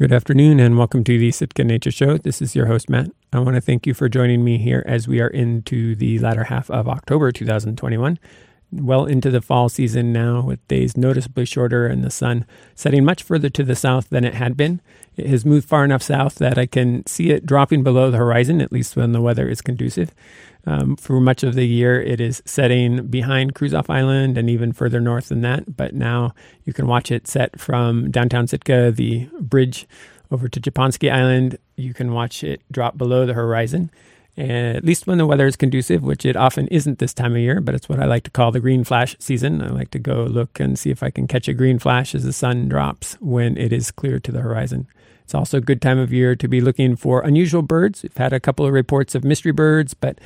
Good 0.00 0.12
afternoon 0.12 0.58
and 0.58 0.76
welcome 0.76 1.04
to 1.04 1.18
the 1.20 1.30
Sitka 1.30 1.62
Nature 1.62 1.92
Show. 1.92 2.18
This 2.18 2.42
is 2.42 2.56
your 2.56 2.66
host, 2.66 2.90
Matt. 2.90 3.12
I 3.32 3.38
want 3.38 3.54
to 3.54 3.60
thank 3.60 3.86
you 3.86 3.94
for 3.94 4.08
joining 4.08 4.42
me 4.42 4.58
here 4.58 4.82
as 4.88 5.06
we 5.06 5.20
are 5.20 5.28
into 5.28 5.94
the 5.94 6.18
latter 6.18 6.42
half 6.42 6.68
of 6.68 6.88
October 6.88 7.30
2021. 7.30 8.18
Well 8.72 9.06
into 9.06 9.30
the 9.30 9.40
fall 9.40 9.68
season 9.68 10.12
now, 10.12 10.42
with 10.42 10.66
days 10.66 10.96
noticeably 10.96 11.44
shorter 11.44 11.86
and 11.86 12.02
the 12.02 12.10
sun 12.10 12.44
setting 12.74 13.04
much 13.04 13.22
further 13.22 13.48
to 13.50 13.62
the 13.62 13.76
south 13.76 14.10
than 14.10 14.24
it 14.24 14.34
had 14.34 14.56
been. 14.56 14.80
It 15.16 15.26
has 15.26 15.44
moved 15.44 15.68
far 15.68 15.84
enough 15.84 16.02
south 16.02 16.36
that 16.36 16.58
I 16.58 16.66
can 16.66 17.06
see 17.06 17.30
it 17.30 17.46
dropping 17.46 17.84
below 17.84 18.10
the 18.10 18.16
horizon, 18.16 18.60
at 18.60 18.72
least 18.72 18.96
when 18.96 19.12
the 19.12 19.20
weather 19.20 19.48
is 19.48 19.60
conducive. 19.60 20.12
Um, 20.66 20.96
for 20.96 21.20
much 21.20 21.42
of 21.42 21.54
the 21.54 21.66
year, 21.66 22.00
it 22.00 22.20
is 22.20 22.42
setting 22.46 23.06
behind 23.06 23.54
Kruzof 23.54 23.90
Island 23.90 24.38
and 24.38 24.48
even 24.48 24.72
further 24.72 25.00
north 25.00 25.28
than 25.28 25.42
that. 25.42 25.76
But 25.76 25.94
now 25.94 26.34
you 26.64 26.72
can 26.72 26.86
watch 26.86 27.10
it 27.10 27.28
set 27.28 27.60
from 27.60 28.10
downtown 28.10 28.46
Sitka, 28.46 28.90
the 28.90 29.28
bridge 29.40 29.86
over 30.30 30.48
to 30.48 30.60
Japonski 30.60 31.12
Island. 31.12 31.58
You 31.76 31.94
can 31.94 32.12
watch 32.12 32.42
it 32.42 32.62
drop 32.72 32.96
below 32.96 33.26
the 33.26 33.34
horizon. 33.34 33.90
And 34.36 34.76
at 34.76 34.84
least 34.84 35.06
when 35.06 35.18
the 35.18 35.26
weather 35.26 35.46
is 35.46 35.54
conducive, 35.54 36.02
which 36.02 36.26
it 36.26 36.34
often 36.36 36.66
isn't 36.68 36.98
this 36.98 37.14
time 37.14 37.32
of 37.32 37.38
year, 37.38 37.60
but 37.60 37.74
it's 37.74 37.88
what 37.88 38.00
I 38.00 38.04
like 38.04 38.24
to 38.24 38.30
call 38.30 38.50
the 38.50 38.60
green 38.60 38.82
flash 38.82 39.14
season. 39.20 39.62
I 39.62 39.68
like 39.68 39.90
to 39.92 39.98
go 39.98 40.24
look 40.24 40.58
and 40.58 40.78
see 40.78 40.90
if 40.90 41.02
I 41.02 41.10
can 41.10 41.28
catch 41.28 41.46
a 41.46 41.54
green 41.54 41.78
flash 41.78 42.14
as 42.14 42.24
the 42.24 42.32
sun 42.32 42.68
drops 42.68 43.14
when 43.20 43.56
it 43.56 43.72
is 43.72 43.92
clear 43.92 44.18
to 44.18 44.32
the 44.32 44.40
horizon. 44.40 44.88
It's 45.22 45.34
also 45.34 45.58
a 45.58 45.62
good 45.62 45.80
time 45.80 45.98
of 45.98 46.12
year 46.12 46.34
to 46.36 46.48
be 46.48 46.60
looking 46.60 46.96
for 46.96 47.20
unusual 47.20 47.62
birds. 47.62 48.02
We've 48.02 48.16
had 48.16 48.32
a 48.32 48.40
couple 48.40 48.66
of 48.66 48.72
reports 48.72 49.14
of 49.14 49.24
mystery 49.24 49.52
birds, 49.52 49.94
but 49.94 50.18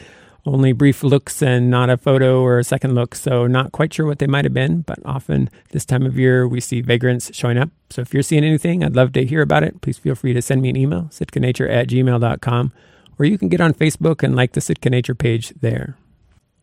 only 0.46 0.72
brief 0.72 1.02
looks 1.02 1.42
and 1.42 1.70
not 1.70 1.90
a 1.90 1.96
photo 1.96 2.40
or 2.40 2.58
a 2.58 2.64
second 2.64 2.94
look, 2.94 3.14
so 3.14 3.46
not 3.46 3.72
quite 3.72 3.92
sure 3.92 4.06
what 4.06 4.18
they 4.18 4.26
might 4.26 4.44
have 4.44 4.54
been. 4.54 4.80
But 4.80 4.98
often 5.04 5.50
this 5.70 5.84
time 5.84 6.06
of 6.06 6.18
year, 6.18 6.48
we 6.48 6.60
see 6.60 6.80
vagrants 6.80 7.30
showing 7.34 7.58
up. 7.58 7.70
So 7.90 8.02
if 8.02 8.14
you're 8.14 8.22
seeing 8.22 8.44
anything, 8.44 8.82
I'd 8.82 8.96
love 8.96 9.12
to 9.12 9.24
hear 9.24 9.42
about 9.42 9.62
it. 9.62 9.80
Please 9.82 9.98
feel 9.98 10.14
free 10.14 10.32
to 10.32 10.42
send 10.42 10.62
me 10.62 10.70
an 10.70 10.76
email, 10.76 11.04
sitkanature 11.12 11.70
at 11.70 11.88
gmail.com, 11.88 12.72
or 13.18 13.24
you 13.24 13.38
can 13.38 13.48
get 13.48 13.60
on 13.60 13.74
Facebook 13.74 14.22
and 14.22 14.36
like 14.36 14.52
the 14.52 14.60
Sitka 14.60 14.90
Nature 14.90 15.14
page 15.14 15.52
there. 15.60 15.96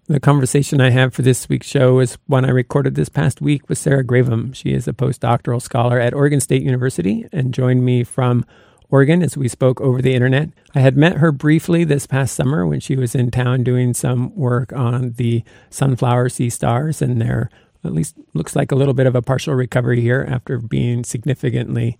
The 0.08 0.20
conversation 0.20 0.82
I 0.82 0.92
have 0.92 1.16
for 1.16 1.24
this 1.24 1.50
week's 1.50 1.68
show 1.68 2.00
is 2.00 2.20
one 2.28 2.46
I 2.46 2.50
recorded 2.50 2.94
this 2.94 3.10
past 3.10 3.42
week 3.42 3.68
with 3.68 3.80
Sarah 3.80 4.04
Gravem. 4.04 4.54
She 4.54 4.72
is 4.72 4.88
a 4.88 4.94
postdoctoral 4.94 5.62
scholar 5.62 6.00
at 6.00 6.14
Oregon 6.14 6.40
State 6.40 6.62
University 6.62 7.28
and 7.32 7.54
joined 7.54 7.84
me 7.84 8.04
from 8.04 8.46
Oregon 8.92 9.24
as 9.24 9.36
we 9.36 9.48
spoke 9.48 9.82
over 9.82 10.04
the 10.04 10.14
internet. 10.14 10.50
I 10.76 10.82
had 10.82 10.96
met 10.96 11.18
her 11.18 11.32
briefly 11.32 11.84
this 11.84 12.06
past 12.06 12.36
summer 12.36 12.68
when 12.68 12.80
she 12.80 12.96
was 12.96 13.16
in 13.16 13.32
town 13.32 13.64
doing 13.64 13.96
some 13.96 14.36
work 14.36 14.72
on 14.74 15.14
the 15.14 15.44
sunflower 15.72 16.30
sea 16.30 16.52
stars, 16.52 17.02
and 17.02 17.20
there 17.20 17.50
at 17.84 17.92
least 17.94 18.16
looks 18.36 18.56
like 18.56 18.72
a 18.72 18.76
little 18.76 18.94
bit 18.94 19.08
of 19.08 19.16
a 19.16 19.24
partial 19.24 19.56
recovery 19.56 20.02
here 20.02 20.26
after 20.30 20.60
being 20.60 21.04
significantly 21.04 21.98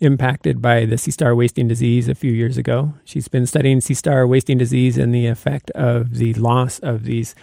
impacted 0.00 0.60
by 0.60 0.84
the 0.84 0.98
sea 0.98 1.10
star 1.10 1.34
wasting 1.34 1.68
disease 1.68 2.08
a 2.08 2.14
few 2.14 2.32
years 2.32 2.56
ago. 2.56 2.94
She's 3.04 3.28
been 3.28 3.46
studying 3.46 3.80
sea 3.80 3.94
star 3.94 4.26
wasting 4.26 4.58
disease 4.58 4.98
and 4.98 5.14
the 5.14 5.26
effect 5.26 5.70
of 5.72 6.14
the 6.14 6.34
loss 6.34 6.78
of 6.78 7.04
these 7.04 7.34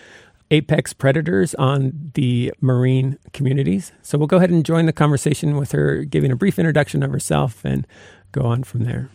apex 0.52 0.94
predators 0.94 1.56
on 1.56 2.12
the 2.14 2.54
marine 2.62 3.18
communities. 3.34 3.92
So 4.02 4.18
we'll 4.18 4.28
go 4.28 4.38
ahead 4.38 4.52
and 4.52 4.66
join 4.66 4.86
the 4.86 4.94
conversation 4.94 5.58
with 5.58 5.72
her 5.72 6.04
giving 6.04 6.32
a 6.32 6.36
brief 6.36 6.60
introduction 6.60 7.02
of 7.02 7.12
herself 7.12 7.66
and 7.66 7.88
go 8.32 8.44
on 8.44 8.64
from 8.64 8.84
there. 8.84 9.10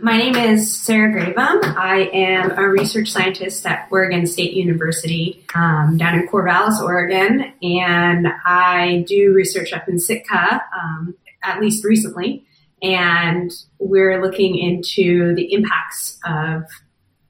My 0.00 0.16
name 0.16 0.36
is 0.36 0.80
Sarah 0.80 1.12
Gravem. 1.12 1.76
I 1.76 2.08
am 2.12 2.52
a 2.56 2.68
research 2.68 3.10
scientist 3.10 3.66
at 3.66 3.88
Oregon 3.90 4.26
State 4.26 4.52
University 4.52 5.44
um, 5.56 5.96
down 5.96 6.14
in 6.14 6.28
Corvallis, 6.28 6.80
Oregon, 6.80 7.52
and 7.62 8.28
I 8.44 9.04
do 9.08 9.32
research 9.34 9.72
up 9.72 9.88
in 9.88 9.98
Sitka, 9.98 10.62
um, 10.80 11.16
at 11.42 11.60
least 11.60 11.84
recently. 11.84 12.44
And 12.82 13.50
we're 13.78 14.22
looking 14.22 14.56
into 14.56 15.34
the 15.34 15.52
impacts 15.52 16.18
of 16.24 16.64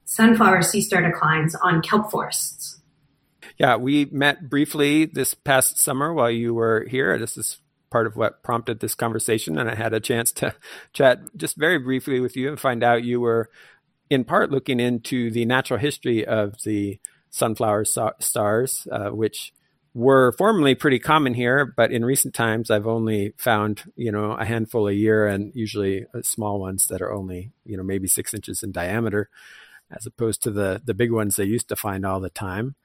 sunflower 0.05 0.61
sea 0.63 0.81
star 0.81 1.01
declines 1.01 1.55
on 1.55 1.81
kelp 1.81 2.11
forests. 2.11 2.79
Yeah, 3.57 3.75
we 3.75 4.05
met 4.05 4.49
briefly 4.49 5.05
this 5.05 5.33
past 5.33 5.77
summer 5.77 6.13
while 6.13 6.31
you 6.31 6.53
were 6.53 6.85
here. 6.89 7.17
This 7.17 7.35
is 7.35 7.59
part 7.89 8.07
of 8.07 8.15
what 8.15 8.43
prompted 8.43 8.79
this 8.79 8.95
conversation. 8.95 9.57
And 9.57 9.69
I 9.69 9.75
had 9.75 9.93
a 9.93 9.99
chance 9.99 10.31
to 10.33 10.55
chat 10.93 11.21
just 11.35 11.57
very 11.57 11.77
briefly 11.77 12.19
with 12.19 12.35
you 12.35 12.47
and 12.47 12.59
find 12.59 12.83
out 12.83 13.03
you 13.03 13.19
were 13.19 13.49
in 14.09 14.23
part 14.23 14.51
looking 14.51 14.79
into 14.79 15.29
the 15.31 15.45
natural 15.45 15.79
history 15.79 16.25
of 16.25 16.61
the 16.63 16.99
sunflower 17.29 17.85
so- 17.85 18.13
stars, 18.19 18.87
uh, 18.91 19.09
which 19.09 19.53
were 19.99 20.31
formerly 20.31 20.75
pretty 20.75 20.97
common 20.97 21.33
here, 21.33 21.65
but 21.65 21.91
in 21.91 22.05
recent 22.05 22.33
times 22.33 22.71
I've 22.71 22.87
only 22.87 23.33
found, 23.37 23.83
you 23.97 24.13
know, 24.13 24.31
a 24.31 24.45
handful 24.45 24.87
a 24.87 24.93
year 24.93 25.27
and 25.27 25.51
usually 25.53 26.05
uh, 26.15 26.21
small 26.21 26.57
ones 26.57 26.87
that 26.87 27.01
are 27.01 27.13
only, 27.13 27.51
you 27.65 27.75
know, 27.75 27.83
maybe 27.83 28.07
six 28.07 28.33
inches 28.33 28.63
in 28.63 28.71
diameter, 28.71 29.29
as 29.91 30.05
opposed 30.05 30.41
to 30.43 30.51
the 30.51 30.81
the 30.85 30.93
big 30.93 31.11
ones 31.11 31.35
they 31.35 31.43
used 31.43 31.67
to 31.67 31.75
find 31.75 32.05
all 32.05 32.21
the 32.21 32.29
time. 32.29 32.75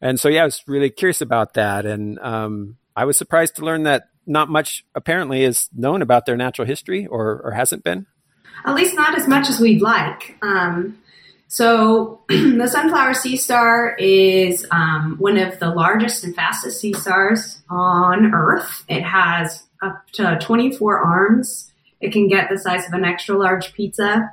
And 0.00 0.18
so, 0.18 0.28
yeah, 0.28 0.42
I 0.42 0.46
was 0.46 0.64
really 0.66 0.90
curious 0.90 1.20
about 1.20 1.54
that. 1.54 1.86
And 1.86 2.18
um, 2.18 2.76
I 2.96 3.04
was 3.04 3.16
surprised 3.16 3.54
to 3.56 3.64
learn 3.64 3.84
that 3.84 4.08
not 4.26 4.48
much 4.48 4.84
apparently 4.96 5.44
is 5.44 5.68
known 5.72 6.02
about 6.02 6.26
their 6.26 6.36
natural 6.36 6.66
history 6.66 7.06
or, 7.06 7.40
or 7.44 7.52
hasn't 7.52 7.84
been? 7.84 8.06
At 8.66 8.74
least 8.74 8.96
not 8.96 9.16
as 9.16 9.28
much 9.28 9.48
as 9.48 9.60
we'd 9.60 9.80
like. 9.80 10.36
Um, 10.42 10.98
so, 11.54 12.22
the 12.28 12.66
sunflower 12.66 13.14
sea 13.14 13.36
star 13.36 13.94
is 13.94 14.66
um, 14.72 15.14
one 15.20 15.38
of 15.38 15.60
the 15.60 15.68
largest 15.70 16.24
and 16.24 16.34
fastest 16.34 16.80
sea 16.80 16.92
stars 16.92 17.62
on 17.70 18.34
Earth. 18.34 18.84
It 18.88 19.02
has 19.02 19.62
up 19.80 20.04
to 20.14 20.36
24 20.42 20.98
arms. 20.98 21.70
It 22.00 22.12
can 22.12 22.26
get 22.26 22.50
the 22.50 22.58
size 22.58 22.88
of 22.88 22.92
an 22.92 23.04
extra 23.04 23.38
large 23.38 23.72
pizza. 23.72 24.32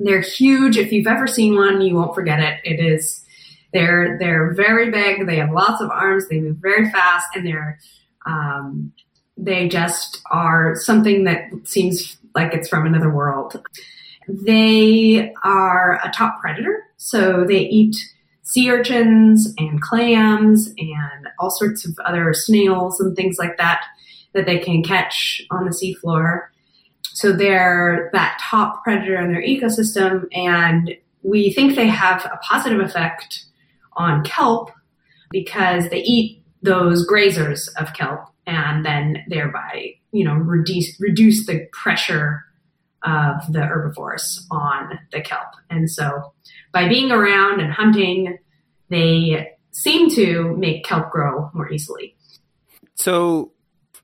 They're 0.00 0.20
huge. 0.20 0.76
If 0.76 0.90
you've 0.90 1.06
ever 1.06 1.28
seen 1.28 1.54
one, 1.54 1.80
you 1.80 1.94
won't 1.94 2.12
forget 2.12 2.40
it. 2.40 2.58
It 2.64 2.84
is 2.84 3.24
they're 3.72 4.18
they're 4.18 4.52
very 4.52 4.90
big. 4.90 5.28
They 5.28 5.36
have 5.36 5.52
lots 5.52 5.80
of 5.80 5.90
arms. 5.90 6.26
They 6.26 6.40
move 6.40 6.56
very 6.56 6.90
fast, 6.90 7.28
and 7.36 7.46
they're 7.46 7.78
um, 8.26 8.92
they 9.36 9.68
just 9.68 10.20
are 10.28 10.74
something 10.74 11.22
that 11.22 11.50
seems 11.66 12.16
like 12.34 12.52
it's 12.52 12.68
from 12.68 12.84
another 12.84 13.10
world. 13.10 13.64
They 14.28 15.32
are 15.42 16.00
a 16.04 16.10
top 16.10 16.40
predator, 16.40 16.84
so 16.96 17.44
they 17.46 17.60
eat 17.60 17.96
sea 18.42 18.70
urchins 18.70 19.54
and 19.58 19.80
clams 19.80 20.68
and 20.78 21.28
all 21.38 21.50
sorts 21.50 21.86
of 21.86 21.98
other 22.04 22.32
snails 22.34 23.00
and 23.00 23.16
things 23.16 23.36
like 23.38 23.56
that 23.56 23.84
that 24.34 24.46
they 24.46 24.58
can 24.58 24.82
catch 24.82 25.42
on 25.50 25.64
the 25.64 25.70
seafloor. 25.70 26.46
So 27.14 27.32
they're 27.32 28.10
that 28.12 28.40
top 28.40 28.82
predator 28.82 29.20
in 29.20 29.32
their 29.32 29.42
ecosystem, 29.42 30.26
and 30.32 30.94
we 31.22 31.52
think 31.52 31.76
they 31.76 31.88
have 31.88 32.24
a 32.24 32.38
positive 32.38 32.80
effect 32.80 33.44
on 33.96 34.24
kelp 34.24 34.70
because 35.30 35.88
they 35.90 36.02
eat 36.02 36.42
those 36.62 37.06
grazers 37.06 37.68
of 37.76 37.92
kelp 37.94 38.28
and 38.46 38.84
then 38.84 39.24
thereby, 39.28 39.94
you 40.12 40.24
know, 40.24 40.34
reduce 40.34 40.98
reduce 41.00 41.46
the 41.46 41.66
pressure 41.72 42.44
of 43.04 43.52
the 43.52 43.62
herbivores 43.62 44.46
on 44.50 44.98
the 45.10 45.20
kelp. 45.20 45.48
And 45.70 45.90
so 45.90 46.32
by 46.72 46.88
being 46.88 47.10
around 47.10 47.60
and 47.60 47.72
hunting, 47.72 48.38
they 48.88 49.52
seem 49.72 50.10
to 50.10 50.56
make 50.56 50.84
kelp 50.84 51.10
grow 51.10 51.50
more 51.54 51.70
easily. 51.72 52.16
So 52.94 53.52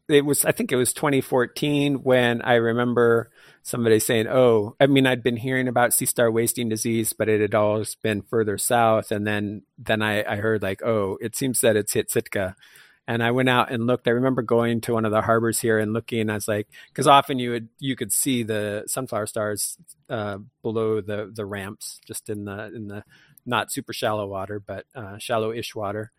it 0.08 0.24
was 0.24 0.44
I 0.44 0.52
think 0.52 0.72
it 0.72 0.76
was 0.76 0.92
2014 0.92 2.02
when 2.02 2.42
I 2.42 2.54
remember 2.54 3.30
somebody 3.62 4.00
saying, 4.00 4.26
"Oh, 4.26 4.74
I 4.80 4.86
mean, 4.86 5.06
I'd 5.06 5.22
been 5.22 5.36
hearing 5.36 5.68
about 5.68 5.92
sea 5.92 6.06
star 6.06 6.30
wasting 6.30 6.68
disease, 6.68 7.12
but 7.12 7.28
it 7.28 7.40
had 7.40 7.54
always 7.54 7.94
been 7.96 8.22
further 8.22 8.56
south." 8.58 9.12
And 9.12 9.26
then 9.26 9.62
then 9.76 10.02
I, 10.02 10.24
I 10.24 10.36
heard 10.36 10.62
like, 10.62 10.82
"Oh, 10.82 11.18
it 11.20 11.36
seems 11.36 11.60
that 11.60 11.76
it's 11.76 11.92
hit 11.92 12.10
Sitka." 12.10 12.56
And 13.08 13.22
I 13.22 13.30
went 13.30 13.48
out 13.48 13.72
and 13.72 13.86
looked. 13.86 14.06
I 14.06 14.10
remember 14.10 14.42
going 14.42 14.82
to 14.82 14.92
one 14.92 15.06
of 15.06 15.12
the 15.12 15.22
harbors 15.22 15.58
here 15.58 15.78
and 15.78 15.94
looking. 15.94 16.28
I 16.28 16.34
was 16.34 16.46
like, 16.46 16.68
because 16.88 17.06
often 17.06 17.38
you 17.38 17.52
would 17.52 17.68
you 17.80 17.96
could 17.96 18.12
see 18.12 18.42
the 18.42 18.84
sunflower 18.86 19.26
stars 19.26 19.78
uh, 20.10 20.38
below 20.62 21.00
the 21.00 21.32
the 21.34 21.46
ramps, 21.46 22.00
just 22.06 22.28
in 22.28 22.44
the 22.44 22.66
in 22.66 22.86
the 22.88 23.02
not 23.46 23.72
super 23.72 23.94
shallow 23.94 24.26
water, 24.26 24.60
but 24.60 24.84
uh, 24.94 25.16
shallow-ish 25.16 25.74
water. 25.74 26.12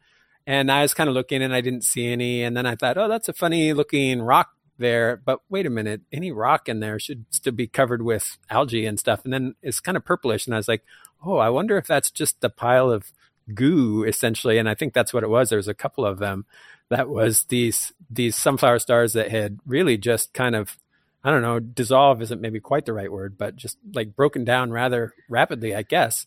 And 0.47 0.71
I 0.71 0.81
was 0.81 0.95
kind 0.95 1.07
of 1.07 1.13
looking, 1.13 1.43
and 1.43 1.53
I 1.53 1.61
didn't 1.61 1.83
see 1.83 2.11
any. 2.11 2.41
And 2.41 2.57
then 2.57 2.65
I 2.65 2.73
thought, 2.75 2.97
oh, 2.97 3.07
that's 3.07 3.29
a 3.29 3.33
funny 3.33 3.71
looking 3.73 4.19
rock 4.19 4.49
there. 4.79 5.15
But 5.23 5.41
wait 5.47 5.67
a 5.67 5.69
minute, 5.69 6.01
any 6.11 6.31
rock 6.31 6.67
in 6.67 6.79
there 6.79 6.97
should 6.97 7.25
still 7.29 7.53
be 7.53 7.67
covered 7.67 8.01
with 8.01 8.39
algae 8.49 8.87
and 8.87 8.99
stuff. 8.99 9.23
And 9.23 9.31
then 9.31 9.53
it's 9.61 9.79
kind 9.79 9.95
of 9.95 10.03
purplish, 10.03 10.47
and 10.47 10.55
I 10.55 10.57
was 10.57 10.67
like, 10.67 10.83
oh, 11.23 11.37
I 11.37 11.49
wonder 11.49 11.77
if 11.77 11.85
that's 11.85 12.09
just 12.09 12.41
the 12.41 12.49
pile 12.49 12.89
of 12.89 13.11
goo 13.53 14.03
essentially 14.03 14.57
and 14.57 14.69
i 14.69 14.75
think 14.75 14.93
that's 14.93 15.13
what 15.13 15.23
it 15.23 15.29
was 15.29 15.49
there 15.49 15.57
was 15.57 15.67
a 15.67 15.73
couple 15.73 16.05
of 16.05 16.19
them 16.19 16.45
that 16.89 17.09
was 17.09 17.43
these 17.45 17.93
these 18.09 18.35
sunflower 18.35 18.79
stars 18.79 19.13
that 19.13 19.29
had 19.29 19.59
really 19.65 19.97
just 19.97 20.33
kind 20.33 20.55
of 20.55 20.77
I 21.23 21.31
don't 21.31 21.41
know, 21.41 21.59
dissolve 21.59 22.21
isn't 22.21 22.39
maybe 22.39 22.61
quite 22.61 22.85
the 22.85 22.93
right 22.93 23.11
word, 23.11 23.37
but 23.37 23.55
just 23.55 23.77
like 23.93 24.15
broken 24.15 24.45
down 24.45 24.71
rather 24.71 25.13
rapidly, 25.27 25.75
I 25.75 25.81
guess. 25.81 26.25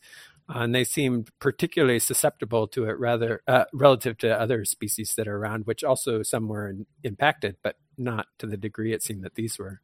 Uh, 0.48 0.60
and 0.60 0.74
they 0.74 0.84
seemed 0.84 1.30
particularly 1.38 1.98
susceptible 1.98 2.66
to 2.68 2.84
it 2.84 2.98
rather 2.98 3.42
uh, 3.46 3.64
relative 3.72 4.18
to 4.18 4.38
other 4.38 4.64
species 4.64 5.14
that 5.16 5.28
are 5.28 5.36
around, 5.36 5.66
which 5.66 5.82
also 5.82 6.22
some 6.22 6.48
were 6.48 6.68
in, 6.68 6.86
impacted, 7.02 7.56
but 7.62 7.76
not 7.96 8.26
to 8.38 8.46
the 8.46 8.56
degree 8.56 8.92
it 8.92 9.02
seemed 9.02 9.22
that 9.24 9.34
these 9.34 9.58
were. 9.58 9.80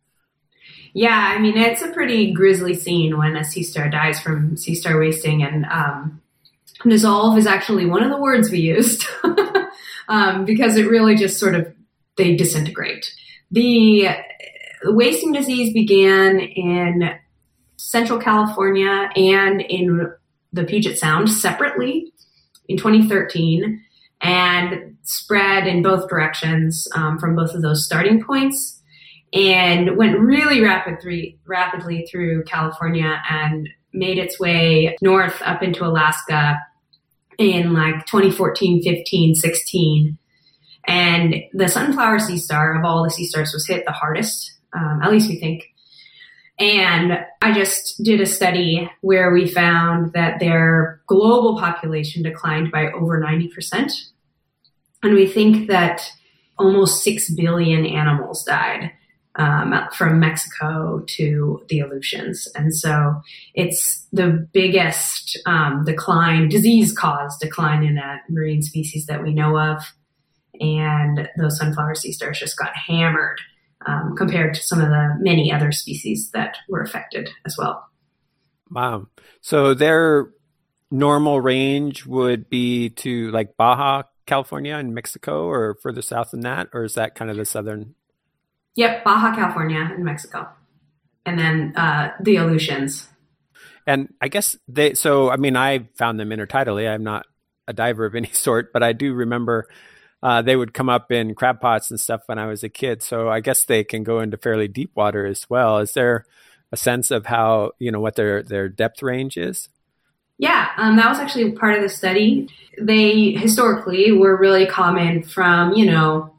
Yeah, 0.93 1.32
I 1.34 1.38
mean 1.38 1.56
it's 1.56 1.81
a 1.81 1.93
pretty 1.93 2.32
grisly 2.32 2.75
scene 2.75 3.17
when 3.17 3.37
a 3.37 3.44
sea 3.44 3.62
star 3.62 3.88
dies 3.88 4.20
from 4.20 4.56
sea 4.58 4.75
star 4.75 4.99
wasting, 4.99 5.43
and 5.43 5.64
um, 5.67 6.20
dissolve 6.87 7.39
is 7.39 7.47
actually 7.47 7.87
one 7.87 8.03
of 8.03 8.11
the 8.11 8.21
words 8.21 8.51
we 8.51 8.61
used 8.61 9.07
um, 10.09 10.45
because 10.45 10.77
it 10.77 10.89
really 10.89 11.17
just 11.17 11.39
sort 11.39 11.55
of 11.55 11.73
they 12.17 12.37
disintegrate. 12.37 13.13
The 13.51 14.09
wasting 14.85 15.33
disease 15.33 15.73
began 15.73 16.41
in 16.41 17.11
Central 17.77 18.19
California 18.19 19.11
and 19.17 19.61
in 19.63 20.13
the 20.53 20.65
Puget 20.65 20.99
Sound 20.99 21.31
separately 21.31 22.13
in 22.69 22.77
2013 22.77 23.83
and 24.21 24.97
spread 25.03 25.67
in 25.67 25.83
both 25.83 26.09
directions 26.09 26.87
um, 26.95 27.19
from 27.19 27.35
both 27.37 27.55
of 27.55 27.63
those 27.63 27.85
starting 27.85 28.23
points 28.23 28.83
and 29.33 29.97
went 29.97 30.19
really 30.19 30.61
rapidly, 30.61 31.39
rapidly 31.47 32.07
through 32.11 32.43
California 32.45 33.23
and 33.31 33.69
made 33.93 34.19
its 34.19 34.41
way 34.41 34.97
north 35.01 35.41
up 35.45 35.63
into 35.63 35.85
Alaska 35.85 36.59
in 37.38 37.73
like 37.73 38.06
2014, 38.06 38.82
15, 38.82 39.35
16. 39.35 40.19
And 40.87 41.37
the 41.52 41.69
sunflower 41.69 42.19
sea 42.19 42.38
star 42.38 42.79
of 42.79 42.85
all 42.85 43.05
the 43.05 43.11
sea 43.11 43.26
stars 43.26 43.52
was 43.52 43.67
hit 43.67 43.85
the 43.87 43.93
hardest, 43.93 44.52
um, 44.73 45.00
at 45.02 45.11
least 45.11 45.29
we 45.29 45.38
think. 45.38 45.64
And 46.58 47.12
I 47.40 47.52
just 47.52 48.02
did 48.02 48.20
a 48.20 48.26
study 48.26 48.90
where 49.00 49.32
we 49.32 49.46
found 49.46 50.12
that 50.14 50.40
their 50.40 51.00
global 51.06 51.58
population 51.58 52.23
declined 52.23 52.73
by 52.73 52.90
over 52.90 53.20
90%. 53.20 53.93
And 55.05 55.14
we 55.14 55.29
think 55.29 55.69
that 55.69 56.11
almost 56.58 57.05
6 57.05 57.34
billion 57.34 57.87
animals 57.87 58.43
died 58.43 58.91
um, 59.38 59.73
from 59.94 60.20
Mexico 60.20 61.02
to 61.06 61.62
the 61.69 61.81
Aleutians. 61.81 62.49
And 62.55 62.75
so 62.75 63.20
it's 63.55 64.06
the 64.12 64.46
biggest 64.52 65.38
um, 65.46 65.85
decline, 65.85 66.49
disease 66.49 66.93
caused 66.93 67.40
decline 67.40 67.85
in 67.85 67.99
a 67.99 68.20
marine 68.29 68.62
species 68.62 69.06
that 69.06 69.23
we 69.23 69.32
know 69.32 69.58
of. 69.58 69.79
And 70.61 71.29
those 71.38 71.56
sunflower 71.56 71.94
sea 71.94 72.12
stars 72.12 72.40
just 72.40 72.58
got 72.58 72.75
hammered 72.75 73.40
um, 73.87 74.17
compared 74.17 74.55
to 74.55 74.62
some 74.62 74.81
of 74.81 74.88
the 74.88 75.17
many 75.20 75.52
other 75.52 75.70
species 75.70 76.31
that 76.32 76.56
were 76.69 76.82
affected 76.82 77.31
as 77.46 77.56
well. 77.56 77.87
Wow. 78.70 79.06
So 79.41 79.73
their 79.73 80.31
normal 80.91 81.41
range 81.41 82.06
would 82.06 82.50
be 82.50 82.91
to 82.91 83.31
like 83.31 83.56
Baja 83.56 84.02
California 84.26 84.75
and 84.75 84.94
Mexico 84.94 85.46
or 85.46 85.76
further 85.82 86.02
south 86.02 86.31
than 86.31 86.41
that? 86.41 86.69
Or 86.73 86.84
is 86.84 86.94
that 86.94 87.14
kind 87.14 87.31
of 87.31 87.37
the 87.37 87.44
southern 87.44 87.94
Yep, 88.76 89.05
Baja 89.05 89.35
California 89.35 89.93
in 89.97 90.05
Mexico, 90.05 90.49
and 91.26 91.38
then 91.38 91.75
uh, 91.76 92.12
the 92.20 92.37
Aleutians. 92.37 93.09
And 93.87 94.12
I 94.20 94.29
guess 94.29 94.56
they. 94.69 94.94
So 94.94 95.31
I 95.31 95.37
mean, 95.37 95.56
I 95.56 95.88
found 95.97 96.20
them 96.20 96.31
intertidally. 96.31 96.88
I'm 96.88 97.03
not 97.03 97.26
a 97.67 97.73
diver 97.73 98.06
of 98.06 98.15
any 98.15 98.29
sort, 98.32 98.73
but 98.73 98.82
I 98.82 98.93
do 98.93 99.15
remember 99.15 99.69
uh, 100.23 100.43
they 100.43 100.56
would 100.56 100.75
come 100.75 100.88
up 100.88 101.12
in 101.12 101.35
crab 101.35 101.61
pots 101.61 101.91
and 101.91 102.00
stuff 102.00 102.23
when 102.26 102.38
I 102.38 102.47
was 102.47 102.65
a 102.65 102.69
kid. 102.69 103.03
So 103.03 103.29
I 103.29 103.41
guess 103.41 103.65
they 103.65 103.85
can 103.85 104.03
go 104.03 104.20
into 104.20 104.37
fairly 104.37 104.69
deep 104.69 104.91
water 104.94 105.26
as 105.26 105.49
well. 105.49 105.79
Is 105.79 105.93
there 105.93 106.25
a 106.73 106.76
sense 106.76 107.11
of 107.11 107.26
how 107.26 107.73
you 107.79 107.93
know 107.93 108.00
what 108.00 108.17
their 108.17 108.43
their 108.43 108.69
depth 108.69 109.03
range 109.03 109.37
is? 109.37 109.69
Yeah, 110.38 110.70
um, 110.76 110.97
that 110.97 111.09
was 111.09 111.19
actually 111.19 111.53
part 111.53 111.75
of 111.75 111.82
the 111.82 111.88
study. 111.88 112.49
They 112.81 113.32
historically 113.32 114.12
were 114.12 114.37
really 114.37 114.67
common 114.67 115.23
from 115.23 115.73
you 115.75 115.87
know 115.87 116.35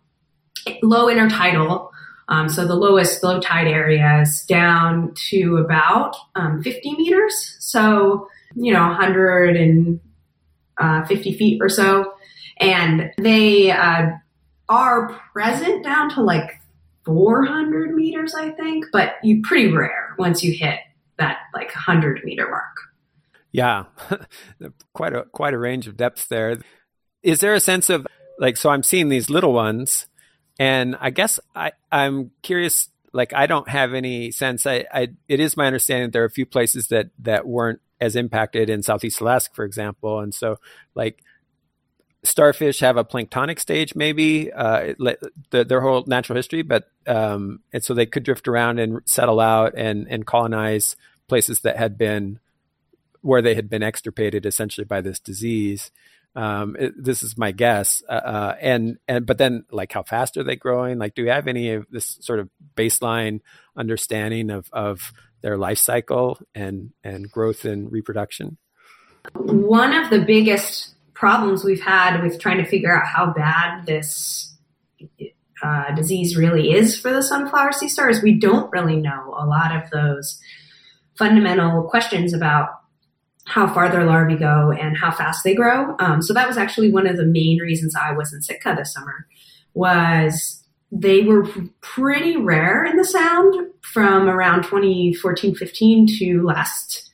low 0.84 1.08
intertidal 1.08 1.89
um, 2.30 2.48
so 2.48 2.66
the 2.66 2.76
lowest 2.76 3.22
low 3.24 3.42
tide 3.42 3.68
area 3.68 4.22
is 4.22 4.44
down 4.44 5.14
to 5.30 5.58
about 5.58 6.16
um, 6.36 6.62
50 6.62 6.96
meters. 6.96 7.58
So, 7.60 8.30
you 8.56 8.72
know, 8.72 8.88
150 8.88 10.00
uh, 10.80 11.06
feet 11.38 11.60
or 11.62 11.70
so. 11.70 12.14
And 12.60 13.12
they 13.18 13.72
uh, 13.72 14.12
are 14.70 15.20
present 15.34 15.84
down 15.84 16.12
to 16.12 16.22
like 16.22 16.62
400 17.04 17.96
meters, 17.96 18.36
I 18.36 18.52
think, 18.52 18.86
but 18.94 19.16
you 19.24 19.42
pretty 19.42 19.72
rare 19.74 20.14
once 20.20 20.44
you 20.44 20.54
hit 20.54 20.78
that 21.18 21.40
like 21.56 21.70
100 21.70 22.24
meter 22.24 22.48
mark. 22.48 22.76
Yeah, 23.52 23.86
quite 24.94 25.14
a 25.14 25.24
quite 25.32 25.56
a 25.56 25.58
range 25.58 25.88
of 25.88 25.98
depth 25.98 26.30
there. 26.30 26.60
Is 27.24 27.40
there 27.40 27.56
a 27.56 27.60
sense 27.60 27.90
of 27.90 28.06
like 28.38 28.58
so? 28.58 28.70
I'm 28.70 28.84
seeing 28.84 29.10
these 29.10 29.32
little 29.32 29.54
ones 29.54 30.06
and 30.60 30.96
I 31.00 31.10
guess 31.10 31.40
I, 31.56 31.72
I'm 31.92 32.32
curious, 32.44 32.90
like, 33.14 33.34
I 33.34 33.48
don't 33.48 33.68
have 33.70 33.94
any 33.94 34.30
sense. 34.30 34.68
I, 34.68 34.86
I, 34.94 35.08
it 35.28 35.40
is 35.40 35.58
my 35.58 35.66
understanding 35.66 36.08
that 36.08 36.14
there 36.14 36.22
are 36.22 36.26
a 36.26 36.30
few 36.30 36.46
places 36.46 36.90
that, 36.90 37.10
that 37.20 37.48
weren't 37.48 37.82
as 38.00 38.16
impacted 38.16 38.70
in 38.70 38.84
Southeast 38.84 39.22
Alaska, 39.22 39.56
for 39.56 39.66
example. 39.66 40.20
And 40.20 40.36
so, 40.36 40.58
like, 40.94 41.24
starfish 42.24 42.82
have 42.82 42.98
a 42.98 43.06
planktonic 43.06 43.60
stage, 43.60 43.96
maybe, 43.96 44.52
uh, 44.52 44.94
the, 45.52 45.64
their 45.64 45.82
whole 45.82 46.04
natural 46.06 46.36
history, 46.36 46.62
but, 46.62 46.92
um, 47.08 47.62
and 47.72 47.84
so 47.84 47.94
they 47.94 48.06
could 48.06 48.24
drift 48.24 48.48
around 48.48 48.78
and 48.78 49.00
settle 49.06 49.40
out 49.40 49.74
and, 49.78 50.08
and 50.10 50.26
colonize 50.26 50.96
places 51.28 51.62
that 51.62 51.78
had 51.78 51.98
been, 51.98 52.40
where 53.22 53.42
they 53.42 53.56
had 53.56 53.70
been 53.70 53.84
extirpated 53.84 54.46
essentially 54.46 54.86
by 54.86 55.02
this 55.02 55.20
disease. 55.20 55.92
Um, 56.36 56.76
it, 56.80 56.94
this 56.98 57.24
is 57.24 57.38
my 57.38 57.52
guess. 57.52 58.04
Uh, 58.08 58.14
uh, 58.14 58.56
and 58.62 58.98
and 59.08 59.26
but 59.26 59.38
then 59.38 59.66
like 59.72 59.92
how 59.92 60.04
fast 60.04 60.38
are 60.38 60.44
they 60.44 60.56
growing? 60.56 61.00
Like, 61.00 61.16
do 61.16 61.24
we 61.24 61.30
have 61.30 61.48
any 61.48 61.72
of 61.72 61.88
this 61.90 62.18
sort 62.22 62.40
of 62.40 62.50
baseline 62.76 63.42
understanding 63.76 64.50
of 64.50 64.70
of 64.72 65.12
their 65.42 65.58
life 65.58 65.80
cycle 65.80 66.40
and 66.54 66.92
and 67.04 67.32
growth 67.32 67.66
and 67.66 67.92
reproduction? 67.92 68.58
One 69.34 69.94
of 69.94 70.10
the 70.10 70.20
biggest 70.20 70.96
problems 71.14 71.64
we've 71.64 71.82
had 71.82 72.22
with 72.24 72.40
trying 72.40 72.58
to 72.58 72.66
figure 72.66 72.96
out 72.96 73.06
how 73.06 73.34
bad 73.34 73.86
this 73.86 74.56
uh, 75.62 75.94
disease 75.94 76.38
really 76.38 76.72
is 76.72 76.98
for 76.98 77.12
the 77.12 77.22
sunflower 77.22 77.74
sea 77.74 77.90
star 77.90 78.10
is 78.10 78.24
we 78.24 78.40
don't 78.40 78.72
really 78.72 78.96
know 78.96 79.34
a 79.38 79.46
lot 79.46 79.76
of 79.76 79.90
those 79.90 80.40
fundamental 81.18 81.84
questions 81.84 82.34
about 82.34 82.79
how 83.50 83.68
far 83.74 83.90
their 83.90 84.06
larvae 84.06 84.36
go 84.36 84.72
and 84.72 84.96
how 84.96 85.12
fast 85.12 85.44
they 85.44 85.56
grow. 85.56 85.96
Um, 86.00 86.22
so 86.22 86.34
that 86.34 86.48
was 86.48 86.58
actually 86.58 86.92
one 86.92 87.08
of 87.08 87.18
the 87.18 87.26
main 87.26 87.60
reasons 87.60 87.96
I 87.96 88.12
was 88.12 88.32
in 88.32 88.42
Sitka 88.42 88.76
this 88.78 88.94
summer 88.94 89.28
was 89.74 90.64
they 90.92 91.22
were 91.22 91.48
pretty 91.82 92.38
rare 92.38 92.86
in 92.86 92.96
the 92.96 93.04
sound 93.04 93.72
from 93.82 94.30
around 94.30 94.64
2014, 94.64 95.56
15 95.56 96.08
to 96.20 96.44
last 96.44 97.12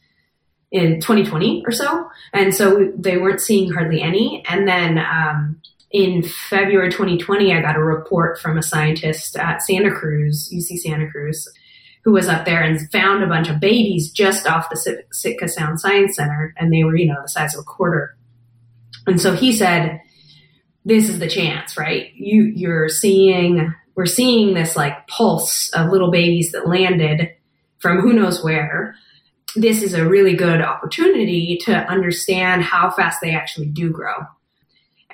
in 0.71 0.99
2020 0.99 1.63
or 1.65 1.71
so. 1.71 2.09
And 2.33 2.53
so 2.53 2.91
they 2.97 3.17
weren't 3.17 3.39
seeing 3.39 3.71
hardly 3.71 4.01
any. 4.01 4.43
And 4.47 4.67
then, 4.67 4.97
um, 4.97 5.61
in 5.91 6.23
February 6.49 6.91
2020, 6.91 7.53
I 7.53 7.61
got 7.61 7.77
a 7.77 7.83
report 7.83 8.37
from 8.41 8.57
a 8.57 8.63
scientist 8.63 9.37
at 9.37 9.61
Santa 9.61 9.91
Cruz, 9.91 10.51
UC 10.53 10.79
Santa 10.79 11.09
Cruz, 11.09 11.47
who 12.05 12.11
was 12.11 12.27
up 12.27 12.45
there 12.45 12.61
and 12.61 12.79
found 12.91 13.23
a 13.23 13.27
bunch 13.27 13.49
of 13.49 13.59
babies 13.59 14.11
just 14.11 14.47
off 14.47 14.69
the 14.69 15.03
Sitka 15.11 15.47
Sound 15.47 15.79
Science 15.79 16.15
Center, 16.15 16.53
and 16.55 16.71
they 16.71 16.83
were, 16.83 16.95
you 16.95 17.07
know, 17.07 17.21
the 17.21 17.27
size 17.27 17.55
of 17.55 17.61
a 17.61 17.63
quarter. 17.63 18.15
And 19.07 19.19
so 19.19 19.33
he 19.33 19.51
said, 19.51 19.99
"This 20.85 21.09
is 21.09 21.17
the 21.17 21.27
chance, 21.27 21.77
right? 21.77 22.13
You 22.13 22.43
you're 22.43 22.89
seeing 22.89 23.73
we're 23.95 24.05
seeing 24.05 24.53
this 24.53 24.75
like 24.75 25.07
pulse 25.07 25.69
of 25.71 25.91
little 25.91 26.11
babies 26.11 26.51
that 26.51 26.67
landed 26.67 27.29
from 27.79 27.99
who 27.99 28.13
knows 28.13 28.43
where." 28.43 28.95
This 29.57 29.81
is 29.81 29.93
a 29.93 30.07
really 30.07 30.35
good 30.35 30.61
opportunity 30.61 31.57
to 31.63 31.73
understand 31.89 32.61
how 32.61 32.91
fast 32.91 33.19
they 33.21 33.31
actually 33.31 33.67
do 33.67 33.89
grow 33.89 34.27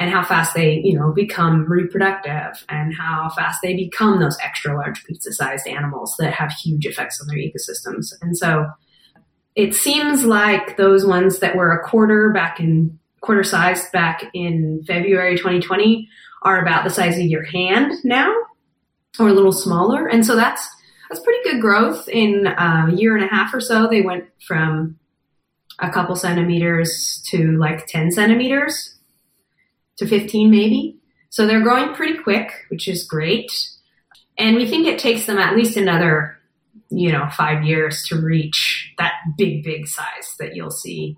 and 0.02 0.10
how 0.10 0.24
fast 0.24 0.56
they, 0.56 0.82
you 0.84 0.98
know, 0.98 1.12
become 1.12 1.64
reproductive 1.70 2.66
and 2.70 2.92
how 2.92 3.30
fast 3.36 3.60
they 3.62 3.76
become 3.76 4.20
those 4.20 4.36
extra 4.42 4.76
large 4.76 5.06
pizza 5.06 5.32
sized 5.32 5.68
animals 5.68 6.16
that 6.18 6.34
have 6.34 6.52
huge 6.54 6.88
effects 6.88 7.22
on 7.22 7.28
their 7.28 7.38
ecosystems. 7.38 8.12
And 8.20 8.36
so 8.36 8.66
it 9.56 9.76
seems 9.76 10.26
like 10.26 10.76
those 10.76 11.06
ones 11.06 11.38
that 11.38 11.56
were 11.56 11.72
a 11.72 11.88
quarter 11.88 12.32
back 12.34 12.60
in 12.60 12.98
quarter 13.22 13.44
sized 13.44 13.92
back 13.92 14.24
in 14.34 14.84
February 14.88 15.38
2020 15.38 16.10
are 16.42 16.60
about 16.60 16.84
the 16.84 16.90
size 16.90 17.20
of 17.20 17.26
your 17.26 17.44
hand 17.44 17.94
now 18.04 18.34
or 19.20 19.28
a 19.28 19.34
little 19.34 19.52
smaller. 19.52 20.08
And 20.08 20.26
so 20.26 20.36
that's, 20.36 20.68
that's 21.12 21.24
pretty 21.24 21.44
good 21.48 21.62
growth 21.62 22.10
in 22.10 22.48
a 22.48 22.92
year 22.92 23.16
and 23.16 23.24
a 23.24 23.28
half 23.28 23.54
or 23.54 23.62
so. 23.62 23.88
They 23.88 24.02
went 24.02 24.24
from 24.48 24.98
a 25.78 25.92
couple 25.92 26.16
centimeters 26.16 27.22
to 27.30 27.56
like 27.60 27.86
10 27.86 28.10
centimeters 28.14 28.98
to 30.02 30.08
15 30.08 30.50
maybe. 30.50 30.98
So 31.30 31.48
they're 31.48 31.62
growing 31.62 31.94
pretty 31.94 32.18
quick, 32.18 32.52
which 32.70 32.88
is 32.88 33.06
great. 33.06 33.52
And 34.38 34.56
we 34.56 34.68
think 34.68 34.88
it 34.88 35.00
takes 35.00 35.26
them 35.28 35.38
at 35.38 35.56
least 35.56 35.78
another, 35.78 36.38
you 36.90 37.12
know, 37.12 37.30
five 37.32 37.64
years 37.64 38.04
to 38.08 38.20
reach 38.20 38.92
that 38.98 39.14
big, 39.38 39.64
big 39.64 39.88
size 39.88 40.36
that 40.40 40.56
you'll 40.56 40.72
see 40.72 41.18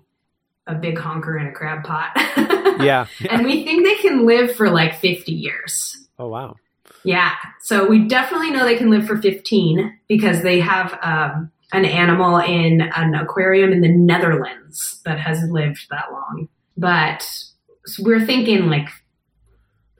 a 0.66 0.74
big 0.74 0.98
honker 0.98 1.38
in 1.38 1.46
a 1.46 1.52
crab 1.52 1.84
pot. 1.84 2.12
yeah. 2.80 3.06
And 3.28 3.44
we 3.44 3.64
think 3.64 3.84
they 3.84 3.96
can 3.96 4.26
live 4.26 4.54
for 4.54 4.70
like 4.70 5.00
50 5.00 5.32
years. 5.32 6.06
Oh, 6.18 6.28
wow. 6.28 6.56
Yeah. 7.04 7.32
So 7.62 7.86
we 7.86 8.06
definitely 8.06 8.50
know 8.50 8.64
they 8.64 8.76
can 8.76 8.90
live 8.90 9.06
for 9.06 9.16
15 9.16 9.98
because 10.08 10.42
they 10.42 10.60
have 10.60 10.98
um, 11.02 11.50
an 11.72 11.84
animal 11.84 12.38
in 12.38 12.80
an 12.80 13.14
aquarium 13.14 13.72
in 13.72 13.80
the 13.80 13.88
Netherlands 13.88 15.00
that 15.04 15.18
has 15.18 15.42
lived 15.50 15.86
that 15.90 16.12
long. 16.12 16.48
But 16.76 17.26
we're 18.00 18.24
thinking 18.24 18.66
like 18.66 18.88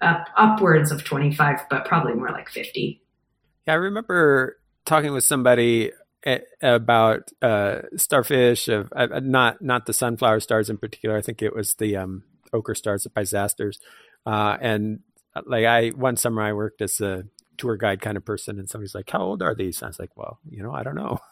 up, 0.00 0.28
upwards 0.36 0.90
of 0.90 1.04
25, 1.04 1.60
but 1.70 1.84
probably 1.84 2.14
more 2.14 2.30
like 2.30 2.48
50. 2.48 3.02
Yeah, 3.66 3.72
I 3.72 3.76
remember 3.76 4.58
talking 4.84 5.12
with 5.12 5.24
somebody 5.24 5.92
eh, 6.24 6.40
about 6.62 7.30
uh, 7.40 7.82
starfish 7.96 8.68
of 8.68 8.92
uh, 8.94 9.20
not 9.22 9.62
not 9.62 9.86
the 9.86 9.92
sunflower 9.92 10.40
stars 10.40 10.68
in 10.68 10.76
particular. 10.76 11.16
I 11.16 11.22
think 11.22 11.42
it 11.42 11.54
was 11.54 11.74
the 11.74 11.96
um, 11.96 12.24
ochre 12.52 12.74
stars, 12.74 13.04
the 13.04 13.10
pisasters, 13.10 13.78
uh, 14.26 14.58
and 14.60 15.00
uh, 15.34 15.42
like 15.46 15.64
I 15.64 15.88
one 15.90 16.16
summer 16.16 16.42
I 16.42 16.52
worked 16.52 16.82
as 16.82 17.00
a 17.00 17.24
tour 17.56 17.76
guide 17.76 18.02
kind 18.02 18.16
of 18.16 18.24
person, 18.24 18.58
and 18.58 18.68
somebody's 18.68 18.94
like, 18.94 19.08
"How 19.08 19.22
old 19.22 19.42
are 19.42 19.54
these?" 19.54 19.80
And 19.80 19.86
I 19.86 19.88
was 19.88 19.98
like, 19.98 20.16
"Well, 20.16 20.38
you 20.50 20.62
know, 20.62 20.72
I 20.72 20.82
don't 20.82 20.96
know." 20.96 21.18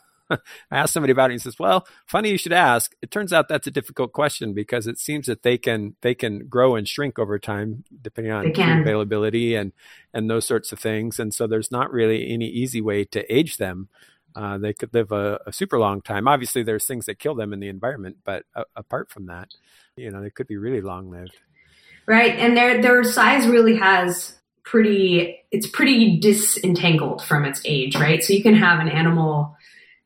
I 0.70 0.78
asked 0.78 0.92
somebody 0.92 1.12
about 1.12 1.30
it. 1.30 1.34
And 1.34 1.40
he 1.40 1.44
says, 1.44 1.58
"Well, 1.58 1.86
funny 2.06 2.30
you 2.30 2.38
should 2.38 2.52
ask. 2.52 2.94
It 3.02 3.10
turns 3.10 3.32
out 3.32 3.48
that's 3.48 3.66
a 3.66 3.70
difficult 3.70 4.12
question 4.12 4.54
because 4.54 4.86
it 4.86 4.98
seems 4.98 5.26
that 5.26 5.42
they 5.42 5.58
can 5.58 5.96
they 6.02 6.14
can 6.14 6.46
grow 6.48 6.74
and 6.76 6.88
shrink 6.88 7.18
over 7.18 7.38
time 7.38 7.84
depending 8.00 8.32
on 8.32 8.46
availability 8.80 9.54
and 9.54 9.72
and 10.14 10.28
those 10.28 10.46
sorts 10.46 10.72
of 10.72 10.78
things. 10.78 11.18
And 11.18 11.32
so 11.32 11.46
there's 11.46 11.70
not 11.70 11.92
really 11.92 12.30
any 12.30 12.46
easy 12.46 12.80
way 12.80 13.04
to 13.04 13.32
age 13.32 13.56
them. 13.56 13.88
Uh, 14.34 14.58
they 14.58 14.72
could 14.72 14.92
live 14.94 15.12
a, 15.12 15.38
a, 15.46 15.52
super 15.52 15.78
long 15.78 16.00
time. 16.00 16.26
Obviously, 16.26 16.62
there's 16.62 16.86
things 16.86 17.06
that 17.06 17.18
kill 17.18 17.34
them 17.34 17.52
in 17.52 17.60
the 17.60 17.68
environment, 17.68 18.16
but 18.24 18.44
uh, 18.54 18.64
apart 18.74 19.10
from 19.10 19.26
that, 19.26 19.48
you 19.96 20.10
know, 20.10 20.22
they 20.22 20.30
could 20.30 20.46
be 20.46 20.56
really 20.56 20.80
long 20.80 21.10
lived. 21.10 21.36
Right, 22.06 22.36
and 22.38 22.56
their 22.56 22.80
their 22.82 23.04
size 23.04 23.46
really 23.46 23.76
has 23.76 24.38
pretty. 24.64 25.38
It's 25.50 25.66
pretty 25.66 26.18
disentangled 26.18 27.22
from 27.22 27.44
its 27.44 27.60
age, 27.64 27.94
right? 27.94 28.22
So 28.22 28.32
you 28.32 28.42
can 28.42 28.54
have 28.54 28.80
an 28.80 28.88
animal 28.88 29.56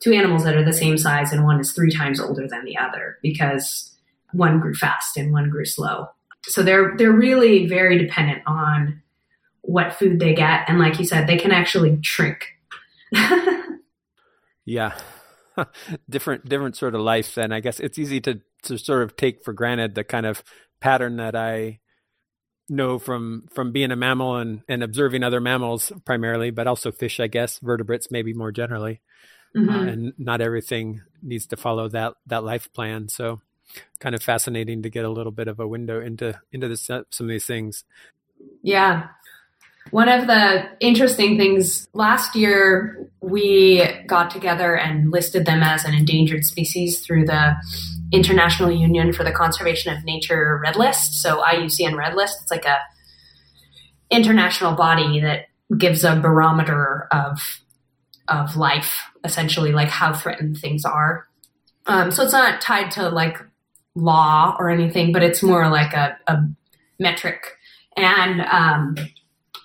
two 0.00 0.12
animals 0.12 0.44
that 0.44 0.56
are 0.56 0.64
the 0.64 0.72
same 0.72 0.98
size 0.98 1.32
and 1.32 1.44
one 1.44 1.60
is 1.60 1.72
three 1.72 1.90
times 1.90 2.20
older 2.20 2.46
than 2.48 2.64
the 2.64 2.76
other 2.76 3.18
because 3.22 3.96
one 4.32 4.60
grew 4.60 4.74
fast 4.74 5.16
and 5.16 5.32
one 5.32 5.50
grew 5.50 5.64
slow. 5.64 6.08
So 6.44 6.62
they're 6.62 6.96
they're 6.96 7.12
really 7.12 7.66
very 7.66 7.98
dependent 7.98 8.42
on 8.46 9.02
what 9.62 9.94
food 9.94 10.20
they 10.20 10.34
get 10.34 10.68
and 10.68 10.78
like 10.78 10.98
you 10.98 11.04
said 11.04 11.26
they 11.26 11.38
can 11.38 11.52
actually 11.52 11.98
shrink. 12.02 12.46
yeah. 14.64 14.96
different 16.10 16.46
different 16.46 16.76
sort 16.76 16.94
of 16.94 17.00
life 17.00 17.34
then 17.34 17.50
I 17.50 17.60
guess 17.60 17.80
it's 17.80 17.98
easy 17.98 18.20
to 18.22 18.40
to 18.64 18.78
sort 18.78 19.02
of 19.02 19.16
take 19.16 19.42
for 19.42 19.54
granted 19.54 19.94
the 19.94 20.04
kind 20.04 20.26
of 20.26 20.44
pattern 20.80 21.16
that 21.16 21.34
I 21.34 21.80
know 22.68 22.98
from 22.98 23.46
from 23.54 23.72
being 23.72 23.90
a 23.90 23.96
mammal 23.96 24.36
and 24.36 24.60
and 24.68 24.82
observing 24.82 25.22
other 25.22 25.40
mammals 25.40 25.92
primarily 26.04 26.50
but 26.50 26.66
also 26.66 26.92
fish 26.92 27.20
I 27.20 27.26
guess 27.26 27.58
vertebrates 27.60 28.10
maybe 28.10 28.34
more 28.34 28.52
generally 28.52 29.00
mm-hmm. 29.56 29.68
uh, 29.68 29.82
and 29.86 30.12
not 30.18 30.40
everything 30.40 31.02
needs 31.22 31.46
to 31.46 31.56
follow 31.56 31.88
that 31.88 32.14
that 32.26 32.44
life 32.44 32.72
plan. 32.72 33.08
So, 33.08 33.40
kind 33.98 34.14
of 34.14 34.22
fascinating 34.22 34.82
to 34.82 34.90
get 34.90 35.04
a 35.04 35.10
little 35.10 35.32
bit 35.32 35.48
of 35.48 35.58
a 35.58 35.66
window 35.66 36.00
into 36.00 36.40
into 36.52 36.68
this, 36.68 36.84
some 36.84 37.04
of 37.20 37.28
these 37.28 37.46
things. 37.46 37.84
Yeah. 38.62 39.08
One 39.92 40.08
of 40.08 40.26
the 40.26 40.64
interesting 40.80 41.38
things 41.38 41.86
last 41.92 42.34
year, 42.34 43.08
we 43.20 43.88
got 44.06 44.32
together 44.32 44.76
and 44.76 45.12
listed 45.12 45.46
them 45.46 45.62
as 45.62 45.84
an 45.84 45.94
endangered 45.94 46.44
species 46.44 46.98
through 46.98 47.26
the 47.26 47.54
International 48.10 48.72
Union 48.72 49.12
for 49.12 49.22
the 49.22 49.30
Conservation 49.30 49.96
of 49.96 50.04
Nature 50.04 50.60
Red 50.62 50.74
List. 50.74 51.22
So 51.22 51.40
IUCN 51.40 51.96
Red 51.96 52.14
List. 52.14 52.38
It's 52.42 52.50
like 52.50 52.64
a 52.64 52.78
international 54.10 54.74
body 54.74 55.20
that 55.20 55.46
gives 55.78 56.04
a 56.04 56.16
barometer 56.16 57.06
of 57.12 57.40
of 58.28 58.56
life, 58.56 59.02
essentially, 59.24 59.72
like 59.72 59.88
how 59.88 60.12
threatened 60.12 60.58
things 60.58 60.84
are. 60.84 61.26
Um, 61.86 62.10
so 62.10 62.22
it's 62.22 62.32
not 62.32 62.60
tied 62.60 62.90
to 62.92 63.08
like 63.08 63.38
law 63.94 64.56
or 64.58 64.70
anything, 64.70 65.12
but 65.12 65.22
it's 65.22 65.42
more 65.42 65.68
like 65.68 65.92
a, 65.94 66.16
a 66.26 66.42
metric. 66.98 67.56
And 67.96 68.40
um, 68.42 68.96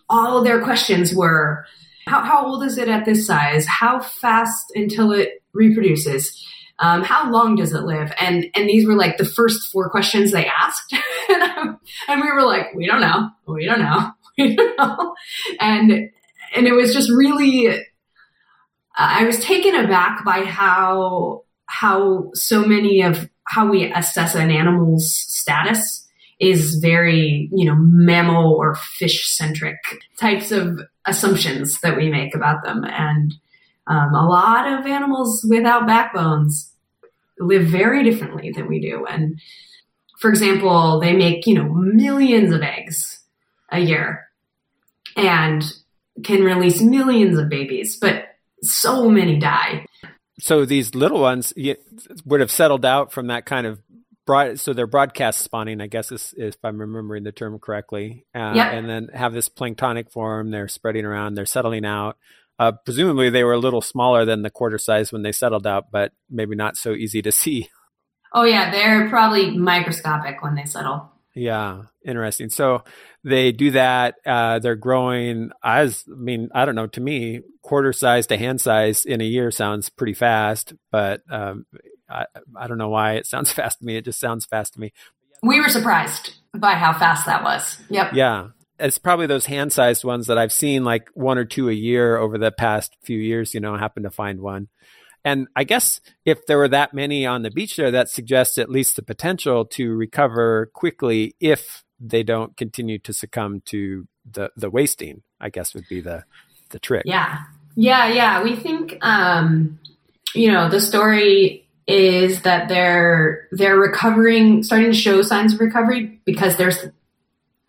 all 0.09 0.43
their 0.43 0.63
questions 0.63 1.13
were 1.13 1.65
how, 2.07 2.21
how, 2.23 2.45
old 2.45 2.63
is 2.63 2.77
it 2.77 2.87
at 2.87 3.05
this 3.05 3.27
size? 3.27 3.65
How 3.67 3.99
fast 3.99 4.71
until 4.75 5.11
it 5.11 5.43
reproduces? 5.53 6.45
Um, 6.79 7.03
how 7.03 7.31
long 7.31 7.55
does 7.55 7.73
it 7.73 7.83
live? 7.83 8.11
And 8.19 8.47
and 8.55 8.67
these 8.67 8.87
were 8.87 8.95
like 8.95 9.17
the 9.17 9.25
first 9.25 9.71
four 9.71 9.89
questions 9.89 10.31
they 10.31 10.47
asked, 10.47 10.95
and, 11.29 11.77
and 12.07 12.21
we 12.21 12.31
were 12.31 12.41
like, 12.41 12.73
we 12.73 12.87
don't 12.87 13.01
know, 13.01 13.29
we 13.47 13.65
don't 13.65 13.79
know, 13.79 14.11
we 14.37 14.55
don't 14.55 14.77
know, 14.77 15.13
and 15.59 16.09
and 16.55 16.67
it 16.67 16.73
was 16.73 16.93
just 16.93 17.11
really 17.11 17.85
I 18.95 19.23
was 19.23 19.39
taken 19.39 19.75
aback 19.75 20.23
by 20.25 20.43
how 20.43 21.43
how 21.65 22.31
so 22.33 22.65
many 22.65 23.01
of 23.01 23.29
how 23.45 23.69
we 23.69 23.91
assess 23.91 24.35
an 24.35 24.51
animal's 24.51 25.11
status 25.13 26.07
is 26.39 26.75
very 26.75 27.49
you 27.53 27.65
know 27.65 27.75
mammal 27.77 28.53
or 28.53 28.75
fish 28.75 29.35
centric 29.35 29.77
types 30.19 30.51
of 30.51 30.81
assumptions 31.05 31.79
that 31.81 31.95
we 31.95 32.09
make 32.09 32.35
about 32.35 32.63
them. 32.63 32.83
And 32.83 33.33
um, 33.87 34.13
a 34.13 34.27
lot 34.27 34.67
of 34.67 34.85
animals 34.85 35.45
without 35.49 35.87
backbones 35.87 36.73
live 37.39 37.65
very 37.65 38.03
differently 38.03 38.51
than 38.51 38.67
we 38.67 38.79
do. 38.79 39.05
And 39.05 39.39
for 40.19 40.29
example 40.29 40.99
they 40.99 41.13
make 41.13 41.47
you 41.47 41.53
know 41.53 41.69
millions 41.69 42.53
of 42.53 42.61
eggs 42.61 43.23
a 43.69 43.79
year 43.79 44.27
and 45.15 45.63
can 46.23 46.43
release 46.43 46.81
millions 46.81 47.37
of 47.37 47.49
babies. 47.49 47.97
But 47.97 48.30
so 48.63 49.09
many 49.09 49.37
die. 49.37 49.85
So 50.39 50.65
these 50.65 50.95
little 50.95 51.21
ones 51.21 51.53
would 52.25 52.41
have 52.41 52.51
settled 52.51 52.85
out 52.85 53.11
from 53.11 53.27
that 53.27 53.45
kind 53.45 53.67
of 53.67 53.79
broad. 54.25 54.59
So 54.59 54.73
they're 54.73 54.87
broadcast 54.87 55.39
spawning, 55.39 55.81
I 55.81 55.87
guess, 55.87 56.11
is, 56.11 56.33
if 56.37 56.55
I'm 56.63 56.79
remembering 56.79 57.23
the 57.23 57.31
term 57.31 57.59
correctly. 57.59 58.25
Uh, 58.33 58.53
yep. 58.55 58.73
And 58.73 58.89
then 58.89 59.09
have 59.13 59.33
this 59.33 59.49
planktonic 59.49 60.11
form. 60.11 60.51
They're 60.51 60.67
spreading 60.67 61.05
around. 61.05 61.35
They're 61.35 61.45
settling 61.45 61.85
out. 61.85 62.17
Uh, 62.57 62.71
presumably, 62.71 63.29
they 63.29 63.43
were 63.43 63.53
a 63.53 63.59
little 63.59 63.81
smaller 63.81 64.23
than 64.25 64.43
the 64.43 64.49
quarter 64.49 64.77
size 64.77 65.11
when 65.11 65.23
they 65.23 65.31
settled 65.31 65.65
out, 65.65 65.91
but 65.91 66.11
maybe 66.29 66.55
not 66.55 66.77
so 66.77 66.93
easy 66.93 67.21
to 67.21 67.31
see. 67.31 67.69
Oh 68.33 68.43
yeah, 68.43 68.71
they're 68.71 69.09
probably 69.09 69.57
microscopic 69.57 70.41
when 70.41 70.55
they 70.55 70.65
settle. 70.65 71.11
Yeah, 71.33 71.83
interesting. 72.05 72.49
So 72.49 72.83
they 73.23 73.51
do 73.51 73.71
that. 73.71 74.15
Uh, 74.25 74.59
they're 74.59 74.75
growing 74.75 75.51
as, 75.63 76.03
I 76.11 76.15
mean, 76.15 76.49
I 76.53 76.65
don't 76.65 76.75
know, 76.75 76.87
to 76.87 77.01
me, 77.01 77.41
quarter 77.61 77.93
size 77.93 78.27
to 78.27 78.37
hand 78.37 78.59
size 78.59 79.05
in 79.05 79.21
a 79.21 79.25
year 79.25 79.51
sounds 79.51 79.89
pretty 79.89 80.13
fast, 80.13 80.73
but 80.91 81.21
um, 81.29 81.65
I, 82.09 82.25
I 82.55 82.67
don't 82.67 82.77
know 82.77 82.89
why 82.89 83.13
it 83.13 83.25
sounds 83.25 83.51
fast 83.53 83.79
to 83.79 83.85
me. 83.85 83.95
It 83.95 84.05
just 84.05 84.19
sounds 84.19 84.45
fast 84.45 84.73
to 84.73 84.79
me. 84.79 84.91
We 85.41 85.59
were 85.59 85.69
surprised 85.69 86.35
by 86.55 86.73
how 86.73 86.93
fast 86.93 87.25
that 87.25 87.43
was. 87.43 87.77
Yep. 87.89 88.13
Yeah. 88.13 88.49
It's 88.77 88.97
probably 88.97 89.27
those 89.27 89.45
hand 89.45 89.71
sized 89.71 90.03
ones 90.03 90.27
that 90.27 90.37
I've 90.37 90.51
seen 90.51 90.83
like 90.83 91.09
one 91.13 91.37
or 91.37 91.45
two 91.45 91.69
a 91.69 91.73
year 91.73 92.17
over 92.17 92.37
the 92.37 92.51
past 92.51 92.97
few 93.03 93.19
years, 93.19 93.53
you 93.53 93.59
know, 93.59 93.77
happen 93.77 94.03
to 94.03 94.11
find 94.11 94.41
one. 94.41 94.69
And 95.23 95.47
I 95.55 95.63
guess 95.63 96.01
if 96.25 96.45
there 96.47 96.57
were 96.57 96.69
that 96.69 96.93
many 96.93 97.25
on 97.25 97.43
the 97.43 97.51
beach 97.51 97.75
there, 97.75 97.91
that 97.91 98.09
suggests 98.09 98.57
at 98.57 98.69
least 98.69 98.95
the 98.95 99.03
potential 99.03 99.65
to 99.65 99.93
recover 99.93 100.71
quickly 100.73 101.35
if 101.39 101.83
they 101.99 102.23
don't 102.23 102.57
continue 102.57 102.97
to 102.99 103.13
succumb 103.13 103.61
to 103.65 104.07
the 104.29 104.49
the 104.55 104.69
wasting. 104.69 105.21
I 105.39 105.49
guess 105.49 105.73
would 105.73 105.87
be 105.89 106.01
the 106.01 106.23
the 106.71 106.79
trick. 106.79 107.03
Yeah, 107.05 107.39
yeah, 107.75 108.07
yeah. 108.11 108.43
We 108.43 108.55
think 108.55 108.97
um, 109.01 109.79
you 110.33 110.51
know 110.51 110.69
the 110.69 110.79
story 110.81 111.67
is 111.87 112.41
that 112.41 112.67
they're 112.67 113.47
they're 113.51 113.77
recovering, 113.77 114.63
starting 114.63 114.91
to 114.91 114.97
show 114.97 115.21
signs 115.21 115.53
of 115.53 115.59
recovery 115.59 116.19
because 116.25 116.57
there's 116.57 116.85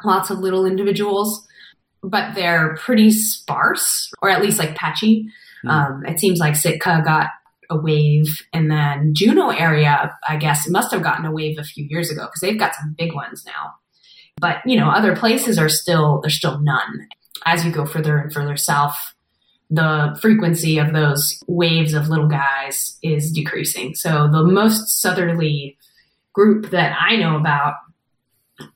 lots 0.04 0.30
of 0.30 0.38
little 0.38 0.66
individuals, 0.66 1.46
but 2.02 2.34
they're 2.34 2.76
pretty 2.76 3.10
sparse 3.10 4.10
or 4.22 4.30
at 4.30 4.42
least 4.42 4.58
like 4.58 4.74
patchy. 4.74 5.28
Mm. 5.64 5.70
Um, 5.70 6.06
it 6.06 6.20
seems 6.20 6.38
like 6.38 6.56
Sitka 6.56 7.02
got 7.04 7.30
a 7.72 7.80
wave, 7.80 8.26
and 8.52 8.70
then 8.70 9.14
Juneau 9.14 9.50
area, 9.50 10.16
I 10.28 10.36
guess, 10.36 10.68
must 10.68 10.92
have 10.92 11.02
gotten 11.02 11.24
a 11.24 11.32
wave 11.32 11.58
a 11.58 11.64
few 11.64 11.84
years 11.88 12.10
ago 12.10 12.22
because 12.26 12.40
they've 12.40 12.58
got 12.58 12.74
some 12.74 12.94
big 12.96 13.14
ones 13.14 13.44
now. 13.46 13.74
But 14.40 14.58
you 14.66 14.78
know, 14.78 14.88
other 14.88 15.16
places 15.16 15.58
are 15.58 15.68
still 15.68 16.20
there's 16.20 16.36
still 16.36 16.60
none. 16.60 17.08
As 17.44 17.64
you 17.64 17.72
go 17.72 17.86
further 17.86 18.18
and 18.18 18.32
further 18.32 18.56
south, 18.56 18.96
the 19.70 20.16
frequency 20.20 20.78
of 20.78 20.92
those 20.92 21.42
waves 21.46 21.94
of 21.94 22.08
little 22.08 22.28
guys 22.28 22.98
is 23.02 23.32
decreasing. 23.32 23.94
So 23.94 24.28
the 24.30 24.44
most 24.44 25.00
southerly 25.00 25.76
group 26.34 26.70
that 26.70 26.96
I 26.98 27.16
know 27.16 27.36
about 27.36 27.74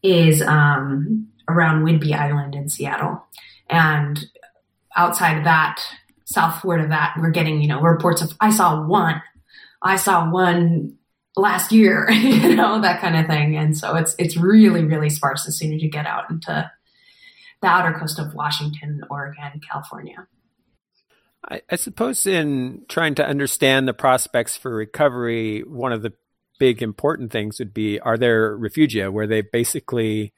is 0.03 0.43
um, 0.43 1.29
around 1.49 1.85
Whidbey 1.85 2.13
Island 2.13 2.55
in 2.55 2.69
Seattle, 2.69 3.25
and 3.69 4.25
outside 4.97 5.39
of 5.39 5.45
that, 5.45 5.81
southward 6.27 6.81
of 6.81 6.91
that, 6.91 7.15
we're 7.19 7.31
getting, 7.31 7.63
you 7.63 7.69
know, 7.69 7.81
reports 7.81 8.21
of, 8.21 8.33
I 8.41 8.51
saw 8.51 8.87
one, 8.87 9.23
I 9.83 9.97
saw 9.97 10.31
one 10.31 10.99
last 11.37 11.73
year, 11.73 12.11
you 12.11 12.55
know, 12.55 12.81
that 12.81 13.01
kind 13.01 13.17
of 13.17 13.27
thing. 13.27 13.57
And 13.57 13.77
so 13.77 13.97
it's, 13.97 14.15
it's 14.19 14.37
really, 14.37 14.85
really 14.85 15.09
sparse 15.09 15.47
as 15.49 15.59
soon 15.59 15.73
as 15.73 15.83
you 15.83 15.91
get 15.91 16.07
out 16.07 16.31
into 16.31 16.71
the 17.63 17.67
outer 17.67 17.99
coast 17.99 18.19
of 18.19 18.35
Washington, 18.35 19.03
Oregon, 19.09 19.61
California. 19.71 20.27
I, 21.49 21.63
I 21.71 21.77
suppose 21.77 22.27
in 22.27 22.85
trying 22.89 23.15
to 23.17 23.27
understand 23.27 23.87
the 23.87 23.95
prospects 23.95 24.57
for 24.57 24.75
recovery, 24.75 25.61
one 25.61 25.93
of 25.93 26.03
the 26.03 26.13
big 26.59 26.83
important 26.83 27.31
things 27.31 27.59
would 27.59 27.75
be 27.75 28.01
are 28.01 28.17
there 28.17 28.57
refugia 28.57 29.13
where 29.13 29.27
they 29.27 29.43
basically 29.43 30.33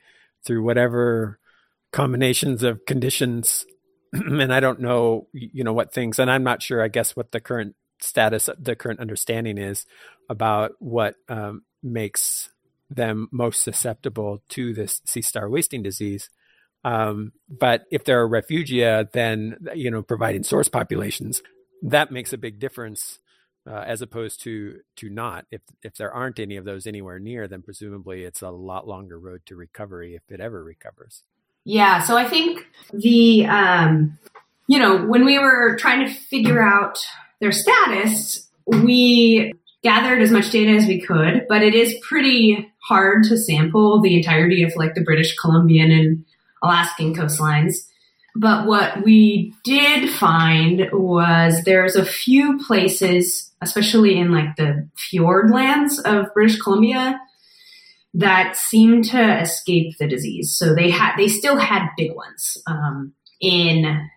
through 0.45 0.63
whatever 0.63 1.39
combinations 1.93 2.65
of 2.65 2.85
conditions 2.87 3.65
and 4.13 4.53
I 4.53 4.61
don't 4.61 4.81
know 4.81 5.29
you 5.33 5.65
know 5.65 5.73
what 5.73 5.93
things 5.93 6.19
and 6.19 6.31
I'm 6.31 6.45
not 6.45 6.63
sure 6.63 6.83
I 6.83 6.89
guess 6.89 7.17
what 7.17 7.33
the 7.33 7.41
current 7.41 7.75
status 8.01 8.49
the 8.59 8.77
current 8.77 9.01
understanding 9.01 9.59
is 9.59 9.87
about 10.29 10.73
what 10.79 11.17
um, 11.29 11.63
makes 11.83 12.51
them 12.91 13.29
most 13.31 13.63
susceptible 13.63 14.43
to 14.51 14.73
this 14.73 15.03
sea 15.05 15.23
star 15.23 15.49
wasting 15.49 15.83
disease 15.83 16.31
um, 16.85 17.33
but 17.49 17.85
if 17.91 18.05
there 18.05 18.23
are 18.23 18.27
a 18.27 18.43
refugia 18.43 19.11
then 19.13 19.57
you 19.75 19.91
know 19.91 20.03
providing 20.03 20.43
source 20.43 20.69
populations 20.69 21.43
that 21.83 22.11
makes 22.11 22.33
a 22.33 22.39
big 22.39 22.59
difference 22.59 23.19
uh, 23.69 23.85
as 23.87 24.01
opposed 24.01 24.41
to 24.43 24.81
to 24.97 25.11
not. 25.11 25.47
If 25.51 25.61
if 25.83 25.95
there 25.97 26.13
aren't 26.13 26.39
any 26.39 26.57
of 26.57 26.65
those 26.65 26.87
anywhere 26.87 27.19
near, 27.19 27.47
then 27.47 27.63
presumably 27.63 28.25
it's 28.25 28.43
a 28.43 28.51
lot 28.51 28.89
longer 28.89 29.19
road 29.19 29.43
to 29.47 29.57
recovery 29.57 30.15
if 30.15 30.23
it 30.31 30.41
ever 30.41 30.65
recovers. 30.65 31.23
Yeah, 31.69 32.03
so 32.03 32.17
I 32.17 32.27
think 32.27 32.67
the 32.95 33.45
um, 33.45 34.19
you 34.69 34.79
know 34.79 35.05
when 35.05 35.27
we 35.27 35.39
were 35.39 35.77
trying 35.77 36.07
to 36.07 36.11
figure 36.11 36.63
out 36.63 36.99
their 37.43 37.53
status, 37.53 38.49
we 38.65 39.53
gathered 39.83 40.23
as 40.23 40.31
much 40.31 40.51
data 40.51 40.73
as 40.73 40.87
we 40.87 40.99
could, 40.99 41.45
but 41.47 41.63
it 41.63 41.75
is 41.75 41.95
pretty 42.01 42.73
hard 42.79 43.25
to 43.25 43.37
sample 43.37 44.01
the 44.01 44.17
entirety 44.17 44.63
of 44.63 44.73
like 44.77 44.95
the 44.95 45.05
British 45.05 45.37
Columbian 45.37 45.91
and 45.91 46.25
Alaskan 46.63 47.15
coastlines. 47.15 47.75
But 48.35 48.67
what 48.67 49.05
we 49.05 49.53
did 49.63 50.09
find 50.09 50.89
was 50.91 51.65
there's 51.65 51.97
a 51.97 52.05
few 52.05 52.59
places, 52.67 53.53
especially 53.61 54.17
in 54.19 54.33
like 54.33 54.57
the 54.57 54.89
fjord 54.97 55.51
lands 55.51 55.99
of 55.99 56.33
British 56.33 56.59
Columbia, 56.63 57.21
that 58.15 58.57
seem 58.57 59.03
to 59.03 59.41
escape 59.41 59.97
the 59.99 60.09
disease. 60.09 60.57
So 60.57 60.75
they 60.75 60.91
had, 60.91 61.17
they 61.17 61.29
still 61.29 61.57
had 61.57 61.89
big 61.97 62.15
ones 62.15 62.57
um, 62.67 63.13
in, 63.41 64.09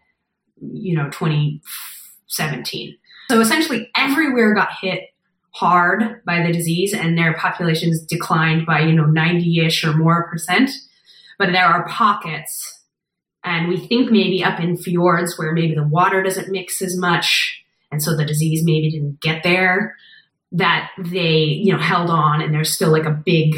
you 0.62 0.96
know, 0.96 1.10
2017. 1.10 2.98
So 3.30 3.40
essentially 3.40 3.90
everywhere 3.96 4.54
got 4.54 4.70
hit 4.82 5.04
hard 5.52 6.24
by 6.26 6.46
the 6.46 6.54
disease 6.54 6.94
and 6.94 7.18
their 7.18 7.34
populations 7.34 8.02
declined 8.02 8.66
by, 8.66 8.82
you 8.82 8.94
know, 8.94 9.06
90 9.06 9.66
ish 9.66 9.84
or 9.84 9.94
more 9.94 10.30
percent. 10.30 10.72
But 11.38 11.52
there 11.52 11.66
are 11.66 11.88
pockets 11.88 12.82
and 13.44 13.68
we 13.68 13.78
think 13.78 14.12
maybe 14.12 14.44
up 14.44 14.60
in 14.60 14.78
fjords 14.78 15.38
where 15.38 15.52
maybe 15.52 15.76
the 15.76 15.88
water 15.88 16.22
doesn't 16.22 16.52
mix 16.52 16.82
as 16.82 16.96
much. 16.96 17.64
And 17.92 18.02
so 18.02 18.16
the 18.16 18.26
disease 18.26 18.64
maybe 18.64 18.92
didn't 18.92 19.20
get 19.20 19.44
there 19.44 19.96
that 20.54 20.92
they, 20.98 21.38
you 21.38 21.74
know, 21.74 21.80
held 21.80 22.10
on 22.10 22.42
and 22.42 22.54
there's 22.54 22.72
still 22.72 22.92
like 22.92 23.06
a 23.06 23.12
big 23.12 23.56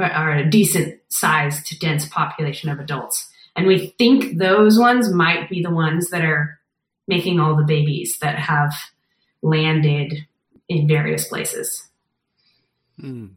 or 0.00 0.34
a 0.34 0.48
decent 0.48 1.00
sized 1.08 1.66
to 1.66 1.78
dense 1.78 2.06
population 2.08 2.70
of 2.70 2.78
adults. 2.78 3.28
And 3.56 3.66
we 3.66 3.94
think 3.98 4.38
those 4.38 4.78
ones 4.78 5.12
might 5.12 5.50
be 5.50 5.62
the 5.62 5.70
ones 5.70 6.10
that 6.10 6.24
are 6.24 6.58
making 7.08 7.40
all 7.40 7.56
the 7.56 7.64
babies 7.64 8.16
that 8.20 8.38
have 8.38 8.72
landed 9.42 10.26
in 10.68 10.86
various 10.86 11.26
places. 11.26 11.88
Mm. 13.00 13.32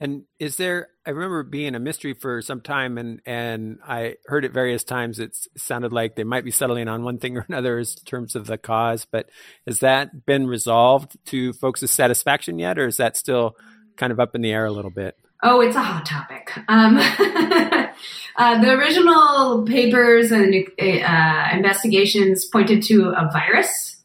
And 0.00 0.24
is 0.38 0.56
there? 0.56 0.90
I 1.04 1.10
remember 1.10 1.42
being 1.42 1.74
a 1.74 1.80
mystery 1.80 2.14
for 2.14 2.40
some 2.40 2.60
time, 2.60 2.98
and 2.98 3.20
and 3.26 3.78
I 3.84 4.14
heard 4.26 4.44
it 4.44 4.52
various 4.52 4.84
times. 4.84 5.18
It 5.18 5.36
sounded 5.56 5.92
like 5.92 6.14
they 6.14 6.24
might 6.24 6.44
be 6.44 6.52
settling 6.52 6.86
on 6.86 7.02
one 7.02 7.18
thing 7.18 7.36
or 7.36 7.44
another 7.48 7.80
in 7.80 7.86
terms 8.04 8.36
of 8.36 8.46
the 8.46 8.58
cause. 8.58 9.06
But 9.10 9.28
has 9.66 9.80
that 9.80 10.24
been 10.24 10.46
resolved 10.46 11.16
to 11.26 11.52
folks' 11.52 11.90
satisfaction 11.90 12.60
yet, 12.60 12.78
or 12.78 12.86
is 12.86 12.98
that 12.98 13.16
still 13.16 13.56
kind 13.96 14.12
of 14.12 14.20
up 14.20 14.36
in 14.36 14.40
the 14.40 14.52
air 14.52 14.66
a 14.66 14.72
little 14.72 14.92
bit? 14.92 15.18
Oh, 15.42 15.60
it's 15.60 15.76
a 15.76 15.80
hot 15.80 16.04
topic. 16.04 16.50
Um, 16.66 16.96
uh, 18.36 18.60
the 18.60 18.72
original 18.72 19.64
papers 19.64 20.32
and 20.32 20.54
uh, 20.80 21.48
investigations 21.52 22.44
pointed 22.46 22.82
to 22.84 23.10
a 23.10 23.30
virus 23.32 23.98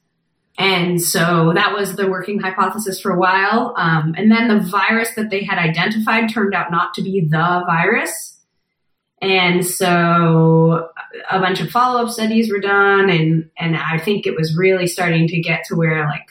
and 0.57 1.01
so 1.01 1.51
that 1.55 1.73
was 1.73 1.95
the 1.95 2.07
working 2.07 2.39
hypothesis 2.39 2.99
for 2.99 3.11
a 3.11 3.17
while. 3.17 3.73
Um, 3.77 4.13
and 4.17 4.31
then 4.31 4.47
the 4.47 4.59
virus 4.59 5.09
that 5.15 5.29
they 5.29 5.43
had 5.43 5.57
identified 5.57 6.29
turned 6.29 6.53
out 6.53 6.71
not 6.71 6.93
to 6.95 7.01
be 7.01 7.21
the 7.21 7.63
virus. 7.65 8.39
And 9.19 9.65
so 9.65 10.89
a 11.31 11.39
bunch 11.39 11.59
of 11.59 11.69
follow 11.69 12.03
up 12.03 12.11
studies 12.11 12.51
were 12.51 12.59
done. 12.59 13.09
And, 13.09 13.49
and 13.57 13.75
I 13.75 13.97
think 13.97 14.27
it 14.27 14.35
was 14.35 14.55
really 14.55 14.85
starting 14.85 15.27
to 15.29 15.39
get 15.39 15.63
to 15.65 15.75
where 15.75 16.05
like 16.05 16.27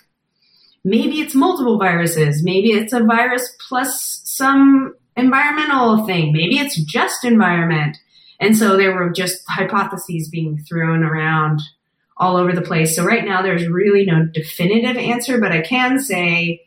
maybe 0.84 1.20
it's 1.20 1.34
multiple 1.34 1.78
viruses. 1.78 2.44
Maybe 2.44 2.70
it's 2.70 2.92
a 2.92 3.02
virus 3.02 3.56
plus 3.68 4.20
some 4.36 4.94
environmental 5.16 6.06
thing. 6.06 6.32
Maybe 6.32 6.58
it's 6.58 6.82
just 6.84 7.24
environment. 7.24 7.98
And 8.40 8.56
so 8.56 8.76
there 8.76 8.94
were 8.94 9.10
just 9.10 9.42
hypotheses 9.48 10.28
being 10.28 10.58
thrown 10.68 11.04
around 11.04 11.60
all 12.16 12.36
over 12.36 12.52
the 12.52 12.62
place. 12.62 12.94
So 12.96 13.04
right 13.04 13.24
now 13.24 13.42
there's 13.42 13.66
really 13.66 14.04
no 14.04 14.26
definitive 14.32 14.96
answer, 14.96 15.38
but 15.38 15.52
I 15.52 15.60
can 15.60 15.98
say 15.98 16.62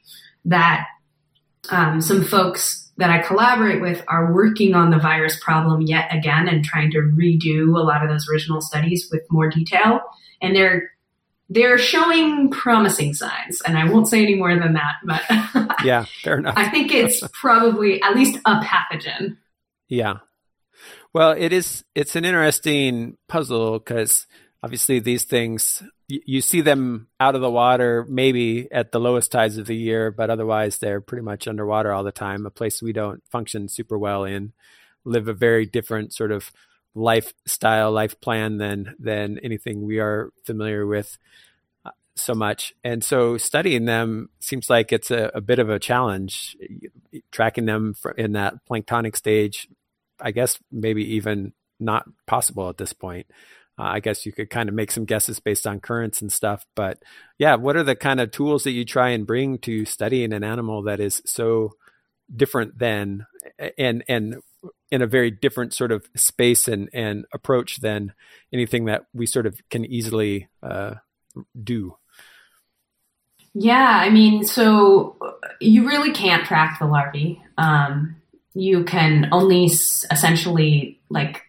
that 0.45 0.85
um, 1.69 2.01
some 2.01 2.23
folks 2.23 2.91
that 2.97 3.09
I 3.09 3.19
collaborate 3.19 3.81
with 3.81 4.03
are 4.07 4.33
working 4.33 4.73
on 4.73 4.89
the 4.89 4.99
virus 4.99 5.37
problem 5.43 5.81
yet 5.81 6.13
again 6.15 6.47
and 6.47 6.63
trying 6.63 6.91
to 6.91 6.99
redo 6.99 7.77
a 7.77 7.83
lot 7.83 8.03
of 8.03 8.09
those 8.09 8.27
original 8.29 8.61
studies 8.61 9.09
with 9.11 9.23
more 9.29 9.49
detail. 9.49 9.99
And 10.41 10.55
they're 10.55 10.91
they're 11.49 11.77
showing 11.77 12.49
promising 12.49 13.13
signs, 13.13 13.61
and 13.61 13.77
I 13.77 13.89
won't 13.89 14.07
say 14.07 14.23
any 14.23 14.35
more 14.35 14.57
than 14.57 14.73
that. 14.73 14.95
But 15.03 15.75
yeah, 15.83 16.05
fair 16.23 16.39
enough. 16.39 16.55
I 16.57 16.69
think 16.69 16.93
it's 16.93 17.21
probably 17.33 18.01
at 18.01 18.15
least 18.15 18.39
a 18.45 18.61
pathogen. 18.61 19.37
Yeah. 19.87 20.15
Well, 21.13 21.31
it 21.31 21.53
is. 21.53 21.83
It's 21.93 22.15
an 22.15 22.25
interesting 22.25 23.17
puzzle 23.27 23.79
because 23.79 24.27
obviously 24.63 24.99
these 24.99 25.25
things 25.25 25.83
you 26.07 26.41
see 26.41 26.61
them 26.61 27.07
out 27.19 27.35
of 27.35 27.41
the 27.41 27.49
water 27.49 28.05
maybe 28.09 28.67
at 28.71 28.91
the 28.91 28.99
lowest 28.99 29.31
tides 29.31 29.57
of 29.59 29.67
the 29.67 29.75
year 29.75 30.09
but 30.09 30.31
otherwise 30.31 30.79
they're 30.79 31.01
pretty 31.01 31.23
much 31.23 31.47
underwater 31.47 31.91
all 31.91 32.03
the 32.03 32.11
time 32.11 32.45
a 32.45 32.49
place 32.49 32.81
we 32.81 32.91
don't 32.91 33.21
function 33.29 33.67
super 33.67 33.97
well 33.97 34.23
in 34.23 34.53
live 35.03 35.27
a 35.27 35.33
very 35.33 35.67
different 35.67 36.13
sort 36.13 36.31
of 36.31 36.51
lifestyle 36.95 37.91
life 37.91 38.19
plan 38.21 38.57
than 38.57 38.95
than 38.97 39.37
anything 39.39 39.85
we 39.85 39.99
are 39.99 40.31
familiar 40.45 40.87
with 40.87 41.17
uh, 41.85 41.91
so 42.15 42.33
much 42.33 42.73
and 42.83 43.03
so 43.03 43.37
studying 43.37 43.85
them 43.85 44.29
seems 44.39 44.69
like 44.69 44.93
it's 44.93 45.11
a, 45.11 45.29
a 45.35 45.41
bit 45.41 45.59
of 45.59 45.69
a 45.69 45.77
challenge 45.77 46.55
tracking 47.31 47.65
them 47.65 47.93
in 48.17 48.31
that 48.31 48.53
planktonic 48.69 49.15
stage 49.15 49.67
i 50.21 50.31
guess 50.31 50.57
maybe 50.71 51.03
even 51.03 51.51
not 51.79 52.05
possible 52.25 52.69
at 52.69 52.77
this 52.77 52.93
point 52.93 53.27
uh, 53.77 53.83
I 53.83 53.99
guess 53.99 54.25
you 54.25 54.31
could 54.31 54.49
kind 54.49 54.69
of 54.69 54.75
make 54.75 54.89
some 54.89 55.03
guesses 55.03 55.39
based 55.39 55.67
on 55.67 55.81
currents 55.81 56.21
and 56.21 56.31
stuff. 56.31 56.65
But 56.75 57.03
yeah, 57.37 57.55
what 57.55 57.75
are 57.75 57.83
the 57.83 57.95
kind 57.95 58.21
of 58.21 58.31
tools 58.31 58.63
that 58.63 58.71
you 58.71 58.85
try 58.85 59.09
and 59.09 59.27
bring 59.27 59.57
to 59.59 59.83
studying 59.83 60.31
an 60.31 60.45
animal 60.45 60.83
that 60.83 61.01
is 61.01 61.21
so 61.25 61.73
different 62.33 62.79
than 62.79 63.25
and 63.77 64.03
and 64.07 64.37
in 64.91 65.01
a 65.01 65.07
very 65.07 65.31
different 65.31 65.73
sort 65.73 65.91
of 65.91 66.07
space 66.15 66.67
and 66.67 66.89
and 66.93 67.25
approach 67.33 67.81
than 67.81 68.13
anything 68.53 68.85
that 68.85 69.05
we 69.13 69.25
sort 69.25 69.45
of 69.45 69.59
can 69.69 69.85
easily 69.85 70.47
uh, 70.63 70.95
do. 71.61 71.97
Yeah, 73.53 73.99
I 74.01 74.09
mean, 74.09 74.43
so 74.43 75.17
you 75.61 75.87
really 75.87 76.11
can't 76.11 76.45
track 76.45 76.77
the 76.79 76.85
larvae. 76.85 77.41
Um, 77.57 78.17
you 78.53 78.83
can 78.83 79.29
only 79.31 79.65
essentially 79.65 80.99
like 81.09 81.41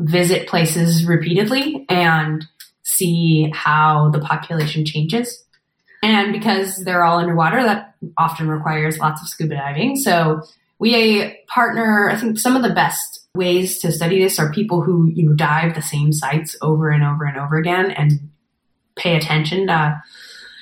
visit 0.00 0.48
places 0.48 1.06
repeatedly 1.06 1.86
and 1.88 2.44
see 2.82 3.50
how 3.54 4.10
the 4.10 4.20
population 4.20 4.84
changes. 4.84 5.44
And 6.02 6.32
because 6.32 6.84
they're 6.84 7.04
all 7.04 7.18
underwater, 7.18 7.62
that 7.62 7.94
often 8.16 8.48
requires 8.48 8.98
lots 8.98 9.22
of 9.22 9.28
scuba 9.28 9.56
diving. 9.56 9.96
So 9.96 10.42
we 10.78 11.38
partner, 11.48 12.10
I 12.10 12.16
think 12.16 12.38
some 12.38 12.56
of 12.56 12.62
the 12.62 12.74
best 12.74 13.26
ways 13.34 13.78
to 13.80 13.92
study 13.92 14.22
this 14.22 14.38
are 14.38 14.52
people 14.52 14.82
who, 14.82 15.10
you 15.10 15.24
know, 15.24 15.34
dive 15.34 15.74
the 15.74 15.82
same 15.82 16.12
sites 16.12 16.56
over 16.60 16.90
and 16.90 17.04
over 17.04 17.24
and 17.24 17.38
over 17.38 17.56
again 17.56 17.90
and 17.90 18.30
pay 18.96 19.16
attention 19.16 19.66
to 19.68 20.02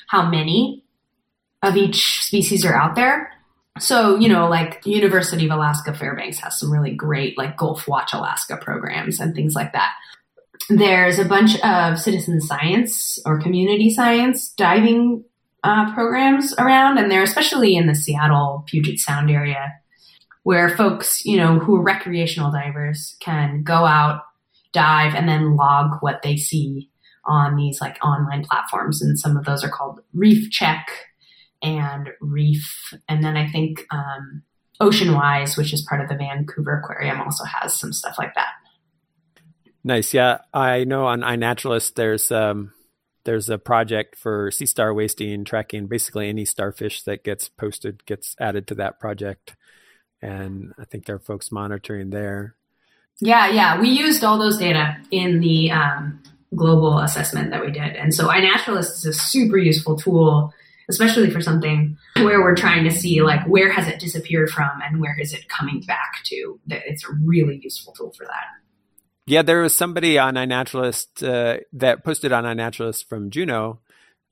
how 0.08 0.28
many 0.28 0.84
of 1.62 1.76
each 1.76 2.22
species 2.22 2.64
are 2.64 2.74
out 2.74 2.94
there. 2.94 3.30
So 3.78 4.16
you 4.16 4.28
know 4.28 4.48
like 4.48 4.86
university 4.86 5.46
of 5.46 5.50
alaska 5.50 5.92
fairbanks 5.94 6.38
has 6.38 6.58
some 6.60 6.70
really 6.70 6.94
great 6.94 7.36
like 7.36 7.56
gulf 7.56 7.88
watch 7.88 8.12
alaska 8.12 8.56
programs 8.56 9.18
and 9.18 9.34
things 9.34 9.54
like 9.54 9.72
that. 9.72 9.94
There's 10.68 11.18
a 11.18 11.24
bunch 11.24 11.58
of 11.60 11.98
citizen 11.98 12.40
science 12.40 13.18
or 13.26 13.40
community 13.40 13.90
science 13.90 14.50
diving 14.50 15.24
uh, 15.64 15.92
programs 15.92 16.54
around 16.54 16.98
and 16.98 17.10
they're 17.10 17.22
especially 17.22 17.74
in 17.74 17.86
the 17.86 17.94
seattle 17.94 18.64
puget 18.66 18.98
sound 18.98 19.30
area 19.30 19.72
where 20.44 20.76
folks 20.76 21.24
you 21.24 21.36
know 21.36 21.58
who 21.58 21.76
are 21.76 21.82
recreational 21.82 22.52
divers 22.52 23.16
can 23.20 23.62
go 23.62 23.84
out 23.84 24.22
dive 24.74 25.14
and 25.14 25.26
then 25.26 25.56
log 25.56 25.96
what 26.00 26.20
they 26.22 26.36
see 26.36 26.90
on 27.24 27.56
these 27.56 27.80
like 27.80 27.96
online 28.04 28.44
platforms. 28.44 29.00
And 29.00 29.18
some 29.18 29.38
of 29.38 29.46
those 29.46 29.64
are 29.64 29.70
called 29.70 30.00
Reef 30.12 30.50
Check 30.50 30.86
and 31.62 32.10
Reef. 32.20 32.92
And 33.08 33.24
then 33.24 33.36
I 33.36 33.48
think 33.48 33.86
um, 33.90 34.42
Oceanwise, 34.82 35.56
which 35.56 35.72
is 35.72 35.86
part 35.88 36.02
of 36.02 36.08
the 36.08 36.16
Vancouver 36.16 36.78
Aquarium, 36.78 37.22
also 37.22 37.44
has 37.44 37.78
some 37.78 37.92
stuff 37.92 38.16
like 38.18 38.34
that. 38.34 38.52
Nice. 39.82 40.12
Yeah. 40.12 40.38
I 40.52 40.84
know 40.84 41.06
on 41.06 41.20
iNaturalist, 41.20 41.94
there's, 41.94 42.30
um, 42.30 42.72
there's 43.24 43.48
a 43.48 43.58
project 43.58 44.16
for 44.16 44.50
sea 44.50 44.66
star 44.66 44.92
wasting, 44.92 45.44
tracking 45.44 45.86
basically 45.86 46.28
any 46.28 46.44
starfish 46.44 47.02
that 47.04 47.24
gets 47.24 47.48
posted 47.48 48.04
gets 48.04 48.36
added 48.38 48.66
to 48.66 48.74
that 48.74 49.00
project. 49.00 49.56
And 50.24 50.72
I 50.78 50.86
think 50.86 51.04
there 51.04 51.16
are 51.16 51.20
folks 51.20 51.52
monitoring 51.52 52.08
there. 52.08 52.56
Yeah, 53.20 53.48
yeah. 53.48 53.78
We 53.78 53.90
used 53.90 54.24
all 54.24 54.38
those 54.38 54.56
data 54.56 54.96
in 55.10 55.40
the 55.40 55.70
um, 55.70 56.22
global 56.56 56.98
assessment 56.98 57.50
that 57.50 57.60
we 57.60 57.70
did. 57.70 57.94
And 57.94 58.14
so 58.14 58.28
iNaturalist 58.28 58.94
is 58.94 59.04
a 59.04 59.12
super 59.12 59.58
useful 59.58 59.96
tool, 59.96 60.50
especially 60.88 61.30
for 61.30 61.42
something 61.42 61.98
where 62.16 62.40
we're 62.40 62.56
trying 62.56 62.84
to 62.84 62.90
see 62.90 63.20
like 63.20 63.46
where 63.46 63.70
has 63.70 63.86
it 63.86 64.00
disappeared 64.00 64.48
from 64.48 64.70
and 64.82 64.98
where 64.98 65.16
is 65.20 65.34
it 65.34 65.46
coming 65.50 65.82
back 65.86 66.24
to. 66.24 66.58
It's 66.68 67.04
a 67.04 67.12
really 67.22 67.60
useful 67.62 67.92
tool 67.92 68.12
for 68.16 68.24
that. 68.24 68.46
Yeah, 69.26 69.42
there 69.42 69.60
was 69.60 69.74
somebody 69.74 70.18
on 70.18 70.34
iNaturalist 70.34 71.22
uh, 71.22 71.60
that 71.74 72.02
posted 72.02 72.32
on 72.32 72.44
iNaturalist 72.44 73.06
from 73.06 73.30
Juneau 73.30 73.80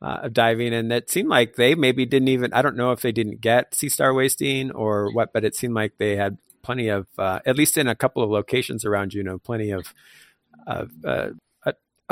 uh, 0.03 0.21
of 0.23 0.33
diving, 0.33 0.75
and 0.75 0.91
that 0.91 1.11
seemed 1.11 1.29
like 1.29 1.57
they 1.57 1.75
maybe 1.75 2.05
didn't 2.05 2.29
even. 2.29 2.53
I 2.53 2.63
don't 2.63 2.77
know 2.77 2.93
if 2.93 3.01
they 3.01 3.13
didn't 3.13 3.41
get 3.41 3.75
sea 3.75 3.89
star 3.89 4.13
wasting 4.13 4.71
or 4.73 5.13
what, 5.13 5.33
but 5.33 5.45
it 5.45 5.55
seemed 5.55 5.75
like 5.75 5.99
they 5.99 6.17
had 6.17 6.39
plenty 6.63 6.89
of, 6.89 7.07
uh, 7.19 7.41
at 7.47 7.57
least 7.57 7.77
in 7.77 7.89
a 7.89 7.95
couple 7.95 8.23
of 8.23 8.31
locations 8.31 8.85
around 8.85 9.11
Juneau, 9.11 9.39
plenty 9.39 9.71
of 9.71 9.95
of 10.67 10.91
uh, 11.05 11.31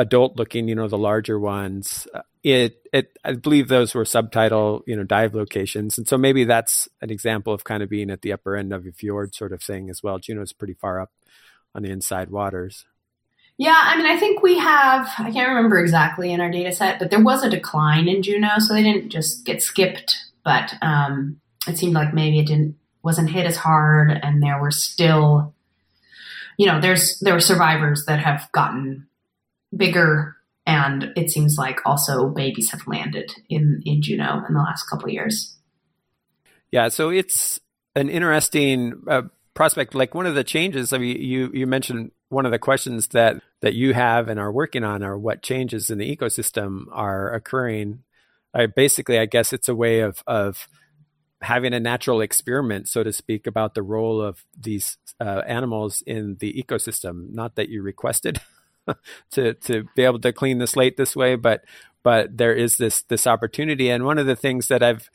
adult 0.01 0.37
looking, 0.37 0.67
you 0.67 0.75
know, 0.75 0.89
the 0.89 0.99
larger 0.99 1.39
ones. 1.39 2.09
Uh, 2.13 2.23
it, 2.43 2.83
it, 2.93 3.19
I 3.23 3.35
believe 3.35 3.69
those 3.69 3.95
were 3.95 4.05
subtidal, 4.05 4.83
you 4.87 4.97
know, 4.97 5.05
dive 5.05 5.35
locations. 5.35 5.99
And 5.99 6.09
so 6.09 6.17
maybe 6.17 6.45
that's 6.45 6.89
an 7.03 7.11
example 7.11 7.53
of 7.53 7.65
kind 7.65 7.83
of 7.83 7.91
being 7.91 8.11
at 8.11 8.23
the 8.23 8.33
upper 8.33 8.57
end 8.57 8.73
of 8.73 8.87
a 8.87 8.93
fjord 8.93 9.35
sort 9.35 9.53
of 9.53 9.63
thing 9.63 9.91
as 9.91 10.03
well. 10.03 10.19
Juneau's 10.19 10.55
pretty 10.55 10.73
far 10.73 11.01
up 11.01 11.11
on 11.75 11.83
the 11.83 11.91
inside 11.91 12.31
waters. 12.31 12.87
Yeah, 13.61 13.77
I 13.77 13.95
mean, 13.99 14.07
I 14.07 14.17
think 14.17 14.43
we 14.43 14.57
have, 14.57 15.07
I 15.19 15.31
can't 15.31 15.51
remember 15.51 15.79
exactly 15.79 16.33
in 16.33 16.41
our 16.41 16.51
data 16.51 16.73
set, 16.73 16.99
but 16.99 17.11
there 17.11 17.23
was 17.23 17.45
a 17.45 17.51
decline 17.51 18.09
in 18.09 18.23
Juneau. 18.23 18.59
So 18.59 18.73
they 18.73 18.83
didn't 18.83 19.11
just 19.11 19.45
get 19.45 19.61
skipped, 19.61 20.17
but 20.43 20.73
um, 20.81 21.43
it 21.69 21.77
seemed 21.77 21.93
like 21.93 22.15
maybe 22.15 22.39
it 22.39 22.47
didn't, 22.47 22.77
wasn't 23.03 23.29
hit 23.29 23.45
as 23.45 23.59
hard 23.59 24.19
and 24.23 24.43
there 24.43 24.59
were 24.59 24.71
still, 24.71 25.55
you 26.57 26.69
know, 26.69 26.81
there's, 26.81 27.19
there 27.21 27.35
were 27.35 27.41
survivors 27.41 28.07
that 28.07 28.21
have 28.21 28.49
gotten 28.53 29.07
bigger 29.77 30.37
and 30.65 31.13
it 31.15 31.31
seems 31.31 31.59
like 31.59 31.81
also 31.85 32.29
babies 32.31 32.71
have 32.71 32.87
landed 32.87 33.31
in 33.51 33.83
in 33.85 34.01
Juneau 34.01 34.43
in 34.49 34.55
the 34.55 34.61
last 34.61 34.85
couple 34.85 35.11
years. 35.11 35.55
Yeah, 36.71 36.89
so 36.89 37.11
it's 37.11 37.61
an 37.95 38.09
interesting 38.09 39.03
uh, 39.07 39.23
prospect. 39.53 39.95
Like 39.95 40.15
one 40.15 40.25
of 40.25 40.35
the 40.35 40.45
changes, 40.45 40.95
I 40.95 40.99
mean, 40.99 41.21
you 41.21 41.51
you 41.53 41.67
mentioned 41.67 42.13
one 42.31 42.47
of 42.47 42.53
the 42.53 42.59
questions 42.59 43.09
that 43.09 43.43
that 43.61 43.75
you 43.75 43.95
have 43.95 44.29
and 44.29 44.41
are 44.41 44.53
working 44.53 44.85
on 44.85 45.03
are 45.03 45.19
what 45.19 45.43
changes 45.43 45.91
in 45.91 45.99
the 45.99 46.17
ecosystem 46.17 46.85
are 46.93 47.33
occurring. 47.33 48.03
I, 48.55 48.67
basically, 48.67 49.19
I 49.19 49.27
guess 49.27 49.53
it's 49.53 49.69
a 49.69 49.75
way 49.75 50.01
of 50.01 50.23
of 50.27 50.69
having 51.43 51.73
a 51.73 51.81
natural 51.81 52.21
experiment, 52.21 52.89
so 52.89 53.03
to 53.03 53.13
speak, 53.13 53.47
about 53.47 53.75
the 53.75 53.83
role 53.83 54.21
of 54.21 54.45
these 54.59 54.99
uh, 55.21 55.43
animals 55.47 56.03
in 56.07 56.37
the 56.41 56.53
ecosystem. 56.53 57.33
Not 57.33 57.57
that 57.57 57.69
you 57.69 57.83
requested. 57.83 58.41
to 59.33 59.55
to 59.55 59.85
be 59.95 60.03
able 60.03 60.21
to 60.21 60.33
clean 60.33 60.59
the 60.59 60.67
slate 60.67 60.97
this 60.97 61.15
way, 61.15 61.37
but 61.37 61.65
but 62.03 62.37
there 62.37 62.55
is 62.55 62.77
this 62.77 63.03
this 63.03 63.27
opportunity. 63.27 63.91
And 63.91 64.05
one 64.05 64.19
of 64.19 64.27
the 64.27 64.37
things 64.37 64.69
that 64.69 64.83
I've 64.83 65.11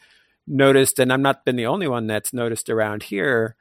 noticed, 0.48 1.00
and 1.00 1.12
I'm 1.12 1.22
not 1.22 1.46
been 1.46 1.56
the 1.56 1.66
only 1.66 1.88
one 1.88 2.08
that's 2.08 2.34
noticed 2.34 2.70
around 2.70 3.04
here, 3.04 3.56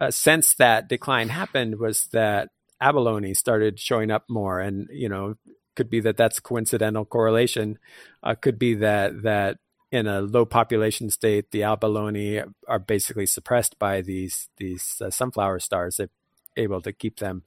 uh, 0.00 0.10
since 0.10 0.54
that 0.56 0.88
decline 0.88 1.30
happened, 1.30 1.78
was 1.78 2.08
that 2.08 2.50
abalone 2.80 3.34
started 3.34 3.78
showing 3.78 4.10
up 4.10 4.24
more, 4.28 4.60
and 4.60 4.88
you 4.90 5.08
know 5.08 5.34
could 5.76 5.90
be 5.90 6.00
that 6.00 6.16
that's 6.16 6.40
coincidental 6.40 7.04
correlation, 7.04 7.78
uh, 8.22 8.34
could 8.34 8.58
be 8.58 8.74
that 8.74 9.22
that 9.22 9.58
in 9.90 10.06
a 10.06 10.20
low 10.20 10.44
population 10.44 11.08
state, 11.10 11.50
the 11.50 11.62
abalone 11.62 12.42
are 12.66 12.78
basically 12.78 13.26
suppressed 13.26 13.78
by 13.78 14.00
these 14.02 14.48
these 14.58 15.00
uh, 15.00 15.10
sunflower 15.10 15.60
stars. 15.60 15.96
They're 15.96 16.10
able 16.56 16.82
to 16.82 16.92
keep 16.92 17.18
them 17.18 17.42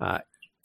uh, 0.00 0.18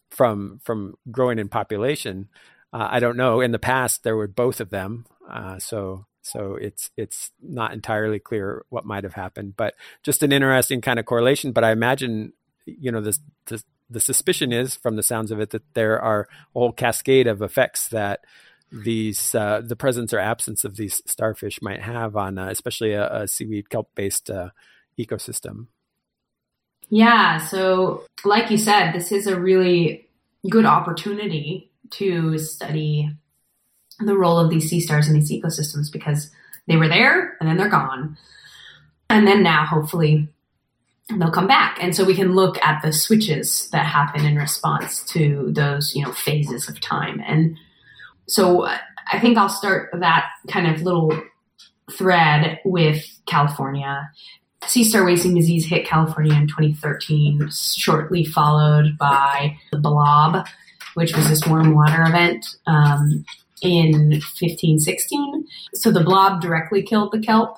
from 0.10 0.60
from 0.63 0.95
growing 1.12 1.39
in 1.39 1.50
population. 1.50 2.30
Uh, 2.74 2.88
I 2.89 3.00
don't 3.00 3.17
know. 3.17 3.41
In 3.41 3.52
the 3.52 3.60
past, 3.60 4.04
there 4.04 4.15
were 4.15 4.28
both 4.28 4.62
of 4.62 4.69
them, 4.69 5.06
uh, 5.30 5.60
so 5.60 6.06
so 6.21 6.56
it's 6.56 6.91
it's 6.97 7.32
not 7.41 7.74
entirely 7.74 8.19
clear 8.19 8.65
what 8.69 8.86
might 8.86 9.04
have 9.04 9.13
happened. 9.13 9.56
But 9.58 9.76
just 10.04 10.24
an 10.24 10.32
interesting 10.32 10.82
kind 10.82 11.00
of 11.00 11.06
correlation. 11.06 11.52
But 11.52 11.63
I 11.63 11.71
imagine, 11.71 12.34
you 12.65 12.91
know, 12.91 13.02
this, 13.02 13.19
this 13.47 13.63
the 13.91 13.99
suspicion 13.99 14.54
is 14.54 14.75
from 14.75 14.95
the 14.95 15.04
sounds 15.04 15.32
of 15.32 15.39
it 15.39 15.49
that 15.51 15.73
there 15.73 16.01
are 16.01 16.21
a 16.21 16.60
whole 16.60 16.71
cascade 16.71 17.27
of 17.27 17.41
effects 17.41 17.89
that 17.89 18.21
these 18.71 19.36
uh, 19.36 19.62
the 19.63 19.75
presence 19.75 20.13
or 20.13 20.19
absence 20.19 20.63
of 20.63 20.77
these 20.77 21.01
starfish 21.06 21.62
might 21.62 21.82
have 21.82 22.15
on 22.15 22.38
uh, 22.38 22.47
especially 22.47 22.93
a, 22.93 23.23
a, 23.23 23.27
seaweed 23.27 23.69
kelp 23.69 23.89
based 23.95 24.30
uh, 24.30 24.49
ecosystem. 24.97 25.67
Yeah. 26.89 27.38
So, 27.38 28.06
like 28.23 28.49
you 28.49 28.58
said, 28.58 28.93
this 28.93 29.12
is 29.12 29.27
a 29.27 29.39
really 29.39 30.08
good 30.49 30.65
opportunity 30.65 31.69
to 31.91 32.38
study 32.38 33.10
the 33.99 34.17
role 34.17 34.39
of 34.39 34.49
these 34.49 34.69
sea 34.69 34.80
stars 34.80 35.08
in 35.08 35.13
these 35.13 35.32
ecosystems 35.32 35.91
because 35.91 36.32
they 36.67 36.77
were 36.77 36.88
there 36.88 37.38
and 37.39 37.49
then 37.49 37.58
they're 37.58 37.69
gone. 37.69 38.17
And 39.10 39.27
then 39.27 39.43
now, 39.43 39.65
hopefully, 39.65 40.30
they'll 41.17 41.32
come 41.32 41.47
back. 41.47 41.78
And 41.82 41.95
so 41.95 42.04
we 42.06 42.15
can 42.15 42.34
look 42.34 42.58
at 42.62 42.82
the 42.82 42.93
switches 42.93 43.69
that 43.71 43.86
happen 43.86 44.26
in 44.26 44.36
response 44.36 45.04
to 45.13 45.52
those, 45.52 45.93
you 45.95 46.04
know, 46.04 46.12
phases 46.12 46.67
of 46.69 46.80
time. 46.80 47.21
And 47.26 47.58
so 48.28 48.65
I 48.65 49.19
think 49.19 49.38
I'll 49.38 49.50
start 49.50 49.89
that 49.93 50.30
kind 50.50 50.74
of 50.74 50.82
little 50.82 51.12
thread 51.91 52.60
with 52.63 53.04
California 53.26 54.10
sea 54.67 54.84
star 54.84 55.06
wasting 55.06 55.36
disease 55.36 55.65
hit 55.65 55.86
California 55.88 56.34
in 56.34 56.47
2013, 56.47 57.50
shortly 57.52 58.26
followed 58.26 58.97
by 58.97 59.58
the 59.71 59.80
blob, 59.80 60.45
which 60.93 61.15
was 61.15 61.28
this 61.30 61.45
warm 61.47 61.74
water 61.74 62.04
event 62.04 62.45
um, 62.67 63.26
in 63.62 64.12
1516. 64.12 65.45
So 65.74 65.91
the 65.91 66.04
blob 66.04 66.41
directly 66.41 66.84
killed 66.84 67.12
the 67.12 67.19
kelp. 67.19 67.58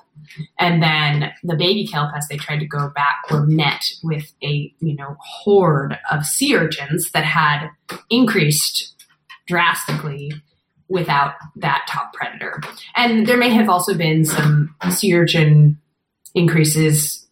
And 0.58 0.82
then 0.82 1.32
the 1.42 1.56
baby 1.56 1.86
kelp, 1.86 2.10
as 2.16 2.26
they 2.28 2.36
tried 2.36 2.60
to 2.60 2.66
go 2.66 2.90
back, 2.94 3.16
were 3.30 3.46
met 3.46 3.84
with 4.02 4.32
a 4.42 4.72
you 4.80 4.96
know 4.96 5.16
horde 5.20 5.98
of 6.10 6.24
sea 6.24 6.56
urchins 6.56 7.10
that 7.12 7.24
had 7.24 7.68
increased 8.10 8.94
drastically 9.46 10.32
without 10.88 11.34
that 11.56 11.86
top 11.88 12.12
predator. 12.12 12.60
And 12.94 13.26
there 13.26 13.36
may 13.36 13.50
have 13.50 13.68
also 13.68 13.94
been 13.94 14.24
some 14.24 14.74
sea 14.90 15.14
urchin 15.14 15.78
increases, 16.34 17.26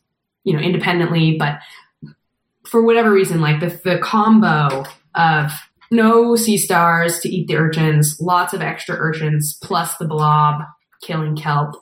you 0.45 0.53
know, 0.53 0.61
independently, 0.61 1.37
but 1.39 1.59
for 2.67 2.83
whatever 2.83 3.13
reason, 3.13 3.41
like 3.41 3.61
the, 3.61 3.69
the 3.85 3.99
combo 3.99 4.85
of 5.15 5.53
no 5.92 6.35
sea 6.35 6.57
stars 6.57 7.20
to 7.20 7.28
eat 7.28 7.46
the 7.46 7.57
urchins, 7.57 8.18
lots 8.20 8.55
of 8.55 8.62
extra 8.62 8.96
urchins, 8.96 9.59
plus 9.62 9.96
the 9.98 10.07
blob 10.07 10.62
killing 11.02 11.37
kelp 11.37 11.74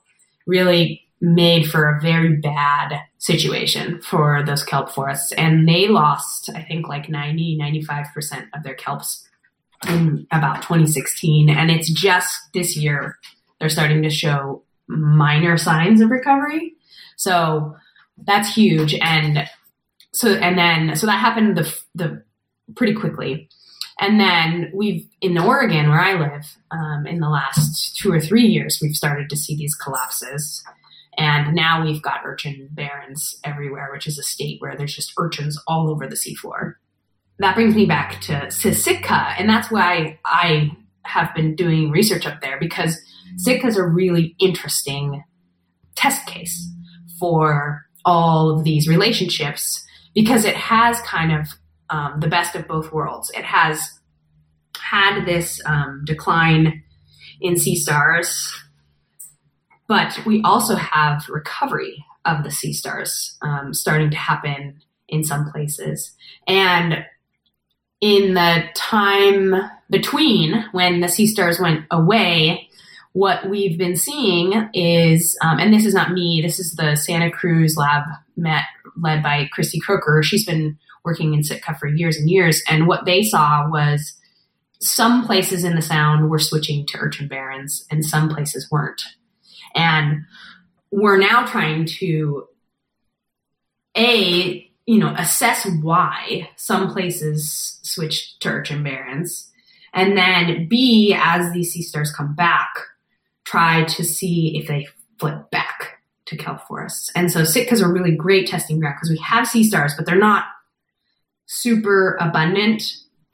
really 0.46 1.02
made 1.20 1.66
for 1.66 1.88
a 1.88 2.00
very 2.00 2.36
bad 2.38 3.00
situation 3.18 4.00
for 4.02 4.42
those 4.44 4.64
kelp 4.64 4.90
forests. 4.90 5.32
And 5.32 5.68
they 5.68 5.86
lost, 5.86 6.50
I 6.54 6.62
think, 6.62 6.88
like 6.88 7.08
90, 7.08 7.58
95% 7.60 8.48
of 8.54 8.62
their 8.64 8.74
kelps 8.74 9.22
in 9.86 10.26
about 10.32 10.62
2016. 10.62 11.48
And 11.48 11.70
it's 11.70 11.90
just 11.90 12.36
this 12.52 12.76
year 12.76 13.18
they're 13.60 13.68
starting 13.68 14.02
to 14.02 14.10
show 14.10 14.62
minor 14.88 15.56
signs 15.56 16.00
of 16.00 16.10
recovery. 16.10 16.74
So 17.16 17.76
that's 18.16 18.54
huge. 18.54 18.94
And 18.94 19.48
so, 20.12 20.32
and 20.32 20.58
then, 20.58 20.96
so 20.96 21.06
that 21.06 21.20
happened 21.20 21.56
the, 21.56 21.78
the 21.94 22.24
pretty 22.74 22.94
quickly. 22.94 23.48
And 24.00 24.18
then 24.18 24.70
we've, 24.74 25.06
in 25.20 25.36
Oregon, 25.36 25.90
where 25.90 26.00
I 26.00 26.14
live, 26.14 26.56
um, 26.70 27.06
in 27.06 27.20
the 27.20 27.28
last 27.28 27.96
two 27.96 28.10
or 28.10 28.18
three 28.18 28.46
years, 28.46 28.78
we've 28.80 28.96
started 28.96 29.28
to 29.28 29.36
see 29.36 29.54
these 29.54 29.74
collapses. 29.74 30.64
And 31.18 31.54
now 31.54 31.84
we've 31.84 32.00
got 32.00 32.22
urchin 32.24 32.68
barrens 32.72 33.38
everywhere, 33.44 33.90
which 33.92 34.06
is 34.06 34.18
a 34.18 34.22
state 34.22 34.56
where 34.60 34.74
there's 34.74 34.96
just 34.96 35.12
urchins 35.18 35.62
all 35.66 35.90
over 35.90 36.06
the 36.06 36.16
seafloor. 36.16 36.74
That 37.40 37.54
brings 37.54 37.74
me 37.74 37.84
back 37.84 38.22
to, 38.22 38.48
to 38.48 38.74
Sitka. 38.74 39.34
And 39.38 39.48
that's 39.48 39.70
why 39.70 40.18
I 40.24 40.70
have 41.04 41.34
been 41.34 41.54
doing 41.54 41.90
research 41.90 42.26
up 42.26 42.40
there 42.40 42.58
because 42.58 42.98
Sitka 43.36 43.66
is 43.66 43.76
a 43.76 43.86
really 43.86 44.34
interesting 44.38 45.22
test 45.94 46.26
case 46.26 46.70
for 47.18 47.84
all 48.06 48.50
of 48.50 48.64
these 48.64 48.88
relationships 48.88 49.84
because 50.14 50.44
it 50.44 50.56
has 50.56 51.00
kind 51.02 51.32
of 51.32 51.48
um, 51.90 52.20
the 52.20 52.28
best 52.28 52.54
of 52.54 52.66
both 52.66 52.92
worlds. 52.92 53.30
It 53.30 53.44
has 53.44 54.00
had 54.78 55.24
this 55.24 55.60
um, 55.66 56.02
decline 56.04 56.82
in 57.40 57.56
sea 57.56 57.76
stars, 57.76 58.52
but 59.88 60.18
we 60.24 60.40
also 60.42 60.76
have 60.76 61.28
recovery 61.28 62.04
of 62.24 62.44
the 62.44 62.50
sea 62.50 62.72
stars 62.72 63.36
um, 63.42 63.74
starting 63.74 64.10
to 64.10 64.16
happen 64.16 64.80
in 65.08 65.24
some 65.24 65.50
places. 65.50 66.12
And 66.46 67.04
in 68.00 68.34
the 68.34 68.64
time 68.74 69.54
between 69.90 70.64
when 70.72 71.00
the 71.00 71.08
sea 71.08 71.26
stars 71.26 71.58
went 71.58 71.84
away, 71.90 72.68
what 73.12 73.48
we've 73.48 73.76
been 73.76 73.96
seeing 73.96 74.70
is, 74.72 75.36
um, 75.42 75.58
and 75.58 75.74
this 75.74 75.84
is 75.84 75.94
not 75.94 76.12
me, 76.12 76.40
this 76.42 76.60
is 76.60 76.74
the 76.74 76.94
Santa 76.94 77.30
Cruz 77.30 77.76
lab 77.76 78.04
met, 78.36 78.64
led 78.96 79.22
by 79.22 79.50
Kristy 79.56 79.78
Kroeker. 79.86 80.22
She's 80.22 80.46
been 80.46 80.78
working 81.04 81.34
in 81.34 81.42
Sitka 81.42 81.76
for 81.78 81.86
years 81.86 82.16
and 82.16 82.28
years. 82.28 82.62
And 82.68 82.86
what 82.86 83.04
they 83.04 83.22
saw 83.22 83.68
was 83.68 84.14
some 84.80 85.26
places 85.26 85.64
in 85.64 85.74
the 85.74 85.82
sound 85.82 86.30
were 86.30 86.38
switching 86.38 86.86
to 86.86 86.98
urchin 86.98 87.28
barrens 87.28 87.84
and 87.90 88.04
some 88.04 88.28
places 88.28 88.68
weren't. 88.70 89.02
And 89.74 90.24
we're 90.90 91.18
now 91.18 91.44
trying 91.46 91.86
to 91.86 92.46
a 93.96 94.70
you 94.86 94.98
know 94.98 95.14
assess 95.16 95.66
why 95.82 96.48
some 96.56 96.90
places 96.90 97.78
switched 97.82 98.40
to 98.40 98.48
urchin 98.48 98.82
barrens 98.82 99.50
and 99.92 100.16
then 100.16 100.68
b 100.68 101.14
as 101.16 101.52
these 101.52 101.72
sea 101.72 101.82
stars 101.82 102.12
come 102.12 102.34
back 102.34 102.70
try 103.44 103.84
to 103.84 104.04
see 104.04 104.56
if 104.56 104.68
they 104.68 104.86
flip 105.18 105.50
back 105.50 105.98
to 106.24 106.36
kelp 106.36 106.60
forests 106.66 107.10
and 107.14 107.30
so 107.30 107.44
sitka's 107.44 107.80
a 107.80 107.88
really 107.88 108.14
great 108.14 108.46
testing 108.46 108.78
ground 108.78 108.94
because 108.96 109.10
we 109.10 109.18
have 109.18 109.46
sea 109.46 109.64
stars 109.64 109.92
but 109.96 110.06
they're 110.06 110.16
not 110.16 110.44
super 111.52 112.16
abundant 112.20 112.80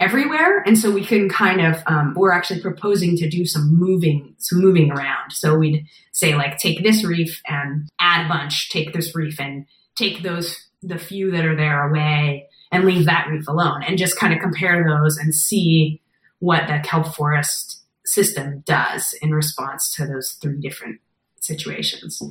everywhere. 0.01 0.61
And 0.61 0.79
so 0.79 0.91
we 0.91 1.05
can 1.05 1.29
kind 1.29 1.61
of 1.61 1.83
um, 1.87 2.15
we're 2.17 2.33
actually 2.33 2.61
proposing 2.61 3.15
to 3.19 3.29
do 3.29 3.45
some 3.45 3.75
moving 3.75 4.35
some 4.39 4.61
moving 4.61 4.91
around. 4.91 5.33
So 5.33 5.57
we'd 5.57 5.87
say 6.13 6.35
like 6.35 6.57
take 6.57 6.83
this 6.83 7.05
reef 7.05 7.43
and 7.47 7.91
add 8.01 8.25
a 8.25 8.29
bunch 8.29 8.71
take 8.71 8.95
this 8.95 9.15
reef 9.15 9.39
and 9.39 9.67
take 9.97 10.23
those 10.23 10.69
the 10.83 10.99
few 10.99 11.31
that 11.33 11.45
are 11.45 11.57
there 11.57 11.89
away 11.89 12.49
and 12.73 12.85
leave 12.85 13.05
that 13.05 13.29
reef 13.29 13.47
alone 13.49 13.83
and 13.83 13.99
just 13.99 14.19
kind 14.19 14.33
of 14.33 14.41
compare 14.41 14.85
those 14.85 15.19
and 15.19 15.35
see 15.35 16.01
what 16.39 16.67
the 16.69 16.81
kelp 16.83 17.15
forest 17.15 17.83
system 18.05 18.63
does 18.67 19.15
in 19.21 19.33
response 19.33 19.95
to 19.95 20.07
those 20.07 20.37
three 20.41 20.61
different 20.61 21.01
situations 21.41 22.23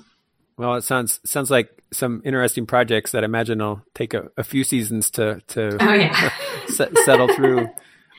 well, 0.57 0.75
it 0.75 0.83
sounds 0.83 1.19
sounds 1.25 1.51
like 1.51 1.81
some 1.91 2.21
interesting 2.25 2.65
projects 2.65 3.11
that 3.11 3.23
I 3.23 3.25
imagine 3.25 3.59
will 3.59 3.81
take 3.93 4.13
a, 4.13 4.29
a 4.37 4.43
few 4.43 4.63
seasons 4.63 5.09
to 5.11 5.41
to 5.47 5.77
oh, 5.81 5.93
yeah. 5.93 6.29
settle 7.05 7.33
through. 7.33 7.69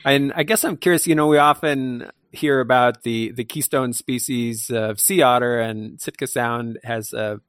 And 0.05 0.31
I 0.35 0.43
guess 0.43 0.63
I'm 0.63 0.77
curious. 0.77 1.07
You 1.07 1.15
know, 1.15 1.27
we 1.27 1.37
often 1.37 2.09
hear 2.31 2.59
about 2.59 3.03
the 3.03 3.31
the 3.31 3.43
keystone 3.43 3.93
species 3.93 4.69
of 4.69 4.99
sea 4.99 5.21
otter, 5.21 5.59
and 5.59 5.99
Sitka 5.99 6.27
Sound 6.27 6.79
has 6.83 7.13
a 7.13 7.39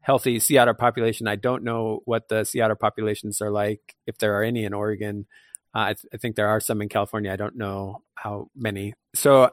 healthy 0.00 0.38
sea 0.38 0.58
otter 0.58 0.74
population. 0.74 1.28
I 1.28 1.36
don't 1.36 1.62
know 1.62 2.00
what 2.04 2.28
the 2.28 2.44
sea 2.44 2.60
otter 2.60 2.74
populations 2.74 3.40
are 3.40 3.50
like, 3.50 3.94
if 4.06 4.18
there 4.18 4.38
are 4.38 4.42
any 4.42 4.64
in 4.64 4.72
Oregon. 4.72 5.26
Uh, 5.72 5.78
I, 5.78 5.92
th- 5.94 6.06
I 6.12 6.16
think 6.16 6.34
there 6.34 6.48
are 6.48 6.58
some 6.58 6.82
in 6.82 6.88
California. 6.88 7.32
I 7.32 7.36
don't 7.36 7.56
know 7.56 8.02
how 8.14 8.50
many. 8.56 8.94
So 9.14 9.50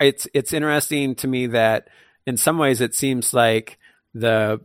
it's 0.00 0.26
it's 0.34 0.52
interesting 0.52 1.14
to 1.16 1.28
me 1.28 1.46
that 1.48 1.88
in 2.26 2.36
some 2.36 2.58
ways 2.58 2.80
it 2.80 2.94
seems 2.94 3.32
like 3.34 3.78
the 4.14 4.60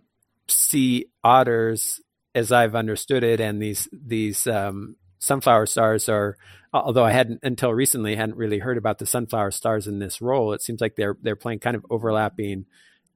sea 0.48 1.08
otters, 1.24 2.02
as 2.34 2.52
I've 2.52 2.76
understood 2.76 3.24
it, 3.24 3.40
and 3.40 3.62
these 3.62 3.88
these 3.92 4.48
um, 4.48 4.96
sunflower 5.20 5.68
stars 5.68 6.10
are. 6.10 6.38
Although 6.74 7.06
I 7.06 7.12
hadn't 7.12 7.40
until 7.42 7.74
recently 7.74 8.18
hadn't 8.18 8.36
really 8.36 8.60
heard 8.60 8.78
about 8.78 8.98
the 8.98 9.06
sunflower 9.06 9.52
stars 9.52 9.88
in 9.88 10.00
this 10.00 10.22
role, 10.22 10.52
it 10.52 10.62
seems 10.62 10.82
like 10.82 10.96
they're 10.96 11.16
they're 11.22 11.38
playing 11.38 11.60
kind 11.60 11.76
of 11.76 11.86
overlapping 11.90 12.66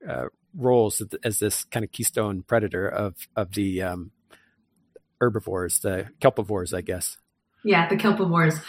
uh, 0.07 0.25
roles 0.55 1.01
as 1.23 1.39
this 1.39 1.65
kind 1.65 1.83
of 1.83 1.91
keystone 1.91 2.41
predator 2.43 2.87
of 2.87 3.15
of 3.35 3.53
the 3.53 3.81
um, 3.81 4.11
herbivores, 5.19 5.79
the 5.79 6.07
kelpivores, 6.21 6.73
I 6.73 6.81
guess. 6.81 7.17
Yeah, 7.63 7.87
the 7.89 7.97
kelpivores. 7.97 8.61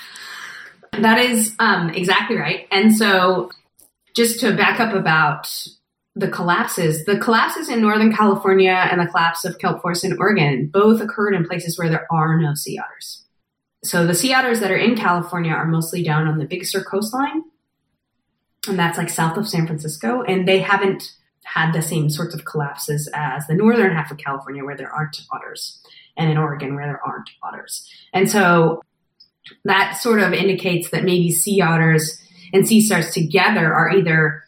That 0.92 1.18
is 1.18 1.54
um, 1.58 1.90
exactly 1.90 2.36
right. 2.36 2.66
And 2.72 2.94
so, 2.94 3.50
just 4.14 4.40
to 4.40 4.56
back 4.56 4.80
up 4.80 4.92
about 4.92 5.48
the 6.20 6.28
collapses. 6.28 7.04
The 7.06 7.18
collapses 7.18 7.68
in 7.68 7.80
Northern 7.80 8.14
California 8.14 8.88
and 8.90 9.00
the 9.00 9.06
collapse 9.06 9.44
of 9.44 9.58
kelp 9.58 9.80
forest 9.80 10.04
in 10.04 10.16
Oregon 10.18 10.66
both 10.66 11.00
occurred 11.00 11.34
in 11.34 11.46
places 11.46 11.78
where 11.78 11.88
there 11.88 12.06
are 12.12 12.38
no 12.38 12.54
sea 12.54 12.78
otters. 12.78 13.24
So 13.82 14.06
the 14.06 14.14
sea 14.14 14.34
otters 14.34 14.60
that 14.60 14.70
are 14.70 14.76
in 14.76 14.94
California 14.94 15.52
are 15.52 15.66
mostly 15.66 16.02
down 16.02 16.28
on 16.28 16.38
the 16.38 16.44
Big 16.44 16.66
Sur 16.66 16.84
coastline, 16.84 17.42
and 18.68 18.78
that's 18.78 18.98
like 18.98 19.08
south 19.08 19.38
of 19.38 19.48
San 19.48 19.66
Francisco, 19.66 20.22
and 20.22 20.46
they 20.46 20.60
haven't 20.60 21.16
had 21.44 21.72
the 21.72 21.80
same 21.80 22.10
sorts 22.10 22.34
of 22.34 22.44
collapses 22.44 23.08
as 23.14 23.46
the 23.46 23.54
northern 23.54 23.90
half 23.90 24.10
of 24.10 24.18
California 24.18 24.62
where 24.62 24.76
there 24.76 24.92
aren't 24.92 25.22
otters, 25.32 25.82
and 26.18 26.30
in 26.30 26.36
Oregon 26.36 26.74
where 26.74 26.84
there 26.84 27.00
aren't 27.02 27.30
otters. 27.42 27.90
And 28.12 28.30
so 28.30 28.82
that 29.64 29.98
sort 29.98 30.20
of 30.20 30.34
indicates 30.34 30.90
that 30.90 31.04
maybe 31.04 31.32
sea 31.32 31.62
otters 31.62 32.20
and 32.52 32.68
sea 32.68 32.82
stars 32.82 33.14
together 33.14 33.72
are 33.72 33.90
either 33.90 34.44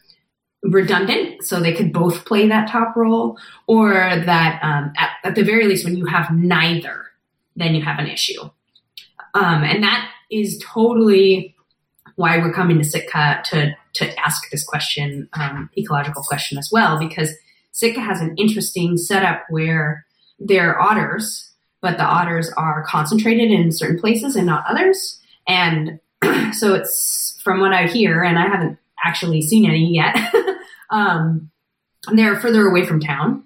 redundant, 0.63 1.43
so 1.43 1.59
they 1.59 1.73
could 1.73 1.91
both 1.91 2.25
play 2.25 2.47
that 2.47 2.69
top 2.69 2.95
role, 2.95 3.37
or 3.67 3.93
that 3.93 4.59
um, 4.63 4.93
at, 4.97 5.11
at, 5.23 5.35
the 5.35 5.43
very 5.43 5.67
least, 5.67 5.85
when 5.85 5.95
you 5.95 6.05
have 6.05 6.31
neither, 6.31 7.05
then 7.55 7.75
you 7.75 7.81
have 7.83 7.99
an 7.99 8.07
issue. 8.07 8.41
Um, 9.33 9.63
and 9.63 9.83
that 9.83 10.09
is 10.31 10.63
totally 10.65 11.55
why 12.15 12.37
we're 12.37 12.53
coming 12.53 12.77
to 12.77 12.83
Sitka 12.83 13.43
to 13.45 13.75
to 13.93 14.19
ask 14.19 14.49
this 14.49 14.63
question, 14.63 15.29
um, 15.33 15.69
ecological 15.77 16.23
question 16.23 16.57
as 16.57 16.69
well, 16.71 16.97
because 16.97 17.31
Sitka 17.73 18.01
has 18.01 18.21
an 18.21 18.35
interesting 18.37 18.97
setup 18.97 19.43
where 19.49 20.05
there 20.39 20.75
are 20.75 20.81
otters, 20.81 21.51
but 21.79 21.97
the 21.97 22.03
otters 22.03 22.51
are 22.57 22.83
concentrated 22.87 23.51
in 23.51 23.71
certain 23.71 23.99
places 23.99 24.35
and 24.35 24.47
not 24.47 24.65
others. 24.67 25.19
And 25.47 25.99
so 26.53 26.73
it's 26.73 27.39
from 27.43 27.59
what 27.59 27.73
I 27.73 27.85
hear, 27.85 28.23
and 28.23 28.39
I 28.39 28.47
haven't 28.47 28.79
actually 29.03 29.41
seen 29.41 29.69
any 29.69 29.93
yet. 29.93 30.15
um, 30.93 31.49
they're 32.13 32.39
further 32.39 32.67
away 32.67 32.85
from 32.85 32.99
town, 32.99 33.43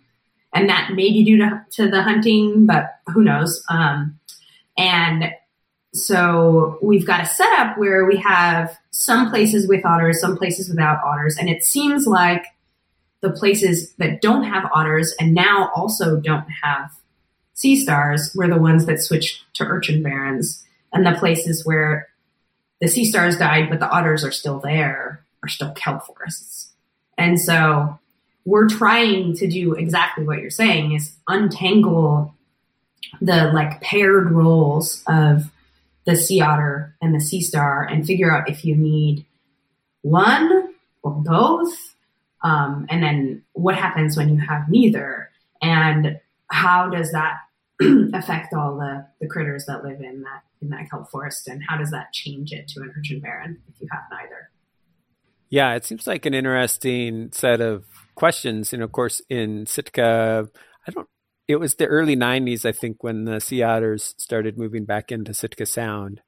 and 0.54 0.70
that 0.70 0.90
may 0.92 1.12
be 1.12 1.24
due 1.24 1.38
to, 1.38 1.66
to 1.72 1.90
the 1.90 2.04
hunting, 2.04 2.66
but 2.66 3.00
who 3.08 3.24
knows? 3.24 3.64
Um, 3.70 4.20
and 4.78 5.32
so 5.94 6.78
we've 6.82 7.08
got 7.08 7.22
a 7.22 7.26
setup 7.26 7.78
where 7.78 8.06
we 8.06 8.18
have 8.18 8.78
some 8.92 9.30
places 9.30 9.68
with 9.68 9.86
otters, 9.86 10.20
some 10.20 10.38
places 10.38 10.70
without 10.70 11.02
otters, 11.04 11.38
and 11.38 11.50
it 11.50 11.64
seems 11.64 12.06
like 12.06 12.46
the 13.22 13.32
places 13.32 13.94
that 13.94 14.22
don't 14.22 14.44
have 14.44 14.70
otters 14.74 15.16
and 15.20 15.34
now 15.34 15.72
also 15.74 16.20
don't 16.20 16.48
have 16.64 16.92
sea 17.54 17.80
stars 17.80 18.32
were 18.36 18.48
the 18.48 18.60
ones 18.60 18.86
that 18.86 19.02
switched 19.02 19.44
to 19.56 19.64
urchin 19.64 20.04
barrens, 20.04 20.66
and 20.92 21.06
the 21.06 21.18
places 21.18 21.66
where 21.66 22.10
the 22.82 22.88
sea 22.88 23.06
stars 23.06 23.38
died 23.38 23.70
but 23.70 23.80
the 23.80 23.90
otters 23.90 24.24
are 24.24 24.32
still 24.32 24.60
there 24.60 25.24
are 25.42 25.50
still 25.50 25.72
kelp 25.72 26.04
forests. 26.06 26.67
And 27.18 27.40
so 27.40 27.98
we're 28.46 28.70
trying 28.70 29.36
to 29.36 29.48
do 29.48 29.74
exactly 29.74 30.26
what 30.26 30.40
you're 30.40 30.50
saying 30.50 30.94
is 30.94 31.16
untangle 31.28 32.34
the 33.22 33.52
like 33.54 33.82
paired 33.82 34.32
roles 34.32 35.04
of 35.08 35.52
the 36.06 36.16
sea 36.16 36.42
otter 36.42 36.96
and 37.02 37.14
the 37.14 37.20
sea 37.20 37.42
star 37.42 37.84
and 37.84 38.06
figure 38.06 38.32
out 38.32 38.50
if 38.50 38.64
you 38.64 38.76
need 38.76 39.26
one 40.02 40.74
or 41.04 41.12
both. 41.12 41.96
Um, 42.44 42.86
and 42.90 43.04
then 43.04 43.44
what 43.54 43.76
happens 43.76 44.16
when 44.16 44.30
you 44.30 44.40
have 44.40 44.70
neither? 44.70 45.30
And 45.62 46.20
how 46.50 46.90
does 46.90 47.12
that 47.12 47.40
affect 48.14 48.54
all 48.54 48.78
the, 48.78 49.06
the 49.20 49.28
critters 49.28 49.66
that 49.66 49.84
live 49.84 50.02
in 50.02 50.22
that 50.22 50.44
in 50.62 50.70
that 50.70 50.90
kelp 50.90 51.12
forest 51.12 51.48
and 51.48 51.62
how 51.68 51.78
does 51.78 51.92
that 51.92 52.12
change 52.14 52.52
it 52.52 52.68
to 52.68 52.82
an 52.82 52.92
urchin 52.98 53.20
barren 53.20 53.62
if 53.70 53.80
you 53.80 53.88
have 53.92 54.04
neither? 54.10 54.50
Yeah, 55.50 55.76
it 55.76 55.86
seems 55.86 56.08
like 56.08 56.26
an 56.26 56.34
interesting 56.34 57.32
set 57.32 57.62
of 57.62 57.86
questions. 58.16 58.74
And 58.74 58.84
of 58.84 58.92
course, 58.92 59.22
in 59.30 59.66
Sitka, 59.66 60.50
I 60.88 60.92
don't. 60.92 61.08
It 61.48 61.58
was 61.58 61.76
the 61.76 61.86
early 61.88 62.16
'90s, 62.18 62.66
I 62.66 62.74
think, 62.74 63.04
when 63.04 63.24
the 63.26 63.40
sea 63.40 63.64
otters 63.64 64.14
started 64.18 64.58
moving 64.58 64.86
back 64.86 65.12
into 65.12 65.34
Sitka 65.34 65.66
Sound. 65.66 66.22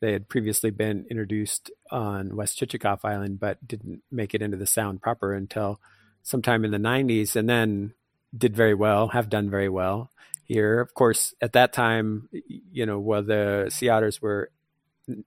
They 0.00 0.12
had 0.12 0.28
previously 0.28 0.70
been 0.70 1.06
introduced 1.10 1.70
on 1.90 2.36
West 2.36 2.58
Chichagof 2.60 3.00
Island, 3.04 3.40
but 3.40 3.66
didn't 3.66 4.02
make 4.10 4.34
it 4.34 4.42
into 4.42 4.56
the 4.56 4.66
Sound 4.66 5.02
proper 5.02 5.34
until 5.34 5.80
sometime 6.22 6.64
in 6.64 6.70
the 6.70 6.78
'90s, 6.78 7.34
and 7.34 7.48
then 7.48 7.94
did 8.36 8.54
very 8.54 8.74
well, 8.74 9.08
have 9.08 9.28
done 9.28 9.50
very 9.50 9.68
well 9.68 10.10
here. 10.44 10.80
Of 10.80 10.94
course, 10.94 11.34
at 11.42 11.52
that 11.54 11.72
time, 11.72 12.28
you 12.72 12.86
know, 12.86 13.00
while 13.00 13.24
the 13.24 13.66
sea 13.70 13.88
otters 13.88 14.22
were 14.22 14.50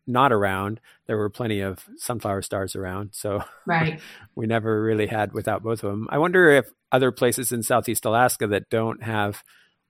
not 0.08 0.32
around, 0.32 0.80
there 1.08 1.18
were 1.18 1.30
plenty 1.30 1.60
of 1.60 1.86
sunflower 1.98 2.42
stars 2.44 2.76
around. 2.76 3.10
So 3.14 3.44
right. 3.66 4.00
we 4.36 4.46
never 4.46 4.82
really 4.82 5.08
had 5.08 5.34
without 5.34 5.64
both 5.64 5.84
of 5.84 5.92
them. 5.92 6.08
I 6.10 6.18
wonder 6.18 6.50
if 6.50 6.72
other 6.92 7.12
places 7.12 7.52
in 7.52 7.64
Southeast 7.64 8.06
Alaska 8.06 8.48
that 8.48 8.70
don't 8.70 9.04
have 9.04 9.44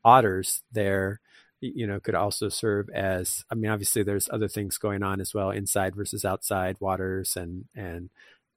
otters 0.04 0.62
there, 0.72 1.20
you 1.64 1.88
know 1.88 2.00
could 2.00 2.16
also 2.16 2.50
serve 2.50 2.90
as 2.90 3.46
i 3.50 3.56
mean 3.56 3.72
obviously 3.72 4.04
there's 4.04 4.30
other 4.30 4.48
things 4.48 4.78
going 4.78 5.02
on 5.02 5.22
as 5.22 5.34
well 5.34 5.50
inside 5.50 5.96
versus 5.96 6.26
outside 6.26 6.76
waters 6.80 7.38
and 7.38 7.66
and 7.76 8.10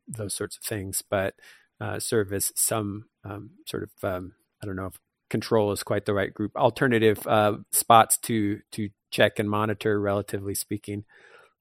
those 0.08 0.34
sorts 0.34 0.56
of 0.56 0.62
things 0.62 1.02
but 1.08 1.34
uh, 1.80 1.98
serve 1.98 2.32
as 2.32 2.52
some 2.56 3.04
um, 3.24 3.50
sort 3.66 3.82
of 3.82 3.90
um, 4.02 4.32
i 4.62 4.66
don't 4.66 4.76
know 4.76 4.86
if 4.86 4.98
control 5.30 5.72
is 5.72 5.82
quite 5.82 6.04
the 6.04 6.14
right 6.14 6.34
group 6.34 6.54
alternative 6.56 7.24
uh, 7.26 7.54
spots 7.72 8.18
to 8.18 8.60
to 8.72 8.88
check 9.10 9.38
and 9.38 9.48
monitor 9.48 10.00
relatively 10.00 10.54
speaking 10.54 11.04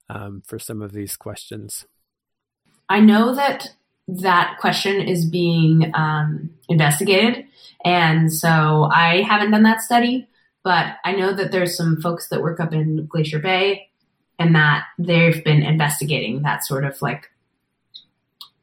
um, 0.10 0.42
for 0.46 0.60
some 0.60 0.82
of 0.82 0.92
these 0.92 1.16
questions. 1.16 1.86
I 2.90 3.00
know 3.00 3.34
that 3.36 3.70
that 4.08 4.58
question 4.60 5.02
is 5.02 5.26
being 5.26 5.92
um, 5.96 6.52
investigated 6.70 7.44
and 7.84 8.32
so 8.32 8.88
i 8.94 9.24
haven't 9.28 9.50
done 9.50 9.64
that 9.64 9.82
study 9.82 10.28
but 10.66 10.98
I 11.06 11.12
know 11.12 11.32
that 11.32 11.52
there's 11.52 11.78
some 11.78 12.02
folks 12.02 12.28
that 12.30 12.42
work 12.42 12.60
up 12.60 12.74
in 12.74 13.06
Glacier 13.06 13.38
Bay 13.38 13.92
and 14.40 14.56
that 14.56 14.86
they've 14.98 15.44
been 15.44 15.62
investigating 15.62 16.42
that 16.42 16.66
sort 16.66 16.84
of 16.84 17.00
like 17.04 17.30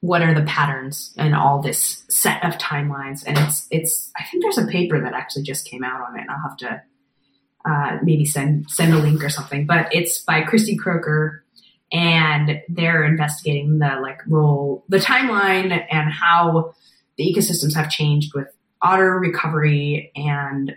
what 0.00 0.20
are 0.20 0.34
the 0.34 0.44
patterns 0.44 1.14
and 1.16 1.32
all 1.32 1.62
this 1.62 2.02
set 2.08 2.44
of 2.44 2.58
timelines? 2.58 3.22
And 3.24 3.38
it's 3.38 3.68
it's 3.70 4.10
i 4.18 4.24
think 4.24 4.42
there's 4.42 4.58
a 4.58 4.66
paper 4.66 5.00
that 5.00 5.14
actually 5.14 5.44
just 5.44 5.64
came 5.64 5.84
out 5.84 6.00
on 6.00 6.18
it 6.18 6.22
and 6.22 6.30
i'll 6.30 6.42
have 6.42 6.56
to 6.58 6.82
uh, 7.64 7.98
maybe 8.02 8.24
send 8.24 8.68
send 8.70 8.92
a 8.92 8.98
link 8.98 9.22
or 9.22 9.30
something 9.30 9.66
but 9.66 9.94
it's 9.94 10.18
by 10.18 10.42
Kristy 10.42 10.76
Kroeker 10.76 11.40
and 11.92 12.62
they're 12.68 13.04
investigating 13.04 13.78
the 13.78 13.98
like 14.00 14.20
role 14.26 14.84
the 14.88 14.98
timeline 14.98 15.86
and 15.90 16.10
how 16.12 16.74
the 17.16 17.24
ecosystems 17.24 17.74
have 17.74 17.90
changed 17.90 18.32
with 18.34 18.48
otter 18.80 19.18
recovery 19.18 20.10
and 20.16 20.76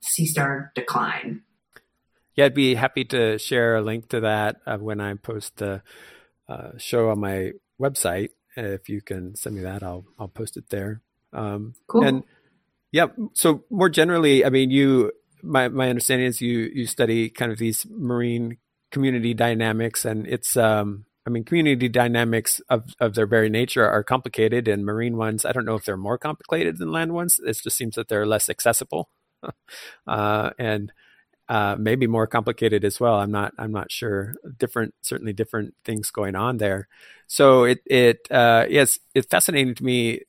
sea 0.00 0.26
star 0.26 0.72
decline. 0.74 1.42
Yeah, 2.36 2.46
I'd 2.46 2.54
be 2.54 2.74
happy 2.74 3.04
to 3.06 3.38
share 3.38 3.76
a 3.76 3.82
link 3.82 4.08
to 4.10 4.20
that 4.20 4.56
uh, 4.66 4.78
when 4.78 5.00
I 5.00 5.14
post 5.14 5.56
the 5.56 5.82
uh, 6.48 6.70
show 6.78 7.10
on 7.10 7.20
my 7.20 7.52
website. 7.80 8.30
If 8.56 8.88
you 8.88 9.00
can 9.00 9.34
send 9.34 9.56
me 9.56 9.62
that, 9.62 9.82
I'll 9.82 10.04
I'll 10.18 10.28
post 10.28 10.56
it 10.56 10.70
there. 10.70 11.02
Um, 11.32 11.74
cool. 11.86 12.04
And 12.04 12.24
yeah, 12.92 13.06
so 13.34 13.64
more 13.70 13.88
generally, 13.88 14.44
I 14.44 14.50
mean, 14.50 14.70
you 14.70 15.12
my 15.42 15.68
my 15.68 15.88
understanding 15.88 16.26
is 16.26 16.40
you 16.40 16.70
you 16.72 16.86
study 16.86 17.30
kind 17.30 17.52
of 17.52 17.58
these 17.58 17.86
marine 17.88 18.58
community 18.90 19.34
dynamics, 19.34 20.04
and 20.04 20.26
it's 20.26 20.56
um, 20.56 21.06
I 21.26 21.30
mean, 21.30 21.44
community 21.44 21.88
dynamics 21.88 22.60
of, 22.68 22.94
of 22.98 23.14
their 23.14 23.26
very 23.26 23.50
nature 23.50 23.86
are 23.86 24.02
complicated, 24.02 24.66
and 24.68 24.84
marine 24.84 25.16
ones, 25.16 25.44
I 25.44 25.52
don't 25.52 25.64
know 25.64 25.74
if 25.76 25.84
they're 25.84 25.96
more 25.96 26.18
complicated 26.18 26.78
than 26.78 26.90
land 26.90 27.12
ones. 27.12 27.38
It 27.44 27.58
just 27.62 27.76
seems 27.76 27.94
that 27.96 28.08
they're 28.08 28.26
less 28.26 28.48
accessible. 28.48 29.10
uh, 30.06 30.50
and 30.58 30.92
uh, 31.48 31.76
maybe 31.78 32.06
more 32.06 32.26
complicated 32.26 32.84
as 32.84 33.00
well. 33.00 33.16
I'm 33.16 33.30
not. 33.30 33.52
I'm 33.58 33.72
not 33.72 33.90
sure. 33.90 34.34
Different, 34.58 34.94
certainly 35.02 35.32
different 35.32 35.74
things 35.84 36.10
going 36.10 36.36
on 36.36 36.56
there. 36.58 36.88
So 37.26 37.64
it 37.64 37.80
it 37.86 38.26
uh, 38.30 38.66
yes, 38.68 38.98
it's 39.14 39.26
fascinating 39.26 39.74
to 39.76 39.84
me. 39.84 40.22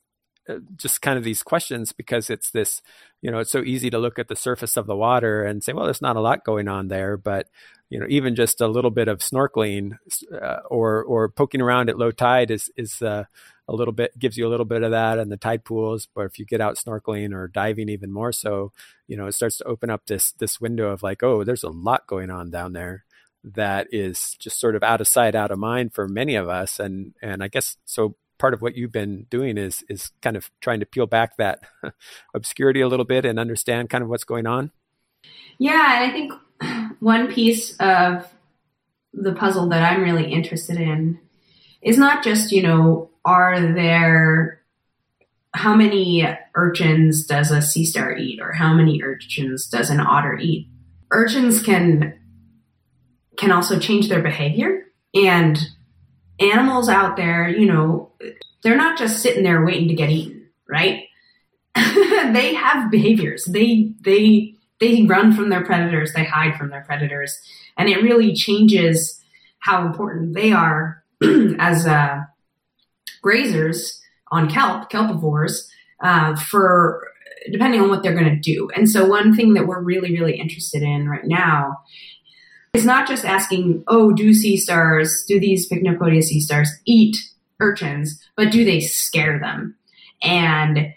Uh, 0.48 0.56
just 0.76 1.02
kind 1.02 1.16
of 1.16 1.24
these 1.24 1.42
questions 1.42 1.92
because 1.92 2.28
it's 2.28 2.50
this, 2.50 2.82
you 3.20 3.30
know, 3.30 3.38
it's 3.38 3.52
so 3.52 3.62
easy 3.62 3.90
to 3.90 3.98
look 3.98 4.18
at 4.18 4.26
the 4.26 4.34
surface 4.34 4.76
of 4.76 4.86
the 4.86 4.96
water 4.96 5.44
and 5.44 5.62
say, 5.62 5.72
well, 5.72 5.84
there's 5.84 6.02
not 6.02 6.16
a 6.16 6.20
lot 6.20 6.44
going 6.44 6.66
on 6.66 6.88
there, 6.88 7.16
but 7.16 7.48
you 7.90 8.00
know, 8.00 8.06
even 8.08 8.34
just 8.34 8.60
a 8.60 8.66
little 8.66 8.90
bit 8.90 9.06
of 9.06 9.18
snorkeling 9.18 9.98
uh, 10.32 10.60
or 10.68 11.04
or 11.04 11.28
poking 11.28 11.60
around 11.60 11.90
at 11.90 11.98
low 11.98 12.10
tide 12.10 12.50
is 12.50 12.70
is 12.76 13.02
uh, 13.02 13.24
a 13.68 13.74
little 13.74 13.92
bit 13.92 14.18
gives 14.18 14.36
you 14.36 14.46
a 14.46 14.50
little 14.50 14.66
bit 14.66 14.82
of 14.82 14.90
that 14.90 15.18
in 15.18 15.28
the 15.28 15.36
tide 15.36 15.64
pools 15.64 16.08
but 16.14 16.22
if 16.22 16.38
you 16.38 16.44
get 16.44 16.60
out 16.60 16.76
snorkeling 16.76 17.32
or 17.34 17.48
diving 17.48 17.88
even 17.88 18.12
more 18.12 18.32
so 18.32 18.72
you 19.06 19.16
know 19.16 19.26
it 19.26 19.32
starts 19.32 19.56
to 19.58 19.64
open 19.64 19.90
up 19.90 20.06
this 20.06 20.32
this 20.32 20.60
window 20.60 20.88
of 20.88 21.02
like 21.02 21.22
oh 21.22 21.44
there's 21.44 21.62
a 21.62 21.70
lot 21.70 22.06
going 22.06 22.30
on 22.30 22.50
down 22.50 22.72
there 22.72 23.04
that 23.44 23.86
is 23.90 24.36
just 24.38 24.60
sort 24.60 24.76
of 24.76 24.82
out 24.82 25.00
of 25.00 25.08
sight 25.08 25.34
out 25.34 25.50
of 25.50 25.58
mind 25.58 25.92
for 25.94 26.08
many 26.08 26.34
of 26.34 26.48
us 26.48 26.78
and 26.78 27.14
and 27.22 27.42
i 27.42 27.48
guess 27.48 27.76
so 27.84 28.14
part 28.42 28.54
of 28.54 28.60
what 28.60 28.76
you've 28.76 28.90
been 28.90 29.24
doing 29.30 29.56
is 29.56 29.84
is 29.88 30.10
kind 30.20 30.36
of 30.36 30.50
trying 30.60 30.80
to 30.80 30.86
peel 30.86 31.06
back 31.06 31.36
that 31.36 31.60
obscurity 32.34 32.80
a 32.80 32.88
little 32.88 33.04
bit 33.04 33.24
and 33.24 33.38
understand 33.38 33.88
kind 33.88 34.02
of 34.02 34.10
what's 34.10 34.24
going 34.24 34.48
on? 34.48 34.72
Yeah 35.58 36.02
and 36.02 36.10
i 36.10 36.12
think 36.12 36.32
one 37.00 37.32
piece 37.32 37.76
of 37.78 38.26
the 39.14 39.32
puzzle 39.32 39.68
that 39.68 39.84
i'm 39.84 40.02
really 40.02 40.32
interested 40.32 40.76
in 40.76 41.20
is 41.82 41.96
not 41.96 42.24
just 42.24 42.50
you 42.50 42.62
know 42.62 43.10
are 43.24 43.60
there 43.60 44.60
how 45.54 45.76
many 45.76 46.26
urchins 46.56 47.24
does 47.24 47.52
a 47.52 47.62
sea 47.62 47.84
star 47.84 48.16
eat 48.16 48.40
or 48.40 48.52
how 48.52 48.72
many 48.74 49.02
urchins 49.02 49.66
does 49.68 49.90
an 49.90 50.00
otter 50.00 50.36
eat? 50.38 50.66
Urchins 51.12 51.62
can 51.62 52.18
can 53.36 53.52
also 53.52 53.78
change 53.78 54.08
their 54.08 54.22
behavior 54.22 54.86
and 55.14 55.58
animals 56.42 56.88
out 56.88 57.16
there 57.16 57.48
you 57.48 57.66
know 57.66 58.10
they're 58.62 58.76
not 58.76 58.98
just 58.98 59.22
sitting 59.22 59.42
there 59.42 59.64
waiting 59.64 59.88
to 59.88 59.94
get 59.94 60.10
eaten 60.10 60.42
right? 60.72 61.04
They 62.32 62.54
have 62.54 62.90
behaviors. 62.90 63.44
They 63.44 63.92
they 64.00 64.54
they 64.80 65.02
run 65.02 65.32
from 65.34 65.50
their 65.50 65.64
predators. 65.64 66.12
They 66.12 66.24
hide 66.24 66.56
from 66.56 66.70
their 66.70 66.82
predators. 66.82 67.36
And 67.76 67.88
it 67.88 68.02
really 68.02 68.34
changes 68.34 69.20
how 69.58 69.86
important 69.86 70.34
they 70.34 70.52
are 70.52 71.02
as 71.58 71.84
a 71.84 72.28
grazers 73.24 73.98
on 74.30 74.48
kelp, 74.48 74.90
kelpivores, 74.90 75.66
uh, 76.02 76.36
for 76.36 77.08
depending 77.50 77.80
on 77.80 77.88
what 77.90 78.02
they're 78.02 78.14
going 78.14 78.34
to 78.34 78.40
do. 78.40 78.70
And 78.76 78.88
so, 78.88 79.04
one 79.06 79.34
thing 79.34 79.54
that 79.54 79.66
we're 79.66 79.82
really, 79.82 80.12
really 80.12 80.38
interested 80.38 80.82
in 80.82 81.08
right 81.08 81.26
now 81.26 81.78
is 82.74 82.84
not 82.86 83.06
just 83.06 83.24
asking, 83.24 83.84
oh, 83.86 84.12
do 84.12 84.32
sea 84.32 84.56
stars, 84.56 85.24
do 85.28 85.38
these 85.38 85.68
Pycnopodia 85.68 86.22
sea 86.22 86.40
stars 86.40 86.70
eat 86.86 87.16
urchins, 87.60 88.22
but 88.34 88.50
do 88.50 88.64
they 88.64 88.80
scare 88.80 89.38
them? 89.38 89.76
And 90.22 90.94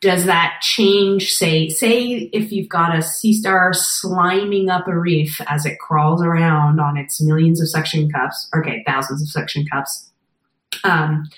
does 0.00 0.26
that 0.26 0.60
change, 0.62 1.32
say, 1.32 1.68
say 1.68 2.30
if 2.32 2.52
you've 2.52 2.68
got 2.68 2.96
a 2.96 3.02
sea 3.02 3.32
star 3.32 3.72
sliming 3.72 4.70
up 4.70 4.86
a 4.86 4.96
reef 4.96 5.40
as 5.48 5.66
it 5.66 5.80
crawls 5.80 6.22
around 6.22 6.78
on 6.78 6.96
its 6.96 7.20
millions 7.20 7.60
of 7.60 7.68
suction 7.68 8.08
cups, 8.08 8.48
okay, 8.56 8.84
thousands 8.86 9.20
of 9.20 9.28
suction 9.28 9.66
cups, 9.66 10.10
um, 10.84 11.28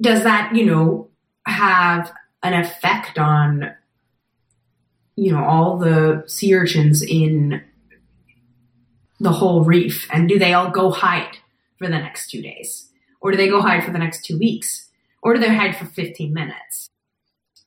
does 0.00 0.22
that, 0.22 0.54
you 0.54 0.64
know, 0.64 1.08
have 1.46 2.10
an 2.42 2.54
effect 2.54 3.18
on, 3.18 3.70
you 5.16 5.30
know, 5.30 5.44
all 5.44 5.76
the 5.76 6.24
sea 6.26 6.54
urchins 6.54 7.02
in 7.02 7.62
the 9.20 9.32
whole 9.32 9.64
reef? 9.64 10.08
And 10.12 10.28
do 10.28 10.38
they 10.38 10.52
all 10.52 10.70
go 10.70 10.90
hide 10.90 11.36
for 11.78 11.86
the 11.86 11.98
next 11.98 12.30
two 12.30 12.42
days? 12.42 12.88
Or 13.20 13.30
do 13.30 13.36
they 13.36 13.48
go 13.48 13.60
hide 13.60 13.84
for 13.84 13.90
the 13.90 13.98
next 13.98 14.24
two 14.24 14.38
weeks? 14.38 14.88
Or 15.22 15.34
do 15.34 15.40
they 15.40 15.54
hide 15.54 15.76
for 15.76 15.86
15 15.86 16.32
minutes? 16.32 16.88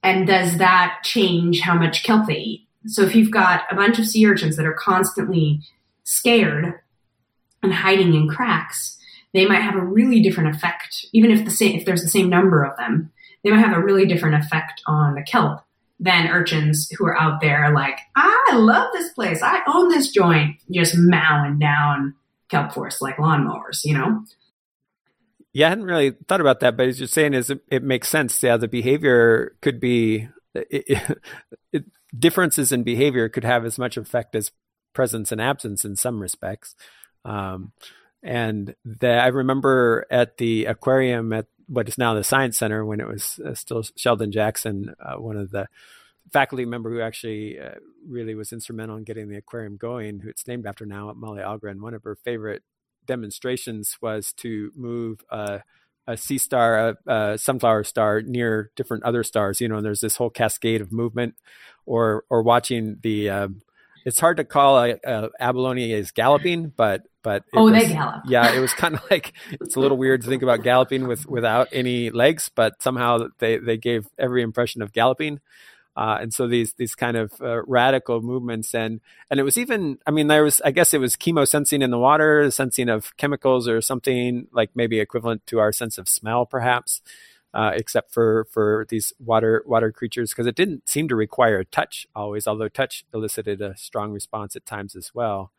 And 0.04 0.26
does 0.26 0.58
that 0.58 1.00
change 1.04 1.62
how 1.62 1.78
much 1.78 2.04
kelp 2.04 2.28
they 2.28 2.38
eat? 2.38 2.68
So 2.88 3.04
if 3.04 3.16
you've 3.16 3.32
got 3.32 3.64
a 3.70 3.76
bunch 3.76 4.00
of 4.00 4.08
sea 4.08 4.26
urchins 4.26 4.58
that 4.58 4.66
are 4.66 4.74
constantly 4.74 5.62
scared 6.04 6.80
and 7.62 7.74
hiding 7.74 8.16
in 8.16 8.28
cracks, 8.28 8.98
they 9.34 9.46
might 9.46 9.62
have 9.62 9.76
a 9.76 9.86
really 9.86 10.22
different 10.22 10.56
effect, 10.56 11.06
even 11.14 11.32
if 11.32 11.46
the 11.46 11.52
same 11.52 11.76
if 11.76 11.86
there's 11.86 12.02
the 12.02 12.10
same 12.10 12.30
number 12.30 12.64
of 12.64 12.76
them, 12.78 13.12
they 13.44 13.52
might 13.52 13.60
have 13.60 13.78
a 13.78 13.84
really 13.84 14.06
different 14.06 14.44
effect 14.44 14.82
on 14.88 15.16
the 15.16 15.22
kelp 15.22 15.62
than 16.02 16.28
urchins 16.28 16.90
who 16.98 17.06
are 17.06 17.18
out 17.18 17.40
there 17.42 17.72
like, 17.74 18.00
I 18.16 18.56
love 18.56 18.90
this 18.92 19.14
place, 19.14 19.42
I 19.42 19.62
own 19.68 19.90
this 19.90 20.10
joint, 20.10 20.58
just 20.70 20.96
mowing 20.98 21.60
down 21.60 22.16
kelp 22.50 22.74
forests 22.74 23.02
like 23.02 23.18
lawnmowers, 23.18 23.86
you 23.86 23.94
know? 23.94 24.26
Yeah, 25.54 25.68
I 25.68 25.70
hadn't 25.70 25.86
really 25.86 26.12
thought 26.28 26.42
about 26.42 26.60
that, 26.62 26.76
but 26.76 26.88
as 26.88 27.00
you're 27.00 27.08
saying, 27.08 27.36
is 27.36 27.50
it, 27.50 27.62
it 27.70 27.84
makes 27.84 28.08
sense. 28.08 28.42
Yeah, 28.42 28.58
the 28.58 28.68
behavior 28.68 29.56
could 29.62 29.80
be 29.80 30.30
it, 30.56 31.20
it, 31.72 31.86
differences 32.18 32.72
in 32.72 32.84
behavior 32.84 33.30
could 33.30 33.44
have 33.44 33.64
as 33.64 33.78
much 33.78 33.96
effect 33.96 34.36
as 34.36 34.52
presence 34.94 35.32
and 35.32 35.40
absence 35.40 35.86
in 35.86 35.96
some 35.96 36.20
respects. 36.20 36.76
Um, 37.26 37.74
and 38.24 38.76
the, 38.84 39.12
I 39.12 39.28
remember 39.28 40.06
at 40.10 40.38
the 40.38 40.66
aquarium 40.66 41.32
at 41.34 41.48
what 41.72 41.88
is 41.88 41.98
now 41.98 42.14
the 42.14 42.24
Science 42.24 42.58
Center 42.58 42.86
when 42.86 43.00
it 43.00 43.08
was 43.08 43.40
uh, 43.46 43.54
still 43.54 43.84
Sheldon 43.96 44.32
Jackson, 44.32 44.94
uh, 45.00 45.16
one 45.16 45.38
of 45.38 45.52
the 45.52 45.68
faculty 46.32 46.66
member 46.66 46.90
who 46.90 47.00
actually 47.00 47.58
uh, 47.60 47.76
really 48.06 48.36
was 48.36 48.52
instrumental 48.52 48.98
in 48.98 49.06
getting 49.06 49.30
the 49.30 49.38
aquarium 49.38 49.78
going, 49.78 50.20
who 50.20 50.30
it's 50.30 50.48
named 50.48 50.68
after 50.68 50.86
now, 50.86 51.10
at 51.10 51.16
Molly 51.16 51.42
Ahlgren. 51.42 51.80
One 51.80 51.94
of 51.94 52.04
her 52.04 52.18
favorite 52.26 52.64
demonstrations 53.06 53.98
was 54.02 54.34
to 54.34 54.72
move 54.76 55.24
a 55.32 55.64
sea 56.18 56.38
star, 56.38 56.98
a, 57.08 57.38
sunflower 57.38 57.86
star, 57.86 58.22
near 58.22 58.72
different 58.76 59.04
other 59.04 59.24
stars. 59.24 59.62
You 59.62 59.70
know, 59.70 59.78
and 59.78 59.86
there's 59.86 60.02
this 60.02 60.18
whole 60.18 60.30
cascade 60.30 60.82
of 60.82 60.92
movement, 60.92 61.36
or 61.86 62.26
or 62.30 62.44
watching 62.44 62.98
the. 63.02 63.30
Um, 63.30 63.62
it's 64.04 64.20
hard 64.20 64.38
to 64.38 64.44
call 64.44 64.84
a, 64.84 64.96
a 65.06 65.30
abalone 65.40 65.94
is 65.94 66.12
galloping, 66.12 66.74
but 66.76 67.04
but 67.24 67.44
oh, 67.54 67.66
was, 67.66 67.74
they 67.74 67.90
gallop. 67.90 68.24
yeah, 68.26 68.54
it 68.54 68.60
was 68.60 68.74
kind 68.74 68.96
of 68.96 69.02
like 69.12 69.34
it's 69.52 69.76
a 69.76 69.80
little 69.80 69.98
weird 69.98 70.22
to 70.22 70.28
think 70.28 70.44
about 70.44 70.64
galloping 70.64 71.08
with 71.08 71.26
without 71.28 71.68
any 71.72 72.10
legs, 72.10 72.50
but 72.54 72.82
somehow 72.82 73.28
they 73.40 73.58
they 73.58 73.78
gave 73.78 74.08
every 74.18 74.42
impression 74.42 74.82
of 74.82 74.94
galloping. 74.94 75.40
Uh, 75.96 76.18
and 76.22 76.34
so 76.34 76.48
these 76.48 76.74
these 76.74 76.96
kind 76.96 77.18
of 77.18 77.34
uh, 77.42 77.64
radical 77.66 78.22
movements 78.22 78.74
and 78.74 79.02
and 79.30 79.40
it 79.42 79.44
was 79.44 79.58
even 79.58 79.98
I 80.08 80.12
mean 80.12 80.28
there 80.28 80.44
was 80.44 80.62
I 80.62 80.72
guess 80.72 80.94
it 80.94 81.00
was 81.00 81.18
chemosensing 81.18 81.84
in 81.84 81.92
the 81.92 82.00
water, 82.00 82.50
sensing 82.50 82.88
of 82.88 83.16
chemicals 83.18 83.68
or 83.68 83.82
something 83.82 84.48
like 84.54 84.70
maybe 84.74 85.00
equivalent 85.00 85.46
to 85.48 85.60
our 85.60 85.74
sense 85.74 85.98
of 85.98 86.08
smell 86.08 86.46
perhaps, 86.46 87.02
uh, 87.54 87.72
except 87.76 88.14
for 88.14 88.48
for 88.50 88.86
these 88.88 89.12
water 89.20 89.64
water 89.68 89.92
creatures 89.92 90.32
because 90.32 90.48
it 90.48 90.56
didn't 90.56 90.88
seem 90.88 91.10
to 91.10 91.16
require 91.16 91.66
touch 91.66 92.08
always, 92.16 92.48
although 92.48 92.70
touch 92.70 93.04
elicited 93.14 93.62
a 93.62 93.76
strong 93.76 94.14
response 94.14 94.56
at 94.56 94.66
times 94.66 94.96
as 94.96 95.14
well. 95.14 95.52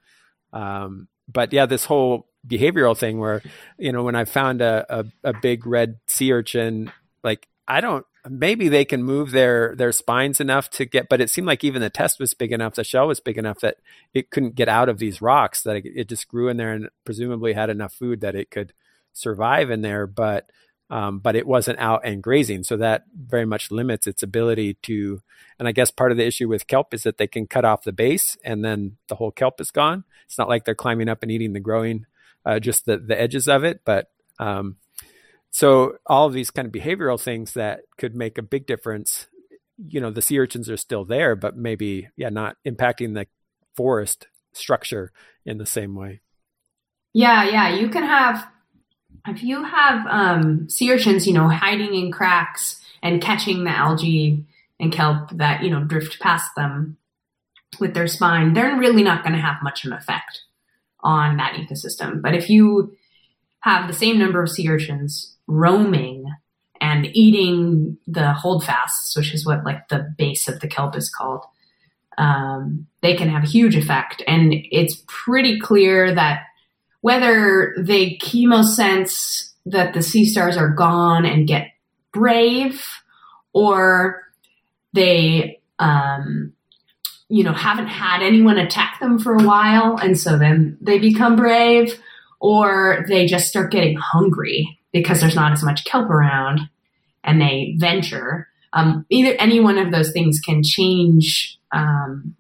Um, 0.55 1.09
but 1.33 1.53
yeah, 1.53 1.67
this 1.67 1.85
whole 1.85 2.29
behavioral 2.47 2.97
thing 2.97 3.19
where 3.19 3.43
you 3.79 3.93
know 3.93 4.03
when 4.03 4.17
I 4.17 4.25
found 4.25 4.61
a, 4.61 4.85
a, 4.89 5.05
a 5.25 5.33
big 5.33 5.67
red 5.67 5.99
sea 6.09 6.33
urchin, 6.33 6.93
like 7.23 7.49
I 7.67 7.81
don't 7.81 8.05
maybe 8.29 8.69
they 8.69 8.85
can 8.85 9.03
move 9.03 9.33
their 9.33 9.75
their 9.77 9.93
spines 9.93 10.41
enough 10.41 10.71
to 10.71 10.85
get 10.85 11.09
but 11.09 11.21
it 11.21 11.29
seemed 11.29 11.47
like 11.47 11.65
even 11.65 11.83
the 11.83 11.91
test 11.91 12.21
was 12.21 12.35
big 12.35 12.53
enough 12.53 12.77
the 12.77 12.85
shell 12.85 13.09
was 13.09 13.19
big 13.19 13.37
enough 13.37 13.59
that 13.59 13.79
it 14.15 14.31
couldn't 14.31 14.55
get 14.55 14.69
out 14.69 14.89
of 14.89 14.99
these 14.99 15.21
rocks 15.21 15.61
that 15.63 15.75
it, 15.75 15.87
it 15.87 16.09
just 16.09 16.29
grew 16.29 16.49
in 16.49 16.57
there 16.57 16.73
and 16.73 16.89
presumably 17.05 17.53
had 17.53 17.69
enough 17.69 17.93
food 17.93 18.21
that 18.21 18.37
it 18.37 18.49
could 18.49 18.73
survive 19.13 19.71
in 19.71 19.83
there. 19.83 20.07
But 20.07 20.51
um, 20.93 21.21
but 21.21 21.35
it 21.35 21.47
wasn't 21.47 21.79
out 21.79 22.03
and 22.05 22.23
grazing. 22.23 22.63
So 22.65 22.77
that 22.77 23.05
very 23.17 23.47
much 23.47 23.71
limits 23.71 24.07
its 24.07 24.23
ability 24.23 24.75
to 24.83 25.23
and 25.59 25.67
i 25.67 25.73
guess 25.73 25.91
part 25.91 26.13
of 26.13 26.19
the 26.19 26.27
issue 26.27 26.49
with 26.49 26.67
kelp 26.67 26.93
is 26.93 27.03
that 27.05 27.17
they 27.17 27.27
can 27.27 27.47
cut 27.47 27.65
off 27.65 27.83
the 27.83 27.93
base 27.93 28.37
and 28.45 28.63
then 28.63 28.99
the 29.09 29.15
whole 29.15 29.31
kelp 29.31 29.61
is 29.61 29.71
gone. 29.71 30.05
It's 30.27 30.37
not 30.37 30.51
like 30.51 30.65
they're 30.65 30.75
climbing 30.75 31.09
up 31.09 31.23
and 31.23 31.33
eating 31.33 31.55
the 31.55 31.61
growing 31.61 32.05
uh, 32.45 32.59
just 32.59 32.85
the, 32.85 32.99
the 32.99 33.19
edges 33.19 33.49
of 33.49 33.65
it 33.65 33.81
but 33.87 34.11
um, 34.39 34.77
so 35.51 35.97
all 36.07 36.27
of 36.27 36.35
these 36.35 36.51
kind 36.51 36.67
of 36.67 36.73
behavioral 36.73 37.21
things 37.21 37.55
that 37.55 37.81
could 37.97 38.15
make 38.15 38.37
a 38.37 38.43
big 38.43 38.67
difference 38.67 39.29
you 39.79 40.01
know 40.01 40.11
the 40.11 40.23
sea 40.23 40.39
urchins 40.39 40.69
are 40.69 40.77
still 40.77 41.07
there 41.07 41.35
but 41.35 41.57
maybe 41.57 42.09
yeah 42.17 42.29
not 42.29 42.57
impacting 42.67 43.15
the 43.15 43.27
forest 43.75 44.27
structure 44.53 45.11
in 45.47 45.57
the 45.57 45.67
same 45.67 45.95
way. 45.95 46.21
Yeah 47.15 47.45
yeah 47.45 47.69
you 47.75 47.89
can 47.89 48.03
have 48.03 48.47
if 49.27 49.43
you 49.43 49.65
have 49.65 50.07
um, 50.07 50.69
sea 50.69 50.93
urchins 50.93 51.27
you 51.27 51.33
know 51.33 51.49
hiding 51.49 51.95
in 51.95 52.11
cracks 52.11 52.81
and 53.03 53.23
catching 53.23 53.65
the 53.65 53.71
algae 53.71 54.45
and 54.81 54.93
kelp 54.93 55.31
that 55.31 55.63
you 55.63 55.71
know 55.71 55.85
drift 55.85 56.21
past 56.21 56.51
them 56.57 56.97
with 57.81 57.95
their 57.95 58.09
spine 58.09 58.53
they're 58.53 58.77
really 58.77 59.03
not 59.03 59.23
going 59.23 59.35
to 59.35 59.41
have 59.41 59.63
much 59.63 59.85
of 59.85 59.93
an 59.93 59.99
effect 59.99 60.43
on 61.01 61.37
that 61.37 61.55
ecosystem 61.55 62.21
but 62.21 62.35
if 62.35 62.49
you 62.51 62.95
have 63.61 63.89
the 63.89 63.95
same 63.95 64.19
number 64.19 64.43
of 64.43 64.51
sea 64.51 64.69
urchins 64.69 65.37
roaming 65.47 66.27
and 66.83 67.07
eating 67.15 67.97
the 68.09 68.33
holdfasts, 68.33 69.17
which 69.17 69.33
is 69.33 69.47
what 69.47 69.65
like 69.65 69.89
the 69.89 70.13
base 70.19 70.49
of 70.49 70.61
the 70.61 70.69
kelp 70.69 70.97
is 70.97 71.09
called, 71.09 71.45
um, 72.19 72.87
they 73.03 73.15
can 73.15 73.29
have 73.29 73.45
a 73.45 73.49
huge 73.49 73.77
effect. 73.77 74.23
And 74.27 74.53
it's 74.73 75.03
pretty 75.07 75.61
clear 75.61 76.13
that 76.13 76.43
whether 77.03 77.75
they 77.79 78.17
chemosense 78.17 79.51
that 79.67 79.93
the 79.93 80.03
sea 80.03 80.25
stars 80.25 80.57
are 80.57 80.71
gone 80.71 81.27
and 81.27 81.47
get 81.47 81.69
brave, 82.13 82.83
or 83.53 84.23
they, 84.95 85.61
um, 85.79 86.53
you 87.29 87.45
know, 87.45 87.53
haven't 87.53 87.89
had 87.89 88.23
anyone 88.23 88.57
attack 88.57 88.99
them 89.01 89.19
for 89.19 89.35
a 89.35 89.43
while, 89.43 89.97
and 89.99 90.19
so 90.19 90.39
then 90.39 90.79
they 90.81 90.99
become 90.99 91.37
brave, 91.37 92.01
or 92.41 93.05
they 93.09 93.27
just 93.27 93.49
start 93.49 93.71
getting 93.71 93.97
hungry 93.97 94.79
because 94.93 95.21
there's 95.21 95.37
not 95.37 95.53
as 95.53 95.63
much 95.63 95.85
kelp 95.85 96.09
around 96.09 96.61
and 97.25 97.41
they 97.41 97.75
venture. 97.79 98.49
Um, 98.73 99.07
either 99.11 99.35
any 99.39 99.61
one 99.61 99.79
of 99.79 99.93
those 99.93 100.13
things 100.13 100.41
can 100.41 100.63
change 100.63 101.59
um, 101.73 102.35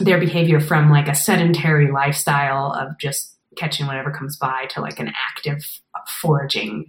their 0.00 0.18
behavior 0.18 0.60
from 0.60 0.90
like 0.90 1.08
a 1.08 1.14
sedentary 1.14 1.90
lifestyle 1.90 2.72
of 2.72 2.98
just 2.98 3.36
catching 3.56 3.86
whatever 3.86 4.10
comes 4.10 4.36
by 4.36 4.66
to 4.70 4.80
like 4.80 4.98
an 4.98 5.08
active 5.08 5.62
foraging 6.20 6.86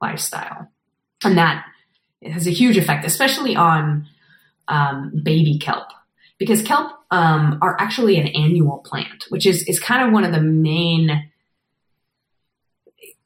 lifestyle. 0.00 0.70
And 1.24 1.38
that 1.38 1.64
has 2.22 2.46
a 2.46 2.50
huge 2.50 2.76
effect, 2.76 3.04
especially 3.04 3.56
on 3.56 4.06
um, 4.68 5.12
baby 5.22 5.58
kelp, 5.58 5.88
because 6.38 6.62
kelp 6.62 6.92
um, 7.10 7.58
are 7.62 7.80
actually 7.80 8.18
an 8.18 8.26
annual 8.28 8.78
plant, 8.78 9.24
which 9.28 9.46
is, 9.46 9.62
is 9.64 9.78
kind 9.78 10.06
of 10.06 10.12
one 10.12 10.24
of 10.24 10.32
the 10.32 10.40
main 10.40 11.30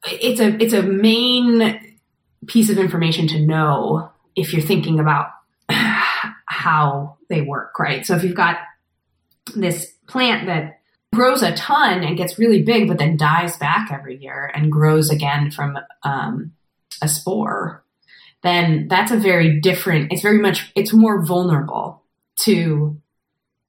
it's 0.04 0.40
a 0.40 0.62
it's 0.62 0.72
a 0.72 0.82
main 0.82 1.96
piece 2.46 2.70
of 2.70 2.78
information 2.78 3.28
to 3.28 3.40
know 3.40 4.10
if 4.34 4.52
you're 4.52 4.62
thinking 4.62 4.98
about 4.98 5.28
how 5.68 7.18
they 7.28 7.42
work, 7.42 7.78
right? 7.78 8.06
So 8.06 8.16
if 8.16 8.24
you've 8.24 8.34
got 8.34 8.58
this 9.54 9.92
plant 10.06 10.46
that 10.46 10.79
grows 11.12 11.42
a 11.42 11.54
ton 11.54 12.04
and 12.04 12.16
gets 12.16 12.38
really 12.38 12.62
big, 12.62 12.88
but 12.88 12.98
then 12.98 13.16
dies 13.16 13.56
back 13.56 13.90
every 13.92 14.16
year 14.16 14.50
and 14.54 14.70
grows 14.70 15.10
again 15.10 15.50
from 15.50 15.78
um, 16.02 16.52
a 17.02 17.08
spore, 17.08 17.84
then 18.42 18.88
that's 18.88 19.12
a 19.12 19.16
very 19.16 19.60
different. 19.60 20.12
It's 20.12 20.22
very 20.22 20.38
much. 20.38 20.72
It's 20.74 20.92
more 20.92 21.24
vulnerable 21.24 22.02
to 22.42 23.00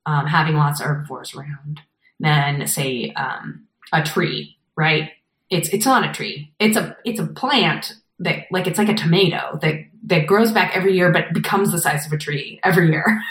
um, 0.06 0.28
having 0.28 0.56
lots 0.56 0.80
of 0.80 0.88
herbivores 0.88 1.36
around 1.36 1.82
than 2.20 2.68
say 2.68 3.12
um, 3.14 3.68
a 3.92 4.04
tree, 4.04 4.58
right? 4.76 5.12
it's 5.52 5.70
it's 5.70 5.86
not 5.86 6.10
a 6.10 6.14
tree. 6.14 6.52
It's 6.60 6.78
a 6.78 6.98
it's 7.06 7.20
a 7.20 7.28
plant 7.28 7.94
that 8.20 8.46
like 8.50 8.66
it's 8.66 8.80
like 8.80 8.90
a 8.90 8.96
tomato 8.96 9.60
that 9.62 9.76
that 10.06 10.26
grows 10.26 10.52
back 10.52 10.76
every 10.76 10.96
year 10.96 11.12
but 11.12 11.34
becomes 11.34 11.72
the 11.72 11.80
size 11.80 12.06
of 12.06 12.14
a 12.14 12.18
tree 12.18 12.60
every 12.64 12.90
year. 12.90 13.22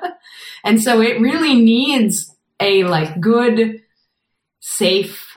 and 0.64 0.80
so 0.80 1.00
it 1.00 1.20
really 1.20 1.54
needs 1.54 2.31
a 2.62 2.84
like 2.84 3.20
good 3.20 3.82
safe 4.60 5.36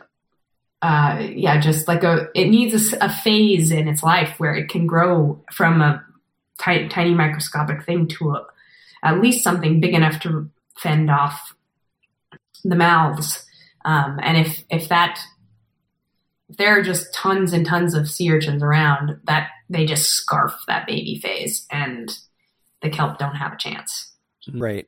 uh 0.81 1.17
yeah 1.19 1.59
just 1.59 1.87
like 1.87 2.03
a 2.03 2.27
it 2.35 2.47
needs 2.47 2.93
a, 2.93 2.97
a 3.05 3.09
phase 3.09 3.71
in 3.71 3.87
its 3.87 4.03
life 4.03 4.39
where 4.39 4.53
it 4.53 4.69
can 4.69 4.85
grow 4.85 5.43
from 5.51 5.81
a 5.81 6.03
tiny, 6.59 6.87
tiny 6.89 7.13
microscopic 7.13 7.83
thing 7.83 8.07
to 8.07 8.31
a, 8.31 8.45
at 9.03 9.19
least 9.19 9.43
something 9.43 9.79
big 9.79 9.93
enough 9.93 10.19
to 10.21 10.49
fend 10.77 11.09
off 11.09 11.55
the 12.63 12.75
mouths 12.75 13.45
um, 13.85 14.19
and 14.21 14.37
if 14.37 14.63
if 14.69 14.89
that 14.89 15.19
if 16.49 16.57
there 16.57 16.77
are 16.77 16.83
just 16.83 17.13
tons 17.13 17.53
and 17.53 17.65
tons 17.65 17.93
of 17.93 18.09
sea 18.09 18.31
urchins 18.31 18.61
around, 18.61 19.19
that 19.25 19.49
they 19.69 19.85
just 19.85 20.09
scarf 20.09 20.53
that 20.67 20.87
baby 20.87 21.19
phase, 21.21 21.65
and 21.71 22.17
the 22.81 22.89
kelp 22.89 23.17
don't 23.17 23.35
have 23.35 23.53
a 23.53 23.57
chance. 23.57 24.11
Right. 24.51 24.87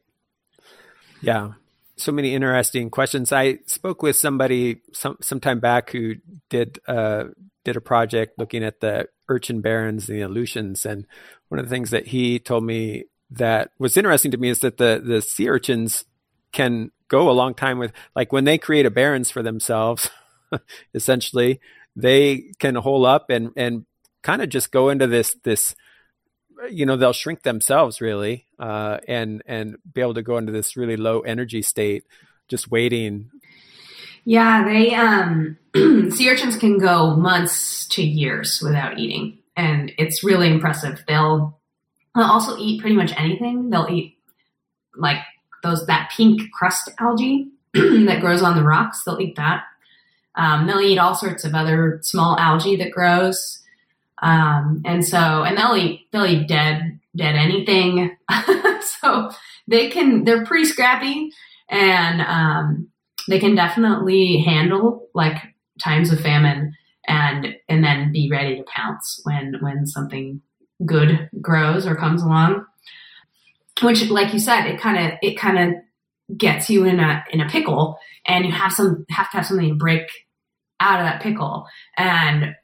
Yeah. 1.22 1.54
So 1.98 2.12
many 2.12 2.36
interesting 2.36 2.90
questions. 2.90 3.32
I 3.32 3.60
spoke 3.66 4.02
with 4.04 4.16
somebody 4.16 4.82
some 4.94 5.18
some 5.22 5.40
time 5.40 5.60
back 5.60 5.90
who 5.92 6.16
did 6.50 6.80
uh, 6.88 7.26
did 7.64 7.76
a 7.76 7.82
project 7.82 8.38
looking 8.38 8.64
at 8.64 8.80
the 8.80 9.08
urchin 9.30 9.62
barrens 9.62 10.10
and 10.10 10.18
the 10.18 10.24
Aleutians, 10.24 10.86
and 10.86 11.06
one 11.50 11.60
of 11.60 11.66
the 11.66 11.70
things 11.70 11.90
that 11.90 12.08
he 12.08 12.40
told 12.40 12.64
me 12.64 13.06
that 13.32 13.72
was 13.80 13.98
interesting 13.98 14.32
to 14.32 14.38
me 14.38 14.50
is 14.50 14.60
that 14.60 14.78
the 14.78 15.02
the 15.04 15.22
sea 15.22 15.50
urchins 15.50 16.06
can 16.52 16.92
go 17.08 17.30
a 17.30 17.32
long 17.32 17.54
time 17.54 17.80
with 17.80 17.92
like 18.16 18.32
when 18.32 18.46
they 18.46 18.58
create 18.58 18.86
a 18.86 18.92
barrens 18.92 19.32
for 19.32 19.42
themselves 19.42 20.10
essentially, 20.94 21.60
they 21.96 22.52
can 22.60 22.76
hole 22.76 23.06
up 23.06 23.30
and 23.30 23.52
and 23.56 23.86
kind 24.22 24.42
of 24.42 24.50
just 24.50 24.72
go 24.72 24.90
into 24.90 25.08
this 25.08 25.36
this 25.44 25.76
you 26.70 26.86
know 26.86 26.96
they'll 26.96 27.14
shrink 27.14 27.44
themselves 27.44 28.02
really 28.02 28.46
uh, 28.60 28.98
and 29.08 29.42
and 29.46 29.78
be 29.94 30.02
able 30.02 30.14
to 30.14 30.24
go 30.24 30.38
into 30.38 30.52
this 30.52 30.76
really 30.78 30.98
low 30.98 31.22
energy 31.22 31.62
state 31.62 32.04
just 32.48 32.70
waiting. 32.70 33.30
Yeah 34.26 34.64
they 34.66 34.94
um 34.94 35.58
sea 36.12 36.30
urchins 36.30 36.58
can 36.58 36.78
go 36.80 37.16
months 37.16 37.88
to 37.88 38.04
years 38.04 38.62
without 38.62 39.00
eating 39.00 39.38
and 39.58 39.92
it's 39.98 40.24
really 40.24 40.50
impressive. 40.50 41.04
They'll, 41.08 41.60
they'll 42.16 42.26
also 42.26 42.56
eat 42.58 42.80
pretty 42.80 42.96
much 42.96 43.12
anything. 43.18 43.72
They'll 43.72 43.88
eat 43.90 44.18
like 44.96 45.18
those 45.64 45.86
that 45.88 46.12
pink 46.16 46.52
crust 46.52 46.90
algae 47.00 47.50
that 47.74 48.22
grows 48.22 48.44
on 48.44 48.56
the 48.56 48.64
rocks. 48.64 49.04
They'll 49.04 49.20
eat 49.20 49.36
that. 49.36 49.64
Um, 50.36 50.68
they'll 50.68 50.80
eat 50.80 51.00
all 51.00 51.16
sorts 51.16 51.44
of 51.44 51.56
other 51.56 52.00
small 52.04 52.38
algae 52.38 52.76
that 52.78 52.92
grows. 52.92 53.60
Um, 54.22 54.82
and 54.86 55.06
so, 55.06 55.18
and 55.18 55.58
they'll 55.58 55.76
eat, 55.76 56.08
they'll 56.12 56.26
eat 56.26 56.48
dead, 56.48 57.00
dead 57.16 57.36
anything. 57.36 58.16
so 59.02 59.32
they 59.68 59.90
can, 59.90 60.24
they're 60.24 60.46
pretty 60.46 60.66
scrappy 60.66 61.32
and, 61.70 62.22
um, 62.22 62.90
they 63.30 63.40
can 63.40 63.56
definitely 63.56 64.38
handle 64.38 65.08
like 65.14 65.38
times 65.82 66.12
of 66.12 66.20
famine 66.20 66.74
and, 67.08 67.56
and 67.68 67.84
then 67.84 68.12
be 68.12 68.30
ready 68.32 68.56
to 68.56 68.64
pounce 68.64 69.20
when, 69.24 69.56
when 69.60 69.86
something 69.86 70.42
good 70.86 71.30
grows 71.42 71.86
or 71.86 71.96
comes 71.96 72.22
along. 72.22 72.66
Which, 73.82 74.10
like 74.10 74.34
you 74.34 74.40
said, 74.40 74.66
it 74.66 74.80
kind 74.80 74.98
of, 74.98 75.20
it 75.22 75.38
kind 75.38 75.60
of 75.60 76.38
gets 76.38 76.70
you 76.70 76.86
in 76.86 77.00
a, 77.00 77.24
in 77.32 77.42
a 77.42 77.50
pickle 77.50 78.00
and 78.26 78.46
you 78.46 78.52
have 78.52 78.74
some, 78.74 79.06
have 79.10 79.30
to 79.32 79.38
have 79.38 79.46
something 79.46 79.70
to 79.70 79.76
break 79.76 80.10
out 80.80 81.00
of 81.00 81.06
that 81.06 81.22
pickle. 81.22 81.68
And 81.96 82.56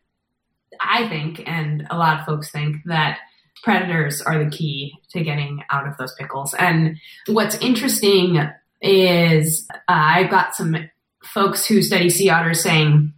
I 0.79 1.07
think, 1.07 1.41
and 1.45 1.87
a 1.89 1.97
lot 1.97 2.19
of 2.19 2.25
folks 2.25 2.51
think 2.51 2.77
that 2.85 3.19
predators 3.63 4.21
are 4.21 4.43
the 4.43 4.49
key 4.49 4.93
to 5.09 5.23
getting 5.23 5.63
out 5.69 5.87
of 5.87 5.97
those 5.97 6.13
pickles. 6.15 6.53
And 6.53 6.97
what's 7.27 7.55
interesting 7.55 8.41
is 8.81 9.65
uh, 9.71 9.75
I've 9.87 10.29
got 10.29 10.55
some 10.55 10.75
folks 11.23 11.65
who 11.65 11.81
study 11.81 12.09
sea 12.09 12.29
otters 12.29 12.61
saying 12.61 13.13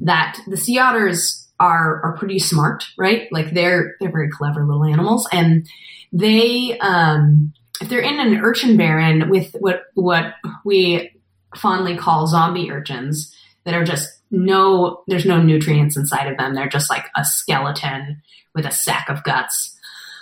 that 0.00 0.38
the 0.46 0.56
sea 0.56 0.78
otters 0.78 1.48
are 1.58 2.02
are 2.04 2.16
pretty 2.16 2.38
smart, 2.38 2.84
right? 2.96 3.28
Like 3.32 3.52
they're 3.52 3.96
they're 4.00 4.12
very 4.12 4.30
clever 4.30 4.64
little 4.64 4.84
animals, 4.84 5.28
and 5.32 5.68
they 6.12 6.78
um, 6.78 7.52
if 7.80 7.88
they're 7.88 8.00
in 8.00 8.20
an 8.20 8.38
urchin 8.38 8.76
barren 8.76 9.28
with 9.28 9.54
what 9.58 9.84
what 9.94 10.34
we 10.64 11.12
fondly 11.56 11.96
call 11.96 12.26
zombie 12.26 12.70
urchins 12.70 13.34
that 13.64 13.74
are 13.74 13.84
just 13.84 14.15
no 14.36 15.02
there's 15.08 15.24
no 15.24 15.42
nutrients 15.42 15.96
inside 15.96 16.26
of 16.26 16.36
them. 16.36 16.54
They're 16.54 16.68
just 16.68 16.90
like 16.90 17.06
a 17.16 17.24
skeleton 17.24 18.22
with 18.54 18.66
a 18.66 18.70
sack 18.70 19.08
of 19.08 19.24
guts. 19.24 19.76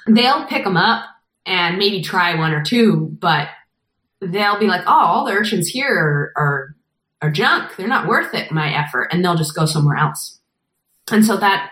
They'll 0.06 0.46
pick 0.46 0.64
them 0.64 0.76
up 0.76 1.06
and 1.46 1.78
maybe 1.78 2.02
try 2.02 2.34
one 2.34 2.52
or 2.52 2.62
two 2.62 3.16
but 3.20 3.48
they'll 4.20 4.58
be 4.58 4.66
like 4.66 4.82
oh 4.86 4.92
all 4.92 5.24
the 5.26 5.32
urchins 5.32 5.68
here 5.68 5.88
are, 5.88 6.32
are 6.36 6.76
are 7.22 7.30
junk. 7.30 7.76
They're 7.76 7.88
not 7.88 8.06
worth 8.06 8.34
it 8.34 8.52
my 8.52 8.72
effort 8.74 9.08
and 9.10 9.24
they'll 9.24 9.36
just 9.36 9.54
go 9.54 9.66
somewhere 9.66 9.96
else. 9.96 10.40
And 11.10 11.24
so 11.24 11.36
that 11.38 11.70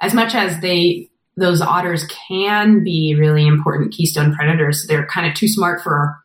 as 0.00 0.14
much 0.14 0.34
as 0.34 0.60
they 0.60 1.10
those 1.36 1.60
otters 1.62 2.06
can 2.28 2.84
be 2.84 3.16
really 3.18 3.46
important 3.46 3.92
keystone 3.92 4.34
predators 4.34 4.84
they're 4.86 5.06
kind 5.06 5.26
of 5.26 5.34
too 5.34 5.48
smart 5.48 5.80
for 5.80 6.18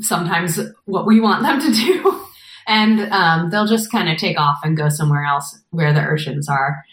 sometimes 0.00 0.60
what 0.84 1.06
we 1.06 1.20
want 1.20 1.42
them 1.42 1.60
to 1.60 1.72
do 1.72 2.20
and 2.66 3.00
um, 3.12 3.50
they'll 3.50 3.66
just 3.66 3.90
kind 3.90 4.08
of 4.08 4.18
take 4.18 4.38
off 4.38 4.58
and 4.62 4.76
go 4.76 4.88
somewhere 4.88 5.24
else 5.24 5.58
where 5.70 5.92
the 5.92 6.00
urchins 6.00 6.48
are 6.48 6.84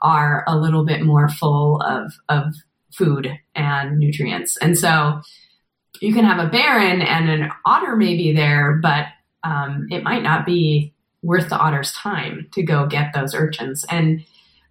are 0.00 0.44
a 0.46 0.56
little 0.56 0.84
bit 0.84 1.02
more 1.02 1.28
full 1.28 1.80
of 1.82 2.12
of 2.28 2.54
food 2.92 3.30
and 3.54 3.98
nutrients. 3.98 4.56
And 4.58 4.76
so 4.76 5.20
you 6.00 6.14
can 6.14 6.24
have 6.24 6.44
a 6.44 6.50
barren 6.50 7.00
and 7.00 7.28
an 7.28 7.50
otter 7.64 7.96
may 7.96 8.16
be 8.16 8.32
there, 8.32 8.78
but 8.82 9.06
um, 9.44 9.88
it 9.90 10.02
might 10.02 10.22
not 10.22 10.46
be 10.46 10.94
worth 11.22 11.48
the 11.48 11.58
otter's 11.58 11.92
time 11.92 12.48
to 12.52 12.62
go 12.62 12.86
get 12.86 13.12
those 13.12 13.34
urchins. 13.34 13.84
And 13.90 14.24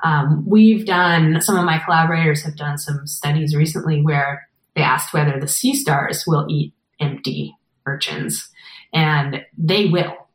um, 0.03 0.45
we've 0.47 0.86
done 0.86 1.41
some 1.41 1.58
of 1.58 1.66
my 1.66 1.80
collaborators 1.80 2.43
have 2.43 2.55
done 2.55 2.78
some 2.78 3.08
studies 3.08 3.55
recently 3.55 4.01
where 4.01 4.47
they 4.76 4.82
asked 4.82 5.14
whether 5.14 5.39
the 5.39 5.47
sea 5.47 5.74
stars 5.74 6.24
will 6.28 6.45
eat 6.49 6.74
empty 6.99 7.55
urchins, 7.86 8.49
and 8.93 9.43
they 9.58 9.86
will 9.86 10.26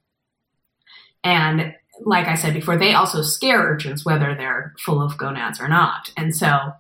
and 1.25 1.75
like 2.01 2.27
I 2.27 2.35
said 2.35 2.55
before, 2.55 2.77
they 2.77 2.95
also 2.95 3.23
scare 3.23 3.61
urchins, 3.61 4.05
whether 4.05 4.35
they're 4.35 4.75
full 4.85 5.01
of 5.01 5.19
gonads 5.19 5.61
or 5.61 5.69
not. 5.69 6.11
And 6.17 6.35
so 6.35 6.73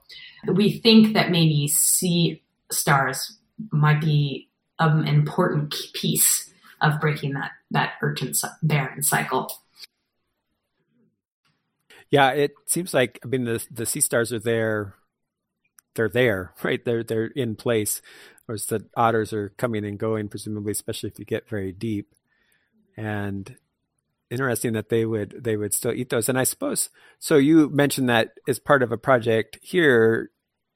we 0.47 0.79
think 0.79 1.15
that 1.15 1.31
maybe 1.31 1.69
sea 1.69 2.43
stars 2.71 3.37
might 3.71 4.01
be 4.01 4.49
an 4.79 5.07
important 5.07 5.75
piece 5.95 6.53
of 6.81 7.01
breaking 7.01 7.35
that, 7.35 7.53
that 7.71 7.93
urchin 8.03 8.33
barren 8.63 9.03
cycle. 9.03 9.53
Yeah, 12.11 12.31
it 12.31 12.53
seems 12.67 12.93
like 12.93 13.19
I 13.25 13.27
mean 13.27 13.45
the 13.45 13.65
the 13.71 13.87
sea 13.87 14.01
stars 14.01 14.35
are 14.35 14.39
there, 14.39 14.95
they're 15.95 16.11
there, 16.11 16.53
right? 16.63 16.85
They're 16.85 17.03
they're 17.03 17.27
in 17.27 17.57
place, 17.57 18.03
whereas 18.45 18.67
the 18.67 18.85
otters 18.97 19.33
are 19.33 19.51
coming 19.51 19.85
and 19.85 19.99
going, 19.99 20.29
presumably, 20.29 20.73
especially 20.73 21.09
if 21.09 21.19
you 21.19 21.25
get 21.25 21.49
very 21.49 21.73
deep. 21.73 22.15
And 22.99 23.57
interesting 24.33 24.73
that 24.73 24.89
they 24.89 25.05
would 25.05 25.45
they 25.45 25.57
would 25.57 25.75
still 25.75 25.93
eat 25.93 26.11
those. 26.11 26.29
And 26.29 26.39
I 26.39 26.45
suppose 26.45 26.91
so. 27.19 27.37
You 27.37 27.69
mentioned 27.69 28.09
that 28.09 28.33
as 28.49 28.59
part 28.59 28.83
of 28.83 28.91
a 28.91 28.99
project 28.99 29.59
here, 29.63 30.31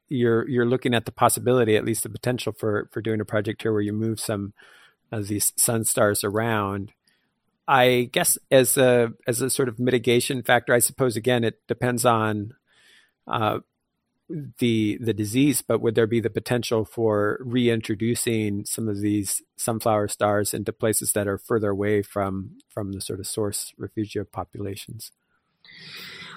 you're 0.08 0.48
you're 0.48 0.66
looking 0.66 0.94
at 0.94 1.06
the 1.06 1.12
possibility, 1.12 1.76
at 1.76 1.84
least 1.84 2.02
the 2.02 2.08
potential 2.08 2.52
for 2.52 2.88
for 2.92 3.00
doing 3.00 3.20
a 3.20 3.24
project 3.24 3.62
here 3.62 3.72
where 3.72 3.80
you 3.80 3.92
move 3.92 4.20
some 4.20 4.52
of 5.10 5.28
these 5.28 5.52
sun 5.56 5.84
stars 5.84 6.22
around. 6.22 6.92
I 7.66 8.10
guess 8.12 8.38
as 8.50 8.76
a 8.76 9.12
as 9.26 9.40
a 9.40 9.50
sort 9.50 9.68
of 9.68 9.78
mitigation 9.78 10.42
factor, 10.42 10.72
I 10.72 10.78
suppose 10.78 11.16
again 11.16 11.42
it 11.42 11.66
depends 11.66 12.04
on 12.04 12.54
uh, 13.26 13.60
the 14.28 14.98
the 15.00 15.14
disease, 15.14 15.62
but 15.62 15.80
would 15.80 15.94
there 15.94 16.06
be 16.06 16.20
the 16.20 16.30
potential 16.30 16.84
for 16.84 17.38
reintroducing 17.40 18.64
some 18.64 18.88
of 18.88 19.00
these 19.00 19.42
sunflower 19.56 20.08
stars 20.08 20.52
into 20.52 20.72
places 20.72 21.12
that 21.12 21.28
are 21.28 21.38
further 21.38 21.70
away 21.70 22.02
from 22.02 22.58
from 22.68 22.92
the 22.92 23.00
sort 23.00 23.20
of 23.20 23.26
source 23.26 23.72
refugia 23.80 24.24
populations? 24.30 25.12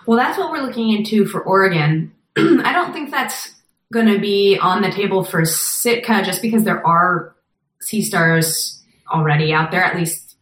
Well, 0.06 0.18
that's 0.18 0.38
what 0.38 0.52
we're 0.52 0.62
looking 0.62 0.92
into 0.92 1.26
for 1.26 1.42
Oregon. 1.42 2.14
I 2.38 2.72
don't 2.74 2.94
think 2.94 3.12
that's 3.12 3.56
going 3.92 4.08
to 4.08 4.20
be 4.20 4.58
on 4.58 4.82
the 4.82 4.92
table 4.92 5.24
for 5.24 5.46
Sitka 5.46 6.22
just 6.24 6.42
because 6.42 6.64
there 6.64 6.86
are 6.86 7.36
sea 7.82 8.02
stars 8.04 8.84
already 9.12 9.52
out 9.52 9.72
there. 9.72 9.84
At 9.84 9.96
least 9.96 10.36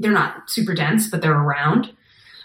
they're 0.00 0.12
not 0.12 0.50
super 0.50 0.74
dense, 0.74 1.08
but 1.08 1.22
they're 1.22 1.32
around. 1.32 1.92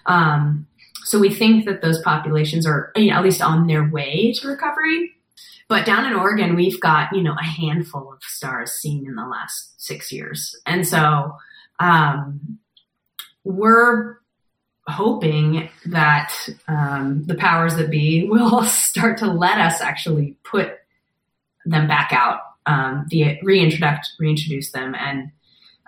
Um, 0.05 0.67
so 1.03 1.19
we 1.19 1.33
think 1.33 1.65
that 1.65 1.81
those 1.81 2.01
populations 2.01 2.65
are 2.65 2.91
you 2.95 3.11
know, 3.11 3.17
at 3.17 3.23
least 3.23 3.41
on 3.41 3.67
their 3.67 3.89
way 3.89 4.33
to 4.33 4.47
recovery. 4.47 5.11
But 5.67 5.85
down 5.85 6.05
in 6.05 6.13
Oregon, 6.13 6.55
we've 6.55 6.79
got, 6.79 7.13
you 7.15 7.23
know, 7.23 7.35
a 7.39 7.43
handful 7.43 8.11
of 8.11 8.21
stars 8.21 8.71
seen 8.71 9.05
in 9.07 9.15
the 9.15 9.25
last 9.25 9.81
six 9.81 10.11
years. 10.11 10.55
And 10.65 10.85
so 10.87 11.35
um, 11.79 12.59
we're 13.43 14.17
hoping 14.87 15.69
that 15.85 16.33
um, 16.67 17.23
the 17.25 17.35
powers 17.35 17.75
that 17.75 17.89
be 17.89 18.27
will 18.29 18.63
start 18.63 19.17
to 19.19 19.27
let 19.27 19.57
us 19.57 19.81
actually 19.81 20.37
put 20.43 20.73
them 21.65 21.87
back 21.87 22.11
out, 22.11 22.39
um, 22.65 23.05
the 23.09 23.37
reintroduce 23.41 24.15
reintroduce 24.19 24.71
them. 24.71 24.95
And 24.95 25.31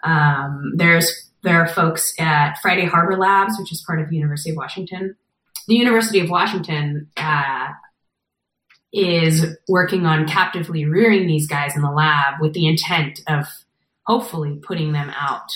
um, 0.03 0.73
there's 0.75 1.24
there 1.45 1.61
are 1.61 1.67
folks 1.67 2.13
at 2.19 2.55
Friday 2.61 2.85
Harbor 2.85 3.17
Labs, 3.17 3.57
which 3.59 3.71
is 3.71 3.81
part 3.85 4.01
of 4.01 4.09
the 4.09 4.15
University 4.15 4.49
of 4.49 4.57
Washington. 4.57 5.15
The 5.67 5.75
University 5.75 6.19
of 6.19 6.29
Washington 6.29 7.09
uh, 7.15 7.67
is 8.91 9.55
working 9.67 10.05
on 10.05 10.27
captively 10.27 10.85
rearing 10.85 11.27
these 11.27 11.47
guys 11.47 11.75
in 11.75 11.83
the 11.83 11.91
lab 11.91 12.41
with 12.41 12.53
the 12.53 12.67
intent 12.67 13.21
of 13.27 13.45
hopefully 14.05 14.59
putting 14.61 14.91
them 14.91 15.11
out 15.15 15.49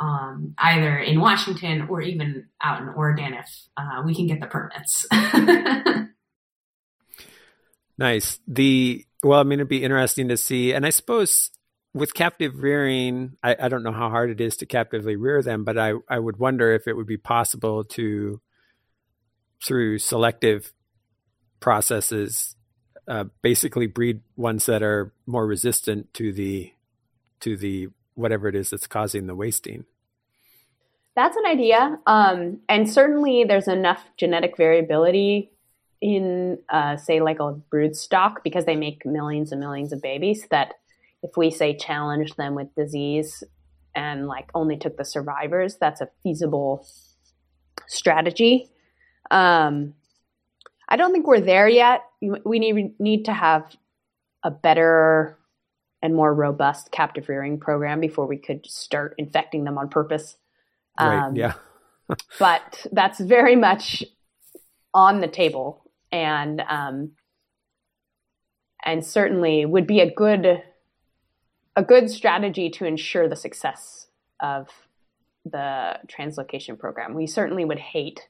um, 0.00 0.54
either 0.58 0.98
in 0.98 1.20
Washington 1.20 1.86
or 1.88 2.02
even 2.02 2.48
out 2.62 2.82
in 2.82 2.88
Oregon 2.90 3.34
if 3.34 3.48
uh, 3.76 4.02
we 4.04 4.14
can 4.14 4.26
get 4.26 4.40
the 4.40 4.46
permits. 4.46 5.06
nice. 7.98 8.38
The 8.46 9.06
well, 9.22 9.40
I 9.40 9.44
mean, 9.44 9.60
it'd 9.60 9.68
be 9.68 9.84
interesting 9.84 10.28
to 10.28 10.36
see, 10.36 10.72
and 10.72 10.84
I 10.84 10.90
suppose 10.90 11.50
with 11.94 12.14
captive 12.14 12.62
rearing, 12.62 13.36
I, 13.42 13.56
I, 13.60 13.68
don't 13.68 13.82
know 13.82 13.92
how 13.92 14.08
hard 14.08 14.30
it 14.30 14.40
is 14.40 14.56
to 14.58 14.66
captively 14.66 15.16
rear 15.16 15.42
them, 15.42 15.64
but 15.64 15.76
I, 15.76 15.92
I 16.08 16.18
would 16.18 16.38
wonder 16.38 16.72
if 16.72 16.88
it 16.88 16.96
would 16.96 17.06
be 17.06 17.18
possible 17.18 17.84
to, 17.84 18.40
through 19.62 19.98
selective 19.98 20.72
processes, 21.60 22.56
uh, 23.06 23.24
basically 23.42 23.86
breed 23.86 24.22
ones 24.36 24.66
that 24.66 24.82
are 24.82 25.12
more 25.26 25.46
resistant 25.46 26.12
to 26.14 26.32
the 26.32 26.72
to 27.40 27.56
the 27.56 27.88
whatever 28.14 28.46
it 28.46 28.54
is 28.54 28.70
that's 28.70 28.86
causing 28.86 29.26
the 29.26 29.34
wasting. 29.34 29.84
That's 31.16 31.36
an 31.36 31.44
idea, 31.46 31.98
um, 32.06 32.60
and 32.68 32.88
certainly 32.88 33.44
there's 33.44 33.68
enough 33.68 34.02
genetic 34.16 34.56
variability 34.56 35.50
in, 36.00 36.58
uh, 36.68 36.96
say, 36.96 37.20
like 37.20 37.38
a 37.38 37.52
brood 37.52 37.96
stock 37.96 38.42
because 38.42 38.64
they 38.64 38.76
make 38.76 39.04
millions 39.04 39.52
and 39.52 39.60
millions 39.60 39.92
of 39.92 40.00
babies 40.00 40.46
that 40.50 40.74
if 41.22 41.36
we 41.36 41.50
say 41.50 41.76
challenge 41.76 42.34
them 42.36 42.54
with 42.54 42.74
disease 42.74 43.44
and 43.94 44.26
like 44.26 44.50
only 44.54 44.76
took 44.76 44.96
the 44.96 45.04
survivors, 45.04 45.76
that's 45.80 46.00
a 46.00 46.08
feasible 46.22 46.86
strategy. 47.86 48.68
Um, 49.30 49.94
I 50.88 50.96
don't 50.96 51.12
think 51.12 51.26
we're 51.26 51.40
there 51.40 51.68
yet. 51.68 52.02
We 52.20 52.58
need 52.58 53.00
need 53.00 53.24
to 53.26 53.32
have 53.32 53.76
a 54.42 54.50
better 54.50 55.38
and 56.02 56.14
more 56.14 56.34
robust 56.34 56.90
captive 56.90 57.28
rearing 57.28 57.60
program 57.60 58.00
before 58.00 58.26
we 58.26 58.36
could 58.36 58.66
start 58.66 59.14
infecting 59.18 59.64
them 59.64 59.78
on 59.78 59.88
purpose. 59.88 60.36
Right. 61.00 61.26
Um, 61.26 61.36
yeah. 61.36 61.54
but 62.38 62.86
that's 62.92 63.20
very 63.20 63.56
much 63.56 64.04
on 64.92 65.20
the 65.20 65.28
table, 65.28 65.84
and 66.10 66.60
um, 66.68 67.12
and 68.84 69.06
certainly 69.06 69.64
would 69.64 69.86
be 69.86 70.00
a 70.00 70.12
good 70.12 70.62
a 71.76 71.82
good 71.82 72.10
strategy 72.10 72.70
to 72.70 72.84
ensure 72.84 73.28
the 73.28 73.36
success 73.36 74.08
of 74.40 74.68
the 75.44 75.98
translocation 76.06 76.78
program. 76.78 77.14
We 77.14 77.26
certainly 77.26 77.64
would 77.64 77.78
hate 77.78 78.28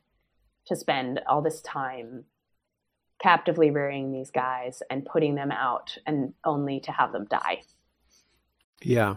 to 0.66 0.76
spend 0.76 1.20
all 1.28 1.42
this 1.42 1.60
time 1.60 2.24
captively 3.20 3.70
rearing 3.70 4.12
these 4.12 4.30
guys 4.30 4.82
and 4.90 5.04
putting 5.04 5.34
them 5.34 5.50
out 5.50 5.96
and 6.06 6.34
only 6.44 6.80
to 6.80 6.92
have 6.92 7.12
them 7.12 7.26
die. 7.30 7.62
Yeah. 8.82 9.16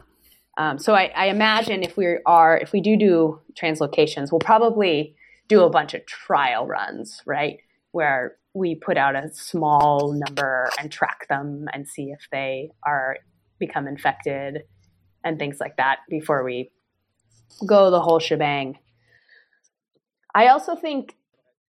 Um, 0.57 0.77
so 0.79 0.93
I, 0.93 1.11
I, 1.15 1.25
imagine 1.27 1.83
if 1.83 1.97
we 1.97 2.17
are, 2.25 2.57
if 2.57 2.71
we 2.71 2.81
do 2.81 2.95
do 2.95 3.41
translocations, 3.59 4.31
we'll 4.31 4.39
probably 4.39 5.15
do 5.49 5.63
a 5.63 5.69
bunch 5.69 5.93
of 5.93 6.05
trial 6.05 6.65
runs, 6.65 7.21
right? 7.25 7.59
Where 7.91 8.37
we 8.53 8.75
put 8.75 8.97
out 8.97 9.15
a 9.15 9.29
small 9.33 10.13
number 10.13 10.69
and 10.79 10.89
track 10.91 11.27
them 11.27 11.67
and 11.73 11.87
see 11.87 12.11
if 12.11 12.27
they 12.31 12.71
are 12.85 13.17
become 13.59 13.87
infected 13.87 14.63
and 15.23 15.39
things 15.39 15.59
like 15.59 15.77
that 15.77 15.99
before 16.09 16.43
we 16.43 16.71
go 17.65 17.89
the 17.89 18.01
whole 18.01 18.19
shebang. 18.19 18.77
I 20.33 20.47
also 20.47 20.75
think 20.75 21.15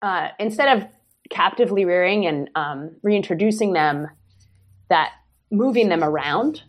uh, 0.02 0.30
instead 0.40 0.78
of 0.78 0.88
captively 1.30 1.86
rearing 1.86 2.26
and 2.26 2.50
um, 2.56 2.96
reintroducing 3.02 3.74
them, 3.74 4.08
that 4.90 5.12
moving 5.52 5.90
them 5.90 6.04
around, 6.04 6.64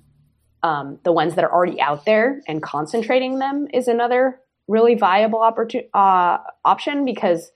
um, 0.62 0.98
the 1.04 1.12
ones 1.12 1.34
that 1.34 1.44
are 1.44 1.52
already 1.52 1.80
out 1.80 2.04
there 2.04 2.40
and 2.48 2.62
concentrating 2.62 3.38
them 3.38 3.68
is 3.72 3.88
another 3.88 4.40
really 4.68 4.94
viable 4.94 5.40
opportun- 5.40 5.88
uh, 5.94 6.38
option 6.64 7.04
because 7.04 7.50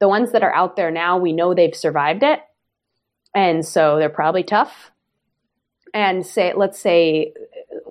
the 0.00 0.08
ones 0.08 0.32
that 0.32 0.42
are 0.42 0.54
out 0.54 0.76
there 0.76 0.90
now, 0.90 1.18
we 1.18 1.32
know 1.32 1.54
they've 1.54 1.74
survived 1.74 2.22
it. 2.22 2.40
And 3.34 3.64
so 3.64 3.98
they're 3.98 4.08
probably 4.08 4.42
tough. 4.42 4.91
And 5.94 6.24
say, 6.26 6.54
let's 6.54 6.78
say, 6.78 7.32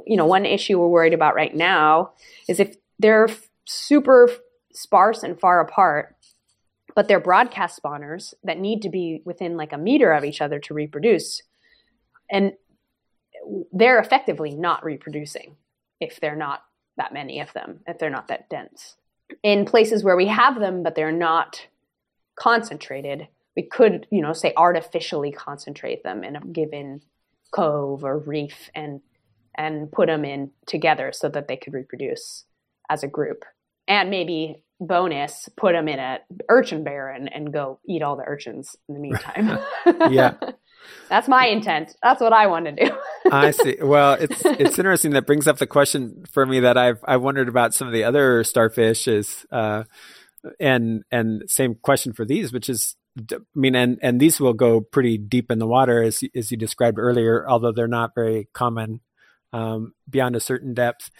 you 0.05 0.17
know, 0.17 0.25
one 0.25 0.45
issue 0.45 0.79
we're 0.79 0.87
worried 0.87 1.13
about 1.13 1.35
right 1.35 1.55
now 1.55 2.13
is 2.47 2.59
if 2.59 2.75
they're 2.99 3.29
super 3.65 4.29
sparse 4.73 5.23
and 5.23 5.39
far 5.39 5.61
apart, 5.61 6.15
but 6.95 7.07
they're 7.07 7.19
broadcast 7.19 7.81
spawners 7.81 8.33
that 8.43 8.59
need 8.59 8.81
to 8.81 8.89
be 8.89 9.21
within 9.25 9.55
like 9.55 9.71
a 9.71 9.77
meter 9.77 10.11
of 10.11 10.25
each 10.25 10.41
other 10.41 10.59
to 10.59 10.73
reproduce. 10.73 11.41
And 12.29 12.53
they're 13.71 13.99
effectively 13.99 14.55
not 14.55 14.83
reproducing 14.83 15.55
if 15.99 16.19
they're 16.19 16.35
not 16.35 16.63
that 16.97 17.13
many 17.13 17.39
of 17.39 17.53
them, 17.53 17.79
if 17.87 17.97
they're 17.97 18.09
not 18.09 18.27
that 18.27 18.49
dense. 18.49 18.95
In 19.43 19.65
places 19.65 20.03
where 20.03 20.17
we 20.17 20.27
have 20.27 20.59
them, 20.59 20.83
but 20.83 20.95
they're 20.95 21.11
not 21.11 21.67
concentrated, 22.35 23.27
we 23.55 23.63
could, 23.63 24.07
you 24.11 24.21
know, 24.21 24.33
say 24.33 24.53
artificially 24.57 25.31
concentrate 25.31 26.03
them 26.03 26.23
in 26.23 26.35
a 26.35 26.41
given 26.41 27.01
cove 27.51 28.03
or 28.03 28.17
reef 28.17 28.69
and 28.73 29.01
and 29.55 29.91
put 29.91 30.07
them 30.07 30.23
in 30.23 30.51
together 30.65 31.11
so 31.13 31.29
that 31.29 31.47
they 31.47 31.57
could 31.57 31.73
reproduce 31.73 32.45
as 32.89 33.03
a 33.03 33.07
group. 33.07 33.43
And 33.87 34.09
maybe 34.09 34.63
bonus, 34.79 35.49
put 35.57 35.73
them 35.73 35.87
in 35.87 35.99
a 35.99 36.19
urchin 36.49 36.83
barren 36.83 37.27
and 37.27 37.51
go 37.53 37.79
eat 37.87 38.01
all 38.01 38.15
the 38.15 38.23
urchins 38.25 38.75
in 38.87 38.95
the 38.95 39.01
meantime. 39.01 39.59
yeah. 40.11 40.35
That's 41.09 41.27
my 41.27 41.45
intent. 41.45 41.95
That's 42.01 42.21
what 42.21 42.33
I 42.33 42.47
want 42.47 42.65
to 42.65 42.71
do. 42.71 42.91
I 43.31 43.51
see. 43.51 43.77
Well, 43.81 44.13
it's 44.13 44.43
it's 44.43 44.79
interesting 44.79 45.11
that 45.11 45.27
brings 45.27 45.47
up 45.47 45.57
the 45.57 45.67
question 45.67 46.25
for 46.31 46.43
me 46.43 46.61
that 46.61 46.75
I've 46.75 46.99
I 47.07 47.17
wondered 47.17 47.49
about 47.49 47.75
some 47.75 47.87
of 47.87 47.93
the 47.93 48.03
other 48.03 48.43
starfish 48.43 49.07
is 49.07 49.45
uh, 49.51 49.83
and 50.59 51.03
and 51.11 51.43
same 51.47 51.75
question 51.75 52.13
for 52.13 52.25
these, 52.25 52.51
which 52.51 52.67
is 52.67 52.95
I 53.17 53.37
mean, 53.55 53.75
and 53.75 53.99
and 54.01 54.19
these 54.19 54.39
will 54.39 54.53
go 54.53 54.81
pretty 54.81 55.17
deep 55.17 55.51
in 55.51 55.59
the 55.59 55.67
water 55.67 56.01
as 56.01 56.23
as 56.35 56.51
you 56.51 56.57
described 56.57 56.97
earlier, 56.99 57.47
although 57.47 57.71
they're 57.71 57.87
not 57.87 58.15
very 58.15 58.47
common 58.53 59.01
um, 59.53 59.93
beyond 60.09 60.35
a 60.35 60.39
certain 60.39 60.73
depth. 60.73 61.11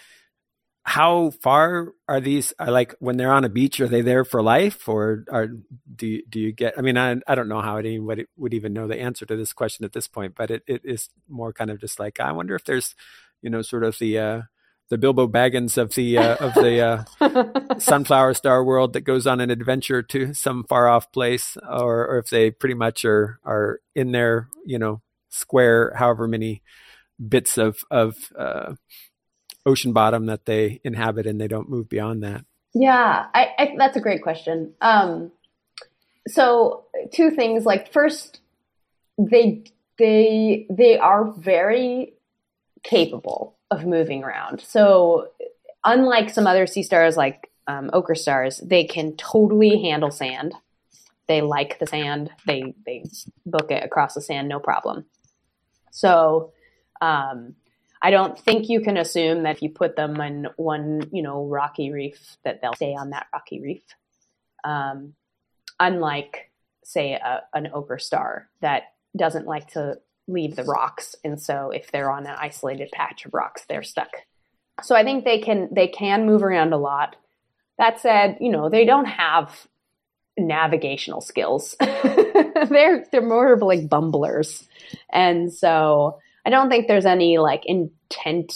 How 0.83 1.29
far 1.29 1.93
are 2.07 2.19
these 2.19 2.53
are 2.59 2.71
like 2.71 2.95
when 2.99 3.17
they're 3.17 3.31
on 3.31 3.45
a 3.45 3.49
beach 3.49 3.79
are 3.79 3.87
they 3.87 4.01
there 4.01 4.25
for 4.25 4.41
life 4.41 4.89
or 4.89 5.25
are 5.31 5.47
do 5.95 6.07
you, 6.07 6.23
do 6.27 6.39
you 6.39 6.51
get 6.51 6.73
i 6.75 6.81
mean 6.81 6.97
i, 6.97 7.17
I 7.27 7.35
don't 7.35 7.47
know 7.47 7.61
how 7.61 7.77
anyone 7.77 8.25
would 8.35 8.53
even 8.55 8.73
know 8.73 8.87
the 8.87 8.99
answer 8.99 9.23
to 9.27 9.35
this 9.35 9.53
question 9.53 9.85
at 9.85 9.93
this 9.93 10.07
point 10.07 10.33
but 10.35 10.49
it, 10.49 10.63
it 10.65 10.81
is 10.83 11.09
more 11.29 11.53
kind 11.53 11.69
of 11.69 11.79
just 11.79 11.99
like 11.99 12.19
i 12.19 12.31
wonder 12.31 12.55
if 12.55 12.63
there's 12.65 12.95
you 13.43 13.51
know 13.51 13.61
sort 13.61 13.83
of 13.83 13.99
the 13.99 14.17
uh 14.17 14.41
the 14.91 14.97
bilbo 14.97 15.25
baggins 15.25 15.77
of 15.77 15.95
the 15.95 16.17
uh, 16.17 16.35
of 16.35 16.53
the 16.53 17.05
uh, 17.21 17.75
sunflower 17.79 18.33
star 18.33 18.61
world 18.61 18.91
that 18.91 19.01
goes 19.01 19.25
on 19.25 19.39
an 19.39 19.49
adventure 19.49 20.03
to 20.03 20.33
some 20.33 20.65
far 20.65 20.89
off 20.89 21.11
place 21.13 21.57
or, 21.67 22.05
or 22.05 22.19
if 22.19 22.29
they 22.29 22.51
pretty 22.51 22.75
much 22.75 23.05
are 23.05 23.39
are 23.45 23.79
in 23.95 24.11
their 24.11 24.49
you 24.65 24.77
know 24.77 25.01
square 25.29 25.93
however 25.95 26.27
many 26.27 26.61
bits 27.25 27.57
of 27.57 27.85
of 27.89 28.33
uh, 28.37 28.73
ocean 29.65 29.93
bottom 29.93 30.25
that 30.25 30.45
they 30.45 30.81
inhabit 30.83 31.25
and 31.25 31.39
they 31.39 31.47
don't 31.47 31.69
move 31.69 31.87
beyond 31.87 32.21
that? 32.23 32.43
Yeah, 32.73 33.27
I, 33.33 33.47
I, 33.57 33.75
that's 33.77 33.95
a 33.95 34.01
great 34.01 34.21
question. 34.21 34.73
Um, 34.81 35.31
so 36.27 36.83
two 37.13 37.31
things. 37.31 37.65
Like 37.65 37.93
first, 37.93 38.41
they 39.17 39.63
they 39.97 40.67
they 40.69 40.97
are 40.97 41.31
very 41.31 42.13
capable 42.83 43.55
of 43.71 43.85
moving 43.85 44.23
around. 44.23 44.61
So 44.61 45.29
unlike 45.83 46.29
some 46.29 46.45
other 46.45 46.67
sea 46.67 46.83
stars 46.83 47.17
like 47.17 47.49
um, 47.67 47.89
ochre 47.93 48.15
stars, 48.15 48.59
they 48.59 48.83
can 48.83 49.15
totally 49.15 49.81
handle 49.81 50.11
sand. 50.11 50.53
They 51.27 51.41
like 51.41 51.79
the 51.79 51.87
sand. 51.87 52.29
They 52.45 52.75
they 52.85 53.05
book 53.45 53.71
it 53.71 53.83
across 53.83 54.13
the 54.13 54.21
sand, 54.21 54.49
no 54.49 54.59
problem. 54.59 55.05
So 55.91 56.51
um, 56.99 57.55
I 58.01 58.11
don't 58.11 58.37
think 58.37 58.67
you 58.67 58.81
can 58.81 58.97
assume 58.97 59.43
that 59.43 59.55
if 59.55 59.61
you 59.61 59.69
put 59.69 59.95
them 59.95 60.19
in 60.19 60.47
one, 60.57 61.09
you 61.11 61.21
know, 61.21 61.45
rocky 61.45 61.91
reef 61.91 62.37
that 62.43 62.61
they'll 62.61 62.73
stay 62.73 62.95
on 62.95 63.11
that 63.11 63.27
rocky 63.31 63.61
reef. 63.61 63.83
Um, 64.63 65.13
unlike, 65.79 66.51
say, 66.83 67.13
a, 67.13 67.43
an 67.53 67.69
ochre 67.73 67.99
star 67.99 68.49
that 68.61 68.93
doesn't 69.15 69.47
like 69.47 69.71
to 69.73 69.99
leave 70.27 70.55
the 70.55 70.63
rocks, 70.63 71.15
and 71.23 71.41
so 71.41 71.71
if 71.71 71.91
they're 71.91 72.11
on 72.11 72.25
an 72.25 72.35
isolated 72.37 72.89
patch 72.91 73.25
of 73.25 73.33
rocks, 73.33 73.65
they're 73.67 73.83
stuck. 73.83 74.11
So 74.83 74.95
I 74.95 75.03
think 75.03 75.25
they 75.25 75.39
can 75.39 75.69
they 75.71 75.87
can 75.87 76.25
move 76.25 76.43
around 76.43 76.73
a 76.73 76.77
lot. 76.77 77.15
That 77.77 77.99
said, 77.99 78.37
you 78.39 78.51
know, 78.51 78.69
they 78.69 78.85
don't 78.85 79.05
have 79.05 79.67
navigational 80.37 81.21
skills. 81.21 81.75
they're 81.79 83.05
they're 83.11 83.21
more 83.21 83.53
of 83.53 83.61
like 83.61 83.89
bumblers, 83.89 84.67
and 85.11 85.51
so 85.51 86.19
I 86.45 86.49
don't 86.49 86.69
think 86.69 86.87
there's 86.87 87.05
any 87.05 87.37
like 87.37 87.65
intent 87.65 88.53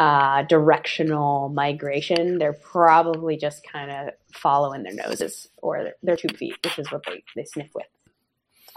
uh, 0.00 0.42
directional 0.44 1.50
migration. 1.50 2.38
They're 2.38 2.54
probably 2.54 3.36
just 3.36 3.62
kind 3.70 3.90
of 3.90 4.14
following 4.32 4.82
their 4.82 4.94
noses 4.94 5.48
or 5.58 5.84
their, 5.84 5.94
their 6.02 6.16
tube 6.16 6.36
feet, 6.36 6.56
which 6.64 6.78
is 6.78 6.90
what 6.90 7.04
they, 7.06 7.22
they 7.36 7.44
sniff 7.44 7.68
with. 7.74 7.86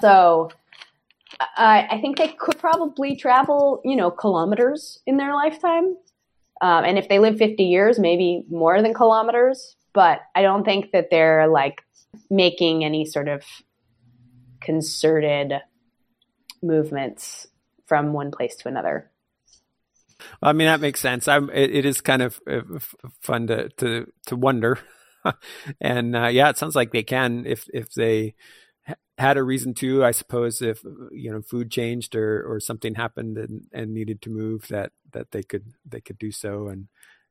So 0.01 0.51
I, 1.39 1.87
I 1.91 2.01
think 2.01 2.17
they 2.17 2.29
could 2.29 2.57
probably 2.59 3.15
travel, 3.15 3.81
you 3.83 3.95
know, 3.95 4.11
kilometers 4.11 4.99
in 5.05 5.17
their 5.17 5.33
lifetime. 5.33 5.95
Um, 6.61 6.85
and 6.85 6.97
if 6.97 7.09
they 7.09 7.19
live 7.19 7.37
50 7.37 7.63
years, 7.63 7.99
maybe 7.99 8.45
more 8.49 8.81
than 8.81 8.93
kilometers. 8.93 9.75
But 9.93 10.21
I 10.35 10.41
don't 10.41 10.63
think 10.63 10.91
that 10.91 11.09
they're 11.11 11.47
like 11.47 11.81
making 12.29 12.83
any 12.83 13.05
sort 13.05 13.27
of 13.27 13.43
concerted 14.61 15.53
movements 16.61 17.47
from 17.85 18.13
one 18.13 18.31
place 18.31 18.55
to 18.57 18.67
another. 18.67 19.11
I 20.41 20.53
mean 20.53 20.67
that 20.67 20.79
makes 20.79 21.01
sense. 21.01 21.27
I'm, 21.27 21.49
it, 21.49 21.71
it 21.71 21.85
is 21.85 22.01
kind 22.01 22.21
of 22.21 22.39
uh, 22.49 22.61
fun 23.21 23.47
to 23.47 23.69
to 23.69 24.11
to 24.27 24.35
wonder, 24.37 24.79
and 25.81 26.15
uh, 26.15 26.27
yeah, 26.27 26.49
it 26.49 26.57
sounds 26.57 26.75
like 26.75 26.91
they 26.91 27.03
can 27.03 27.45
if 27.45 27.67
if 27.73 27.93
they 27.93 28.35
had 29.17 29.37
a 29.37 29.43
reason 29.43 29.73
to. 29.75 30.03
I 30.03 30.11
suppose 30.11 30.61
if 30.61 30.83
you 31.11 31.31
know 31.31 31.41
food 31.41 31.71
changed 31.71 32.15
or 32.15 32.43
or 32.43 32.59
something 32.59 32.95
happened 32.95 33.37
and, 33.37 33.67
and 33.71 33.93
needed 33.93 34.21
to 34.23 34.29
move, 34.29 34.67
that 34.69 34.91
that 35.11 35.31
they 35.31 35.43
could 35.43 35.73
they 35.85 36.01
could 36.01 36.17
do 36.17 36.31
so 36.31 36.67
and 36.67 36.87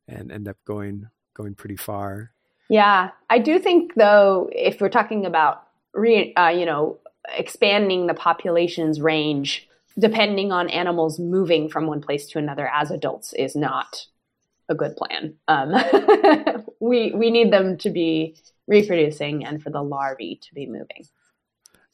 and 0.08 0.30
end 0.30 0.48
up 0.48 0.56
going 0.66 1.08
going 1.34 1.54
pretty 1.54 1.76
far. 1.76 2.32
Yeah, 2.68 3.10
I 3.28 3.38
do 3.38 3.58
think 3.58 3.94
though, 3.94 4.48
if 4.52 4.80
we're 4.80 4.88
talking 4.88 5.26
about 5.26 5.64
re, 5.92 6.32
uh, 6.34 6.48
you 6.48 6.66
know 6.66 6.98
expanding 7.36 8.06
the 8.06 8.14
population's 8.14 9.00
range 9.00 9.68
depending 9.98 10.52
on 10.52 10.68
animals 10.70 11.18
moving 11.18 11.68
from 11.68 11.86
one 11.86 12.00
place 12.00 12.26
to 12.26 12.38
another 12.38 12.68
as 12.68 12.90
adults 12.90 13.32
is 13.34 13.54
not 13.54 14.06
a 14.68 14.74
good 14.74 14.96
plan. 14.96 15.34
Um, 15.48 15.74
we 16.80 17.12
we 17.12 17.30
need 17.30 17.52
them 17.52 17.76
to 17.78 17.90
be 17.90 18.36
reproducing 18.66 19.44
and 19.44 19.62
for 19.62 19.70
the 19.70 19.82
larvae 19.82 20.40
to 20.42 20.54
be 20.54 20.66
moving. 20.66 21.06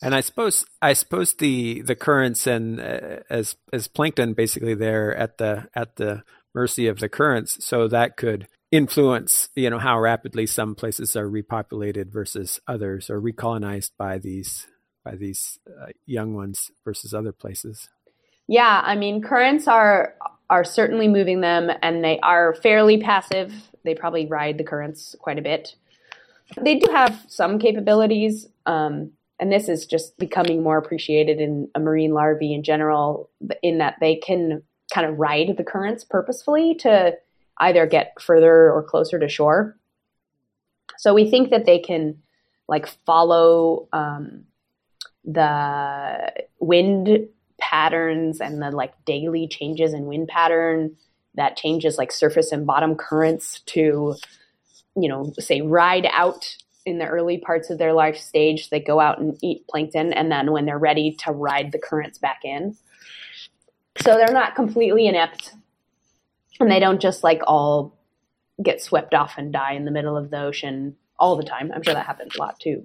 And 0.00 0.14
I 0.14 0.20
suppose 0.20 0.64
I 0.80 0.92
suppose 0.92 1.34
the 1.34 1.82
the 1.82 1.96
currents 1.96 2.46
and 2.46 2.80
uh, 2.80 3.20
as 3.28 3.56
as 3.72 3.88
plankton 3.88 4.32
basically 4.34 4.74
they're 4.74 5.14
at 5.16 5.38
the 5.38 5.68
at 5.74 5.96
the 5.96 6.22
mercy 6.54 6.86
of 6.86 7.00
the 7.00 7.08
currents, 7.08 7.64
so 7.64 7.88
that 7.88 8.16
could 8.16 8.46
influence 8.70 9.48
you 9.56 9.70
know 9.70 9.78
how 9.78 9.98
rapidly 9.98 10.46
some 10.46 10.74
places 10.74 11.16
are 11.16 11.28
repopulated 11.28 12.12
versus 12.12 12.60
others 12.68 13.10
or 13.10 13.20
recolonized 13.20 13.90
by 13.98 14.18
these 14.18 14.66
by 15.04 15.16
these 15.16 15.58
uh, 15.68 15.86
young 16.06 16.34
ones 16.34 16.70
versus 16.84 17.14
other 17.14 17.32
places? 17.32 17.88
Yeah, 18.46 18.82
I 18.84 18.94
mean, 18.94 19.22
currents 19.22 19.68
are 19.68 20.14
are 20.50 20.64
certainly 20.64 21.08
moving 21.08 21.40
them, 21.40 21.70
and 21.82 22.02
they 22.02 22.18
are 22.20 22.54
fairly 22.54 23.00
passive. 23.00 23.52
They 23.84 23.94
probably 23.94 24.26
ride 24.26 24.58
the 24.58 24.64
currents 24.64 25.14
quite 25.18 25.38
a 25.38 25.42
bit. 25.42 25.74
They 26.56 26.76
do 26.78 26.90
have 26.90 27.26
some 27.28 27.58
capabilities, 27.58 28.48
um, 28.64 29.12
and 29.40 29.52
this 29.52 29.68
is 29.68 29.86
just 29.86 30.18
becoming 30.18 30.62
more 30.62 30.78
appreciated 30.78 31.40
in 31.40 31.68
a 31.74 31.80
marine 31.80 32.12
larvae 32.12 32.54
in 32.54 32.62
general, 32.62 33.30
in 33.62 33.78
that 33.78 33.96
they 34.00 34.16
can 34.16 34.62
kind 34.92 35.06
of 35.06 35.18
ride 35.18 35.56
the 35.56 35.64
currents 35.64 36.04
purposefully 36.04 36.74
to 36.76 37.16
either 37.58 37.86
get 37.86 38.20
further 38.20 38.72
or 38.72 38.82
closer 38.82 39.18
to 39.18 39.28
shore. 39.28 39.76
So 40.96 41.14
we 41.14 41.30
think 41.30 41.50
that 41.50 41.66
they 41.66 41.78
can 41.78 42.22
like 42.68 42.86
follow 43.06 43.88
um, 43.92 44.44
the 45.24 46.32
wind 46.58 47.28
patterns 47.60 48.40
and 48.40 48.62
the 48.62 48.70
like 48.70 48.92
daily 49.04 49.46
changes 49.48 49.92
in 49.92 50.06
wind 50.06 50.28
pattern 50.28 50.96
that 51.34 51.56
changes 51.56 51.98
like 51.98 52.12
surface 52.12 52.52
and 52.52 52.66
bottom 52.66 52.94
currents 52.94 53.60
to 53.66 54.14
you 54.96 55.08
know 55.08 55.32
say 55.38 55.60
ride 55.60 56.06
out 56.12 56.56
in 56.88 56.98
the 56.98 57.06
early 57.06 57.38
parts 57.38 57.70
of 57.70 57.78
their 57.78 57.92
life 57.92 58.16
stage 58.16 58.70
they 58.70 58.80
go 58.80 59.00
out 59.00 59.20
and 59.20 59.38
eat 59.42 59.66
plankton 59.68 60.12
and 60.12 60.30
then 60.30 60.50
when 60.50 60.66
they're 60.66 60.78
ready 60.78 61.12
to 61.12 61.32
ride 61.32 61.72
the 61.72 61.78
currents 61.78 62.18
back 62.18 62.40
in. 62.44 62.76
So 64.00 64.14
they're 64.14 64.32
not 64.32 64.54
completely 64.54 65.06
inept 65.06 65.54
and 66.60 66.70
they 66.70 66.80
don't 66.80 67.00
just 67.00 67.22
like 67.22 67.42
all 67.46 67.96
get 68.62 68.82
swept 68.82 69.14
off 69.14 69.34
and 69.38 69.52
die 69.52 69.72
in 69.72 69.84
the 69.84 69.90
middle 69.90 70.16
of 70.16 70.30
the 70.30 70.40
ocean 70.40 70.96
all 71.18 71.36
the 71.36 71.44
time. 71.44 71.70
I'm 71.74 71.82
sure 71.82 71.94
that 71.94 72.06
happens 72.06 72.36
a 72.36 72.38
lot 72.40 72.58
too. 72.60 72.84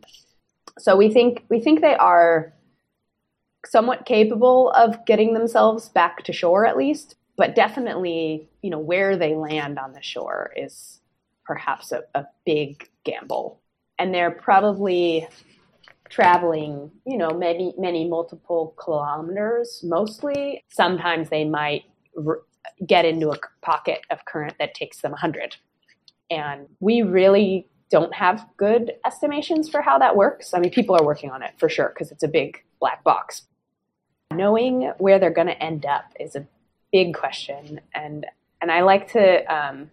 So 0.80 0.95
we 0.95 1.12
think 1.12 1.45
we 1.49 1.60
think 1.60 1.82
they 1.82 1.95
are 1.95 2.54
somewhat 3.66 4.06
capable 4.06 4.72
of 4.72 5.06
getting 5.06 5.34
themselves 5.34 5.89
back 5.89 6.24
to 6.24 6.34
shore 6.34 6.66
at 6.66 6.78
least, 6.78 7.16
but 7.38 7.56
definitely, 7.56 8.49
you 8.62 8.70
know, 8.70 8.80
where 8.80 9.18
they 9.18 9.36
land 9.36 9.80
on 9.80 9.93
the 9.93 10.01
shore 10.01 10.51
is 10.56 10.99
perhaps 11.45 11.91
a, 11.91 12.04
a 12.16 12.26
big 12.45 12.89
gamble. 13.04 13.60
And 14.00 14.14
they're 14.14 14.32
probably 14.32 15.28
traveling, 16.10 16.91
you 17.06 17.18
know, 17.18 17.30
many, 17.30 17.74
many 17.78 18.08
multiple 18.08 18.76
kilometers 18.78 19.82
mostly. 19.84 20.64
Sometimes 20.70 21.30
they 21.30 21.46
might 21.46 21.84
r- 22.28 22.41
get 22.86 23.06
into 23.06 23.30
a 23.30 23.38
pocket 23.62 24.02
of 24.10 24.26
current 24.26 24.56
that 24.60 24.74
takes 24.76 25.02
them 25.02 25.12
100. 25.12 25.56
And 26.30 26.68
we 26.80 27.02
really 27.02 27.68
don't 27.89 28.14
have 28.14 28.48
good 28.58 28.94
estimations 29.06 29.70
for 29.70 29.82
how 29.82 30.00
that 30.00 30.16
works. 30.16 30.54
I 30.54 30.60
mean, 30.60 30.72
people 30.72 30.96
are 30.96 31.06
working 31.06 31.30
on 31.30 31.44
it 31.44 31.52
for 31.58 31.70
sure 31.70 31.89
because 31.89 32.12
it's 32.12 32.24
a 32.24 32.28
big 32.28 32.64
black 32.80 33.04
box 33.04 33.44
knowing 34.34 34.91
where 34.98 35.20
they're 35.20 35.30
going 35.30 35.48
to 35.48 35.64
end 35.64 35.86
up 35.86 36.06
is 36.20 36.36
a 36.36 36.46
big 36.91 37.14
question, 37.14 37.80
and 37.94 38.26
and 38.62 38.72
I 38.72 38.82
like 38.82 39.12
to 39.14 39.54
um, 39.54 39.91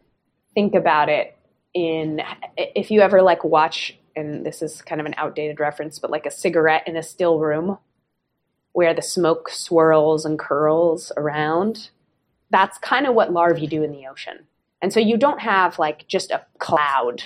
think 0.55 0.75
about 0.75 1.09
it 1.09 1.37
in 1.75 2.23
if 2.57 2.91
you 2.91 3.01
ever 3.01 3.23
like 3.23 3.45
watch, 3.45 3.97
and 4.17 4.45
this 4.45 4.63
is 4.63 4.83
kind 4.83 5.01
of 5.01 5.07
an 5.07 5.15
outdated 5.17 5.61
reference, 5.61 5.99
but 5.99 6.11
like 6.11 6.27
a 6.27 6.31
cigarette 6.31 6.87
in 6.87 6.97
a 6.97 7.03
still 7.03 7.39
room 7.39 7.79
where 8.73 8.95
the 8.95 9.03
smoke 9.03 9.49
swirls 9.49 10.25
and 10.25 10.39
curls 10.39 11.13
around. 11.17 11.91
That's 12.51 12.79
kind 12.79 13.07
of 13.07 13.15
what 13.15 13.33
larvae 13.33 13.67
do 13.67 13.83
in 13.83 13.93
the 13.93 14.07
ocean. 14.07 14.47
And 14.83 14.93
so 14.93 15.01
you 15.01 15.17
don't 15.17 15.41
have 15.41 15.79
like 15.79 16.07
just 16.09 16.31
a 16.31 16.45
cloud 16.59 17.23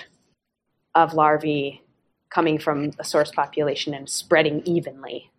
of 0.93 1.13
larvae 1.13 1.81
coming 2.29 2.59
from 2.59 2.91
a 2.99 3.03
source 3.03 3.31
population 3.31 3.93
and 3.93 4.09
spreading 4.09 4.61
evenly. 4.65 5.31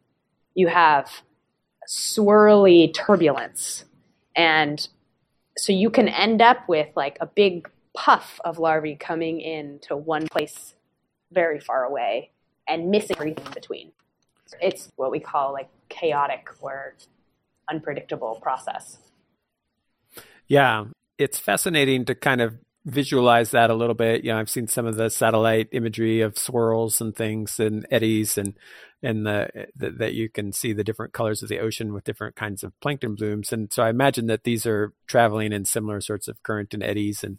You 0.54 0.68
have 0.68 1.10
swirly 1.88 2.92
turbulence. 2.94 3.84
And 4.34 4.86
so 5.56 5.72
you 5.72 5.90
can 5.90 6.08
end 6.08 6.40
up 6.42 6.68
with 6.68 6.88
like 6.96 7.18
a 7.20 7.26
big 7.26 7.68
puff 7.96 8.38
of 8.44 8.58
larvae 8.58 8.94
coming 8.94 9.40
in 9.40 9.80
to 9.80 9.96
one 9.96 10.28
place 10.28 10.74
very 11.32 11.58
far 11.58 11.84
away 11.84 12.30
and 12.68 12.90
missing 12.90 13.16
everything 13.18 13.44
in 13.46 13.52
between. 13.52 13.92
It's 14.60 14.92
what 14.96 15.10
we 15.10 15.18
call 15.18 15.52
like 15.52 15.68
chaotic 15.88 16.48
or 16.60 16.94
unpredictable 17.68 18.38
process. 18.40 18.98
Yeah, 20.46 20.84
it's 21.18 21.38
fascinating 21.38 22.04
to 22.04 22.14
kind 22.14 22.40
of 22.40 22.56
visualize 22.84 23.50
that 23.50 23.70
a 23.70 23.74
little 23.74 23.94
bit. 23.96 24.22
You 24.22 24.32
know, 24.32 24.38
I've 24.38 24.50
seen 24.50 24.68
some 24.68 24.86
of 24.86 24.96
the 24.96 25.10
satellite 25.10 25.68
imagery 25.72 26.20
of 26.20 26.38
swirls 26.38 27.00
and 27.00 27.16
things 27.16 27.58
and 27.58 27.84
eddies 27.90 28.38
and 28.38 28.56
and 29.02 29.26
the, 29.26 29.48
the, 29.76 29.90
that 29.90 30.14
you 30.14 30.28
can 30.30 30.52
see 30.52 30.72
the 30.72 30.84
different 30.84 31.12
colors 31.12 31.42
of 31.42 31.48
the 31.48 31.58
ocean 31.58 31.92
with 31.92 32.04
different 32.04 32.34
kinds 32.34 32.62
of 32.62 32.72
plankton 32.80 33.14
blooms. 33.14 33.52
And 33.52 33.72
so 33.72 33.82
I 33.82 33.90
imagine 33.90 34.26
that 34.28 34.44
these 34.44 34.66
are 34.66 34.94
traveling 35.06 35.52
in 35.52 35.64
similar 35.64 36.00
sorts 36.00 36.28
of 36.28 36.42
current 36.42 36.72
and 36.72 36.82
eddies 36.82 37.22
and 37.22 37.38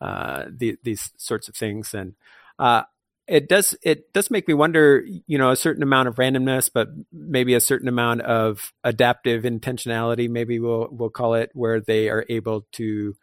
uh, 0.00 0.44
the, 0.48 0.76
these 0.82 1.12
sorts 1.16 1.48
of 1.48 1.54
things. 1.54 1.94
And 1.94 2.14
uh, 2.58 2.82
it 3.26 3.48
does 3.48 3.76
it 3.82 4.12
does 4.12 4.30
make 4.30 4.46
me 4.46 4.54
wonder, 4.54 5.04
you 5.26 5.38
know, 5.38 5.50
a 5.50 5.56
certain 5.56 5.82
amount 5.82 6.08
of 6.08 6.16
randomness, 6.16 6.70
but 6.72 6.88
maybe 7.12 7.54
a 7.54 7.60
certain 7.60 7.88
amount 7.88 8.22
of 8.22 8.72
adaptive 8.84 9.42
intentionality, 9.42 10.28
maybe 10.28 10.60
we'll 10.60 10.88
we'll 10.90 11.10
call 11.10 11.34
it, 11.34 11.50
where 11.52 11.80
they 11.80 12.08
are 12.08 12.24
able 12.28 12.66
to 12.72 13.16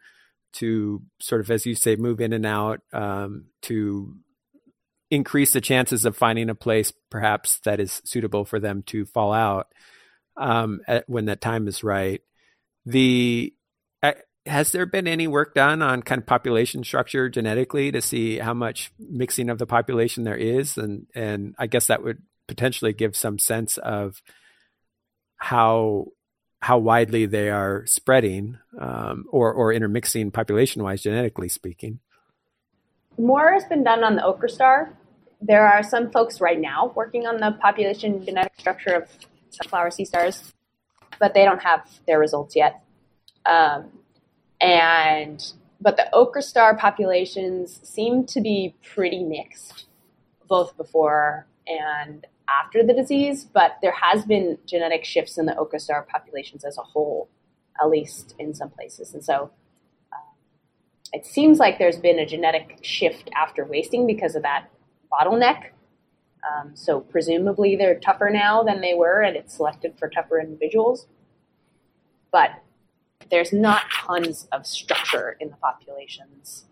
to 0.54 1.02
sort 1.20 1.40
of, 1.40 1.50
as 1.50 1.66
you 1.66 1.74
say, 1.74 1.96
move 1.96 2.20
in 2.20 2.32
and 2.32 2.46
out, 2.46 2.80
um, 2.92 3.46
to 3.62 4.14
increase 5.10 5.52
the 5.52 5.60
chances 5.60 6.04
of 6.04 6.16
finding 6.16 6.50
a 6.50 6.54
place 6.54 6.92
perhaps 7.10 7.58
that 7.60 7.80
is 7.80 8.00
suitable 8.04 8.44
for 8.44 8.60
them 8.60 8.82
to 8.82 9.04
fall 9.04 9.32
out 9.32 9.68
um, 10.36 10.80
at, 10.86 11.08
when 11.08 11.26
that 11.26 11.40
time 11.40 11.66
is 11.66 11.82
right. 11.82 12.20
The 12.86 13.54
has 14.46 14.72
there 14.72 14.86
been 14.86 15.08
any 15.08 15.26
work 15.26 15.54
done 15.54 15.80
on 15.80 16.02
kind 16.02 16.20
of 16.20 16.26
population 16.26 16.84
structure 16.84 17.28
genetically 17.28 17.90
to 17.92 18.02
see 18.02 18.38
how 18.38 18.52
much 18.52 18.92
mixing 18.98 19.48
of 19.48 19.58
the 19.58 19.66
population 19.66 20.24
there 20.24 20.36
is, 20.36 20.76
and 20.76 21.06
and 21.14 21.54
I 21.58 21.66
guess 21.66 21.86
that 21.86 22.02
would 22.02 22.22
potentially 22.46 22.92
give 22.92 23.16
some 23.16 23.38
sense 23.38 23.78
of 23.78 24.22
how 25.36 26.06
how 26.60 26.78
widely 26.78 27.26
they 27.26 27.50
are 27.50 27.84
spreading 27.86 28.58
um, 28.78 29.24
or 29.30 29.52
or 29.52 29.72
intermixing 29.72 30.30
population 30.30 30.82
wise, 30.82 31.02
genetically 31.02 31.48
speaking. 31.48 32.00
More 33.16 33.52
has 33.52 33.64
been 33.64 33.84
done 33.84 34.04
on 34.04 34.16
the 34.16 34.24
ochre 34.24 34.48
star. 34.48 34.92
There 35.40 35.66
are 35.66 35.82
some 35.82 36.10
folks 36.10 36.40
right 36.40 36.60
now 36.60 36.92
working 36.94 37.26
on 37.26 37.38
the 37.38 37.52
population 37.60 38.24
genetic 38.24 38.52
structure 38.58 38.94
of 38.94 39.08
sunflower 39.50 39.90
sea 39.92 40.04
stars, 40.04 40.52
but 41.18 41.32
they 41.32 41.44
don't 41.44 41.62
have 41.62 41.88
their 42.06 42.18
results 42.18 42.56
yet. 42.56 42.82
Um, 43.46 43.90
and 44.64 45.52
but 45.80 45.98
the 45.98 46.08
ochre 46.14 46.40
star 46.40 46.76
populations 46.76 47.80
seem 47.82 48.24
to 48.26 48.40
be 48.40 48.74
pretty 48.94 49.22
mixed, 49.22 49.86
both 50.48 50.76
before 50.78 51.46
and 51.66 52.26
after 52.48 52.82
the 52.82 52.94
disease, 52.94 53.44
but 53.44 53.76
there 53.82 53.92
has 53.92 54.24
been 54.24 54.58
genetic 54.66 55.04
shifts 55.04 55.36
in 55.36 55.44
the 55.44 55.56
ochre 55.56 55.78
star 55.78 56.06
populations 56.10 56.64
as 56.64 56.78
a 56.78 56.82
whole, 56.82 57.28
at 57.82 57.90
least 57.90 58.34
in 58.38 58.54
some 58.54 58.70
places. 58.70 59.12
And 59.12 59.22
so 59.22 59.50
um, 60.12 60.20
it 61.12 61.26
seems 61.26 61.58
like 61.58 61.78
there's 61.78 61.98
been 61.98 62.18
a 62.18 62.26
genetic 62.26 62.78
shift 62.80 63.30
after 63.36 63.64
wasting 63.66 64.06
because 64.06 64.34
of 64.34 64.42
that 64.42 64.70
bottleneck. 65.12 65.70
Um, 66.44 66.74
so 66.74 67.00
presumably 67.00 67.76
they're 67.76 67.98
tougher 67.98 68.30
now 68.30 68.62
than 68.62 68.80
they 68.80 68.94
were, 68.94 69.20
and 69.22 69.36
it's 69.36 69.54
selected 69.54 69.98
for 69.98 70.08
tougher 70.08 70.40
individuals. 70.40 71.06
But 72.32 72.50
there's 73.30 73.52
not 73.52 73.82
tons 73.90 74.48
of 74.52 74.66
structure 74.66 75.36
in 75.40 75.50
the 75.50 75.56
populations. 75.56 76.64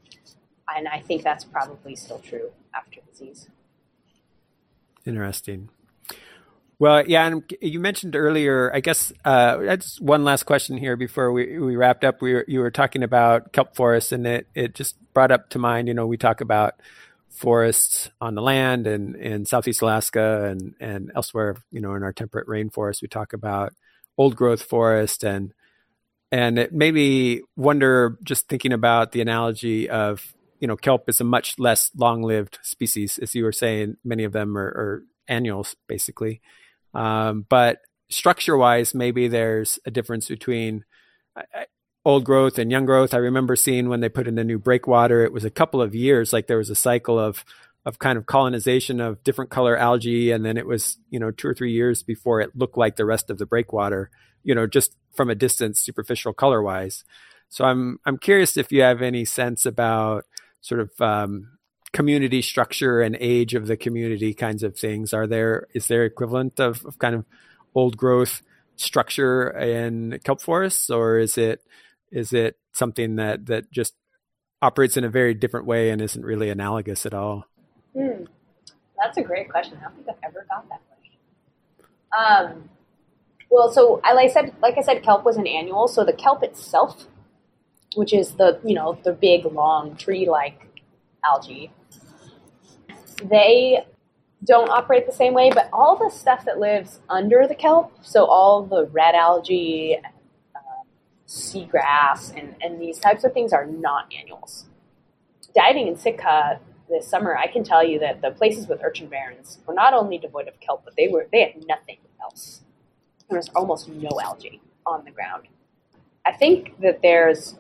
And 0.75 0.89
I 0.89 1.01
think 1.01 1.23
that's 1.23 1.45
probably 1.45 1.97
still 1.97 2.19
true 2.21 2.51
after 2.75 3.01
disease. 3.11 3.49
Interesting. 5.05 5.69
Well, 6.79 7.07
yeah, 7.07 7.27
and 7.27 7.55
you 7.61 7.79
mentioned 7.79 8.17
earlier. 8.17 8.73
I 8.75 8.81
guess 8.81 9.13
uh, 9.25 9.59
that's 9.59 10.01
one 10.01 10.25
last 10.25 10.45
question 10.45 10.77
here 10.77 10.97
before 10.97 11.31
we, 11.31 11.59
we 11.59 11.77
wrapped 11.77 12.03
up. 12.03 12.21
We 12.21 12.35
were, 12.35 12.45
you 12.49 12.59
were 12.59 12.73
talking 12.73 13.05
about 13.05 13.53
kelp 13.53 13.77
forests, 13.77 14.11
and 14.11 14.27
it 14.27 14.49
it 14.55 14.75
just 14.75 14.97
brought 15.15 15.31
up 15.31 15.49
to 15.51 15.61
mind. 15.61 15.87
You 15.87 15.95
know, 15.95 16.09
we 16.09 16.17
talk 16.17 16.41
about 16.41 16.75
forests 17.29 18.11
on 18.21 18.35
the 18.35 18.43
land 18.43 18.89
and 18.89 19.15
in 19.15 19.47
Southeast 19.47 19.81
Alaska 19.81 20.45
and 20.47 20.75
and 20.81 21.13
elsewhere. 21.15 21.57
You 21.71 21.81
know, 21.81 21.95
in 21.95 22.03
our 22.03 22.13
temperate 22.13 22.49
rainforest, 22.49 23.01
we 23.01 23.07
talk 23.07 23.33
about 23.33 23.75
old 24.19 24.35
growth 24.35 24.63
forest 24.63 25.23
and 25.23 25.55
and 26.33 26.59
it 26.59 26.73
made 26.73 26.95
me 26.95 27.43
wonder 27.55 28.19
just 28.25 28.49
thinking 28.49 28.73
about 28.73 29.13
the 29.13 29.21
analogy 29.21 29.89
of 29.89 30.35
you 30.63 30.69
know, 30.69 30.77
kelp 30.77 31.09
is 31.09 31.21
a 31.21 31.25
much 31.25 31.59
less 31.59 31.91
long-lived 31.97 32.61
species, 32.63 33.19
as 33.19 33.35
you 33.35 33.43
were 33.43 33.51
saying. 33.51 33.97
Many 34.05 34.23
of 34.23 34.33
them 34.33 34.57
are, 34.57 34.63
are 34.63 35.03
annuals, 35.27 35.75
basically. 35.89 36.41
Um, 36.95 37.45
but 37.49 37.81
structure-wise, 38.11 38.95
maybe 38.95 39.27
there's 39.27 39.81
a 39.87 39.91
difference 39.91 40.29
between 40.29 40.85
old 42.05 42.25
growth 42.25 42.61
and 42.61 42.71
young 42.71 42.87
growth. 42.87 43.13
I 43.13 43.17
remember 43.17 43.57
seeing 43.57 43.89
when 43.89 43.99
they 43.99 44.09
put 44.09 44.29
in 44.29 44.37
the 44.37 44.45
new 44.45 44.61
breakwater, 44.61 45.25
it 45.25 45.33
was 45.33 45.45
a 45.45 45.51
couple 45.51 45.83
of 45.83 45.97
years. 45.97 46.33
Like 46.33 46.47
there 46.47 46.59
was 46.59 46.71
a 46.71 46.77
cycle 46.77 47.19
of 47.19 47.45
of 47.85 47.99
kind 47.99 48.17
of 48.17 48.27
colonization 48.27 49.01
of 49.01 49.23
different 49.25 49.51
color 49.51 49.77
algae, 49.77 50.31
and 50.31 50.45
then 50.45 50.57
it 50.57 50.67
was 50.67 50.99
you 51.11 51.19
know 51.19 51.31
two 51.31 51.49
or 51.49 51.55
three 51.55 51.73
years 51.73 52.03
before 52.03 52.41
it 52.41 52.57
looked 52.57 52.77
like 52.77 52.97
the 52.97 53.07
rest 53.07 53.31
of 53.31 53.39
the 53.39 53.47
breakwater. 53.47 54.11
You 54.45 54.55
know, 54.55 54.67
just 54.67 54.97
from 55.15 55.31
a 55.31 55.35
distance, 55.35 55.81
superficial 55.81 56.33
color 56.33 56.63
wise. 56.63 57.05
So 57.49 57.65
I'm 57.65 57.99
I'm 58.07 58.19
curious 58.19 58.57
if 58.57 58.73
you 58.73 58.83
have 58.83 59.03
any 59.03 59.25
sense 59.25 59.67
about 59.67 60.25
sort 60.61 60.81
of 60.81 60.91
um, 61.01 61.59
community 61.93 62.41
structure 62.41 63.01
and 63.01 63.17
age 63.21 63.55
of 63.55 63.67
the 63.67 63.77
community 63.77 64.35
kinds 64.35 64.63
of 64.63 64.77
things? 64.77 65.13
Are 65.13 65.27
there 65.27 65.69
is 65.75 65.87
there 65.87 66.05
equivalent 66.05 66.59
of, 66.59 66.85
of 66.87 66.99
kind 66.99 67.15
of 67.15 67.25
old 67.75 67.97
growth 67.97 68.43
structure 68.77 69.51
in 69.51 70.19
kelp 70.25 70.41
forests, 70.41 70.91
or 70.91 71.19
is 71.19 71.37
it 71.39 71.61
is 72.11 72.33
it 72.33 72.57
something 72.73 73.17
that 73.17 73.47
that 73.47 73.71
just 73.71 73.95
operates 74.61 74.97
in 74.97 75.05
a 75.05 75.11
very 75.11 75.35
different 75.35 75.67
way 75.67 75.91
and 75.91 76.01
isn't 76.01 76.25
really 76.25 76.49
analogous 76.49 77.05
at 77.05 77.15
all? 77.15 77.45
Hmm. 77.97 78.25
That's 79.01 79.19
a 79.19 79.23
great 79.23 79.51
question. 79.51 79.79
I 79.79 79.85
don't 79.85 79.97
think 79.97 80.09
I've 80.09 80.31
ever 80.31 80.47
got 80.49 80.69
that 80.69 80.81
question. 80.89 81.19
Um, 82.17 82.69
well, 83.51 83.71
so 83.71 84.01
I 84.05 84.29
said, 84.29 84.55
like 84.63 84.79
I 84.79 84.83
said, 84.83 85.03
kelp 85.03 85.25
was 85.25 85.37
an 85.37 85.47
annual. 85.47 85.89
So 85.89 86.05
the 86.05 86.13
kelp 86.13 86.43
itself, 86.43 87.07
which 87.97 88.13
is 88.13 88.35
the 88.37 88.59
you 88.65 88.75
know 88.75 88.99
the 89.05 89.13
big 89.13 89.45
long 89.45 89.97
tree-like 89.97 90.83
algae, 91.25 91.71
they 93.23 93.85
don't 94.45 94.71
operate 94.71 95.07
the 95.07 95.13
same 95.13 95.35
way. 95.35 95.51
But 95.53 95.69
all 95.73 95.97
the 95.97 96.11
stuff 96.11 96.45
that 96.47 96.59
lives 96.59 97.01
under 97.09 97.47
the 97.47 97.55
kelp, 97.55 97.93
so 98.03 98.25
all 98.25 98.65
the 98.65 98.87
red 98.87 99.15
algae, 99.15 99.99
uh, 100.55 100.85
seagrass, 101.27 102.35
and 102.35 102.55
and 102.63 102.81
these 102.81 102.99
types 102.99 103.25
of 103.25 103.33
things 103.33 103.53
are 103.53 103.67
not 103.67 104.11
annuals. 104.19 104.67
Diving 105.55 105.89
in 105.89 105.97
Sitka 105.99 106.59
this 106.93 107.09
summer, 107.09 107.37
I 107.37 107.47
can 107.47 107.65
tell 107.65 107.85
you 107.85 107.99
that 108.01 108.23
the 108.23 108.31
places 108.31 108.69
with 108.69 108.83
urchin 108.83 109.09
barrens 109.09 109.59
were 109.67 109.75
not 109.75 109.95
only 109.95 110.19
devoid 110.19 110.49
of 110.49 110.61
kelp, 110.61 110.85
but 110.85 110.95
they 110.97 111.09
were 111.09 111.27
they 111.33 111.41
had 111.43 111.67
nothing 111.67 111.99
else 112.23 112.63
There 113.29 113.39
was 113.39 113.49
almost 113.57 113.89
no 113.89 114.21
algae 114.23 114.61
on 114.87 115.05
the 115.05 115.11
ground. 115.11 115.49
I 116.25 116.33
think 116.33 116.81
that 116.81 117.03
there's 117.03 117.57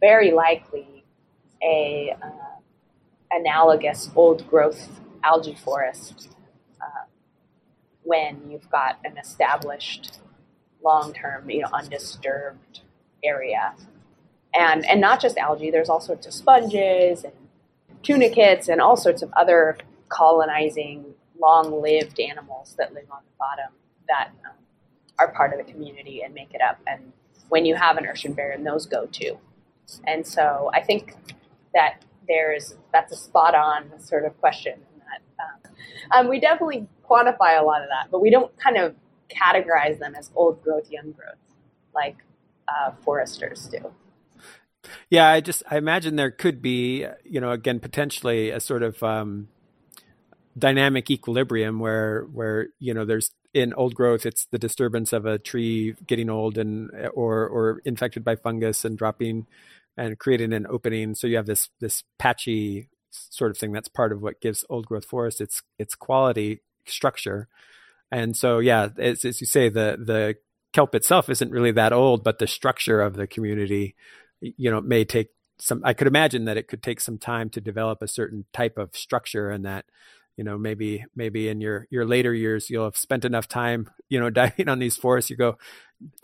very 0.00 0.32
likely 0.32 1.04
a 1.62 2.14
uh, 2.22 2.28
analogous 3.32 4.10
old 4.14 4.46
growth 4.48 5.00
algae 5.22 5.54
forest 5.54 6.28
uh, 6.80 7.04
when 8.02 8.50
you've 8.50 8.68
got 8.70 8.98
an 9.04 9.16
established 9.16 10.20
long-term, 10.82 11.48
you 11.48 11.62
know, 11.62 11.68
undisturbed 11.72 12.80
area. 13.22 13.74
And, 14.52 14.84
and 14.86 15.00
not 15.00 15.20
just 15.20 15.38
algae, 15.38 15.70
there's 15.70 15.88
all 15.88 16.00
sorts 16.00 16.26
of 16.26 16.34
sponges 16.34 17.24
and 17.24 17.32
tunicates 18.04 18.68
and 18.68 18.80
all 18.80 18.96
sorts 18.96 19.22
of 19.22 19.32
other 19.32 19.76
colonizing, 20.08 21.04
long-lived 21.40 22.20
animals 22.20 22.74
that 22.78 22.94
live 22.94 23.10
on 23.10 23.18
the 23.24 23.36
bottom 23.38 23.72
that 24.06 24.30
um, 24.44 24.52
are 25.18 25.32
part 25.32 25.52
of 25.52 25.64
the 25.64 25.72
community 25.72 26.22
and 26.22 26.34
make 26.34 26.54
it 26.54 26.60
up. 26.60 26.78
And 26.86 27.12
when 27.48 27.64
you 27.64 27.74
have 27.74 27.96
an 27.96 28.06
urchin 28.06 28.32
barren, 28.32 28.64
those 28.64 28.86
go 28.86 29.06
too. 29.06 29.38
And 30.04 30.26
so 30.26 30.70
I 30.72 30.82
think 30.82 31.16
that 31.74 32.02
there's 32.28 32.76
that's 32.92 33.12
a 33.12 33.16
spot 33.16 33.54
on 33.54 33.98
sort 34.00 34.24
of 34.24 34.38
question. 34.40 34.78
That 34.98 35.44
um, 35.44 36.26
um, 36.26 36.28
we 36.28 36.40
definitely 36.40 36.86
quantify 37.08 37.60
a 37.60 37.64
lot 37.64 37.82
of 37.82 37.88
that, 37.88 38.10
but 38.10 38.20
we 38.20 38.30
don't 38.30 38.56
kind 38.58 38.76
of 38.76 38.94
categorize 39.28 39.98
them 39.98 40.14
as 40.14 40.30
old 40.34 40.62
growth, 40.62 40.90
young 40.90 41.12
growth, 41.12 41.36
like 41.94 42.16
uh, 42.68 42.92
foresters 43.04 43.68
do. 43.68 43.92
Yeah, 45.10 45.28
I 45.28 45.40
just 45.40 45.62
I 45.70 45.76
imagine 45.78 46.16
there 46.16 46.30
could 46.30 46.60
be, 46.62 47.06
you 47.24 47.40
know, 47.40 47.50
again 47.50 47.80
potentially 47.80 48.50
a 48.50 48.60
sort 48.60 48.82
of 48.82 49.02
um, 49.02 49.48
dynamic 50.56 51.10
equilibrium 51.10 51.78
where 51.78 52.22
where 52.32 52.68
you 52.78 52.94
know 52.94 53.04
there's 53.04 53.30
in 53.52 53.72
old 53.74 53.94
growth, 53.94 54.26
it's 54.26 54.46
the 54.46 54.58
disturbance 54.58 55.12
of 55.12 55.26
a 55.26 55.38
tree 55.38 55.94
getting 56.06 56.28
old 56.28 56.58
and 56.58 56.90
or 57.14 57.46
or 57.46 57.80
infected 57.84 58.24
by 58.24 58.34
fungus 58.36 58.84
and 58.84 58.98
dropping 58.98 59.46
and 59.96 60.18
creating 60.18 60.52
an 60.52 60.66
opening. 60.68 61.14
So 61.14 61.26
you 61.26 61.36
have 61.36 61.46
this 61.46 61.68
this 61.80 62.02
patchy 62.18 62.88
sort 63.10 63.50
of 63.52 63.58
thing. 63.58 63.72
That's 63.72 63.88
part 63.88 64.12
of 64.12 64.22
what 64.22 64.40
gives 64.40 64.64
old 64.68 64.86
growth 64.86 65.04
forest 65.04 65.40
its 65.40 65.62
its 65.78 65.94
quality 65.94 66.62
structure. 66.86 67.48
And 68.10 68.36
so 68.36 68.58
yeah, 68.58 68.88
as, 68.98 69.24
as 69.24 69.40
you 69.40 69.46
say, 69.46 69.68
the 69.68 69.98
the 70.00 70.36
kelp 70.72 70.94
itself 70.94 71.28
isn't 71.28 71.50
really 71.52 71.72
that 71.72 71.92
old, 71.92 72.24
but 72.24 72.38
the 72.38 72.46
structure 72.46 73.00
of 73.00 73.14
the 73.14 73.26
community, 73.26 73.94
you 74.40 74.70
know, 74.70 74.78
it 74.78 74.84
may 74.84 75.04
take 75.04 75.28
some. 75.58 75.82
I 75.84 75.92
could 75.92 76.06
imagine 76.06 76.44
that 76.46 76.56
it 76.56 76.68
could 76.68 76.82
take 76.82 77.00
some 77.00 77.18
time 77.18 77.50
to 77.50 77.60
develop 77.60 78.02
a 78.02 78.08
certain 78.08 78.44
type 78.52 78.78
of 78.78 78.94
structure, 78.96 79.50
and 79.50 79.64
that 79.64 79.84
you 80.36 80.44
know 80.44 80.58
maybe 80.58 81.04
maybe 81.14 81.48
in 81.48 81.60
your 81.60 81.86
your 81.90 82.04
later 82.04 82.34
years 82.34 82.70
you'll 82.70 82.84
have 82.84 82.96
spent 82.96 83.24
enough 83.24 83.48
time 83.48 83.90
you 84.08 84.18
know 84.18 84.30
diving 84.40 84.68
on 84.68 84.78
these 84.78 84.96
forests. 84.96 85.30
You 85.30 85.36
go 85.36 85.58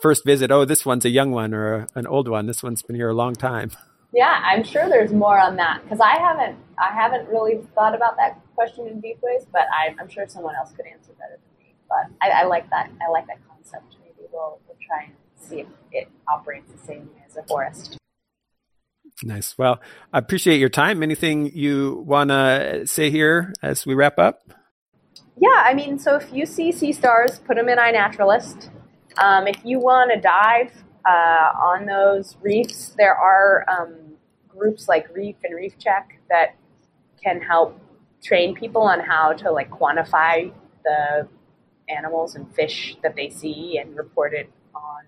first 0.00 0.24
visit 0.26 0.50
oh 0.50 0.64
this 0.64 0.84
one's 0.84 1.04
a 1.04 1.10
young 1.10 1.30
one 1.30 1.54
or 1.54 1.74
a, 1.74 1.86
an 1.94 2.06
old 2.06 2.28
one. 2.28 2.46
This 2.46 2.62
one's 2.62 2.82
been 2.82 2.96
here 2.96 3.10
a 3.10 3.14
long 3.14 3.34
time. 3.34 3.70
Yeah 4.12 4.40
i'm 4.42 4.64
sure 4.64 4.88
there's 4.88 5.12
more 5.12 5.38
on 5.38 5.54
that 5.54 5.82
because 5.84 6.00
i 6.00 6.18
haven't 6.18 6.58
i 6.78 6.92
haven't 6.92 7.28
really 7.28 7.60
thought 7.76 7.94
about 7.94 8.16
that 8.16 8.40
question 8.56 8.88
in 8.88 9.00
deep 9.00 9.18
ways 9.22 9.46
but 9.52 9.66
I, 9.72 9.94
am 10.00 10.08
sure 10.08 10.26
someone 10.26 10.56
else 10.56 10.72
could 10.72 10.86
answer 10.86 11.12
better 11.12 11.38
than 11.38 11.64
me. 11.64 11.74
But 11.88 12.10
I, 12.20 12.42
I, 12.42 12.44
like 12.44 12.68
that 12.70 12.90
i 13.00 13.08
like 13.08 13.28
that 13.28 13.38
concept. 13.48 13.94
Maybe 14.02 14.28
we'll, 14.32 14.58
we'll 14.66 14.76
try 14.84 15.04
and 15.04 15.14
see 15.36 15.60
if 15.60 15.68
it 15.92 16.08
operates 16.28 16.72
the 16.72 16.78
same 16.78 17.08
as 17.24 17.36
a 17.36 17.44
forest 17.44 17.99
Nice. 19.22 19.56
Well, 19.58 19.80
I 20.12 20.18
appreciate 20.18 20.58
your 20.58 20.68
time. 20.68 21.02
Anything 21.02 21.50
you 21.54 22.02
want 22.06 22.30
to 22.30 22.86
say 22.86 23.10
here 23.10 23.52
as 23.62 23.84
we 23.84 23.94
wrap 23.94 24.18
up? 24.18 24.40
Yeah, 25.36 25.62
I 25.64 25.74
mean, 25.74 25.98
so 25.98 26.16
if 26.16 26.32
you 26.32 26.46
see 26.46 26.72
sea 26.72 26.92
stars, 26.92 27.38
put 27.40 27.56
them 27.56 27.68
in 27.68 27.78
iNaturalist. 27.78 28.70
Um, 29.18 29.46
if 29.46 29.56
you 29.64 29.78
want 29.78 30.10
to 30.12 30.20
dive 30.20 30.72
uh, 31.06 31.52
on 31.58 31.86
those 31.86 32.36
reefs, 32.40 32.94
there 32.96 33.14
are 33.14 33.64
um, 33.68 34.16
groups 34.48 34.88
like 34.88 35.14
Reef 35.14 35.36
and 35.44 35.54
Reef 35.54 35.78
Check 35.78 36.20
that 36.28 36.56
can 37.22 37.40
help 37.40 37.78
train 38.22 38.54
people 38.54 38.82
on 38.82 39.00
how 39.00 39.32
to 39.32 39.50
like 39.50 39.70
quantify 39.70 40.52
the 40.84 41.28
animals 41.88 42.34
and 42.34 42.54
fish 42.54 42.96
that 43.02 43.16
they 43.16 43.28
see 43.28 43.78
and 43.78 43.96
report 43.96 44.32
it 44.34 44.50
on 44.74 45.04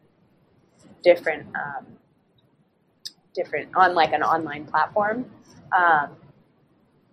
different 1.02 1.46
um, 1.54 1.86
different 3.34 3.74
on 3.74 3.94
like 3.94 4.12
an 4.12 4.22
online 4.22 4.66
platform. 4.66 5.24
Um, 5.76 6.10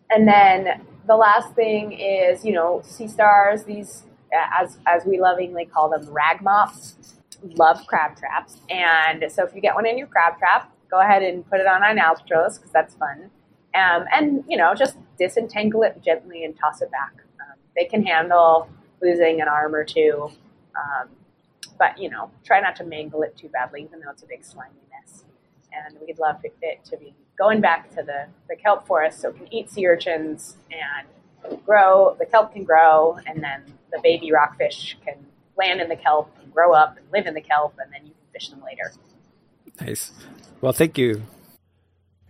and 0.09 0.27
then 0.27 0.81
the 1.07 1.15
last 1.15 1.53
thing 1.55 1.93
is, 1.93 2.43
you 2.43 2.53
know, 2.53 2.81
sea 2.83 3.07
stars. 3.07 3.63
These, 3.63 4.03
as 4.33 4.77
as 4.85 5.05
we 5.05 5.19
lovingly 5.19 5.65
call 5.65 5.89
them, 5.89 6.07
rag 6.09 6.41
mops, 6.41 6.95
love 7.43 7.85
crab 7.87 8.17
traps. 8.17 8.57
And 8.69 9.25
so, 9.31 9.45
if 9.45 9.53
you 9.53 9.61
get 9.61 9.75
one 9.75 9.85
in 9.85 9.97
your 9.97 10.07
crab 10.07 10.37
trap, 10.37 10.71
go 10.89 10.99
ahead 10.99 11.23
and 11.23 11.47
put 11.49 11.59
it 11.59 11.67
on 11.67 11.81
iNaturalist 11.81 12.57
because 12.57 12.71
that's 12.71 12.95
fun. 12.95 13.29
Um, 13.75 14.05
and 14.11 14.43
you 14.47 14.57
know, 14.57 14.73
just 14.75 14.97
disentangle 15.17 15.83
it 15.83 16.01
gently 16.03 16.43
and 16.43 16.57
toss 16.57 16.81
it 16.81 16.91
back. 16.91 17.13
Um, 17.39 17.57
they 17.75 17.85
can 17.85 18.03
handle 18.03 18.67
losing 19.01 19.41
an 19.41 19.47
arm 19.47 19.75
or 19.75 19.83
two, 19.83 20.29
um, 20.75 21.09
but 21.77 21.97
you 21.97 22.09
know, 22.09 22.31
try 22.43 22.59
not 22.59 22.75
to 22.77 22.83
mangle 22.83 23.21
it 23.21 23.37
too 23.37 23.49
badly, 23.49 23.83
even 23.83 23.99
though 23.99 24.11
it's 24.11 24.23
a 24.23 24.27
big 24.27 24.43
slimy 24.43 24.88
and 25.73 25.97
we'd 26.05 26.19
love 26.19 26.37
it 26.43 26.83
to 26.85 26.97
be 26.97 27.13
going 27.37 27.61
back 27.61 27.89
to 27.91 28.03
the, 28.03 28.27
the 28.49 28.55
kelp 28.55 28.85
forest 28.85 29.21
so 29.21 29.29
it 29.29 29.37
can 29.37 29.53
eat 29.53 29.69
sea 29.69 29.87
urchins 29.87 30.57
and 30.71 31.07
grow, 31.65 32.15
the 32.19 32.25
kelp 32.25 32.53
can 32.53 32.63
grow, 32.63 33.17
and 33.25 33.41
then 33.41 33.63
the 33.91 33.99
baby 34.03 34.31
rockfish 34.31 34.97
can 35.05 35.15
land 35.57 35.81
in 35.81 35.89
the 35.89 35.95
kelp 35.95 36.31
and 36.41 36.53
grow 36.53 36.73
up 36.73 36.97
and 36.97 37.05
live 37.11 37.25
in 37.25 37.33
the 37.33 37.41
kelp, 37.41 37.75
and 37.83 37.91
then 37.91 38.01
you 38.05 38.11
can 38.11 38.33
fish 38.33 38.49
them 38.49 38.61
later. 38.63 38.91
Nice. 39.81 40.11
Well, 40.61 40.73
thank 40.73 40.97
you. 40.97 41.23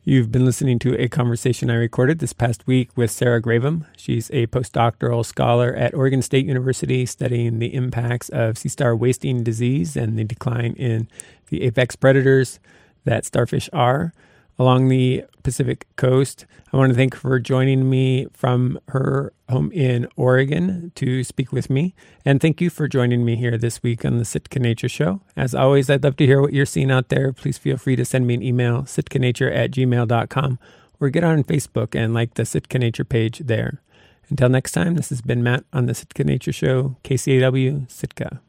You've 0.03 0.31
been 0.31 0.45
listening 0.45 0.79
to 0.79 0.99
a 0.99 1.07
conversation 1.07 1.69
I 1.69 1.75
recorded 1.75 2.19
this 2.19 2.33
past 2.33 2.65
week 2.65 2.89
with 2.95 3.11
Sarah 3.11 3.41
Gravem. 3.41 3.85
She's 3.97 4.31
a 4.31 4.47
postdoctoral 4.47 5.25
scholar 5.25 5.75
at 5.75 5.93
Oregon 5.93 6.21
State 6.21 6.45
University 6.45 7.05
studying 7.05 7.59
the 7.59 7.73
impacts 7.73 8.29
of 8.29 8.57
sea 8.57 8.69
star 8.69 8.95
wasting 8.95 9.43
disease 9.43 9.95
and 9.95 10.17
the 10.17 10.23
decline 10.23 10.73
in 10.73 11.09
the 11.49 11.63
apex 11.63 11.95
predators 11.95 12.59
that 13.05 13.25
starfish 13.25 13.69
are 13.73 14.13
along 14.59 14.89
the 14.89 15.23
Pacific 15.41 15.87
coast. 15.95 16.45
I 16.71 16.77
want 16.77 16.91
to 16.91 16.95
thank 16.95 17.13
her 17.15 17.19
for 17.19 17.39
joining 17.39 17.89
me 17.89 18.27
from 18.33 18.77
her 18.89 19.33
home 19.49 19.71
in 19.71 20.07
Oregon 20.17 20.91
to 20.95 21.23
speak 21.23 21.51
with 21.51 21.69
me. 21.69 21.95
And 22.25 22.41
thank 22.41 22.61
you 22.61 22.69
for 22.69 22.87
joining 22.87 23.23
me 23.25 23.37
here 23.37 23.57
this 23.57 23.81
week 23.81 24.03
on 24.03 24.17
the 24.17 24.25
Sitka 24.25 24.59
Nature 24.59 24.89
Show. 24.89 25.21
As 25.35 25.55
always, 25.55 25.89
I'd 25.89 26.03
love 26.03 26.17
to 26.17 26.25
hear 26.25 26.41
what 26.41 26.53
you're 26.53 26.65
seeing 26.65 26.91
out 26.91 27.09
there. 27.09 27.31
Please 27.31 27.57
feel 27.57 27.77
free 27.77 27.95
to 27.95 28.05
send 28.05 28.27
me 28.27 28.33
an 28.33 28.43
email, 28.43 28.83
sitkanature 28.83 29.55
at 29.55 29.71
gmail.com, 29.71 30.59
or 30.99 31.09
get 31.09 31.23
on 31.23 31.43
Facebook 31.43 31.95
and 31.95 32.13
like 32.13 32.33
the 32.33 32.45
Sitka 32.45 32.77
Nature 32.77 33.05
page 33.05 33.39
there. 33.39 33.81
Until 34.29 34.49
next 34.49 34.73
time, 34.73 34.95
this 34.95 35.09
has 35.09 35.21
been 35.21 35.41
Matt 35.41 35.63
on 35.73 35.87
the 35.87 35.95
Sitka 35.95 36.23
Nature 36.23 36.51
Show, 36.51 36.97
KCAW, 37.03 37.89
Sitka. 37.89 38.41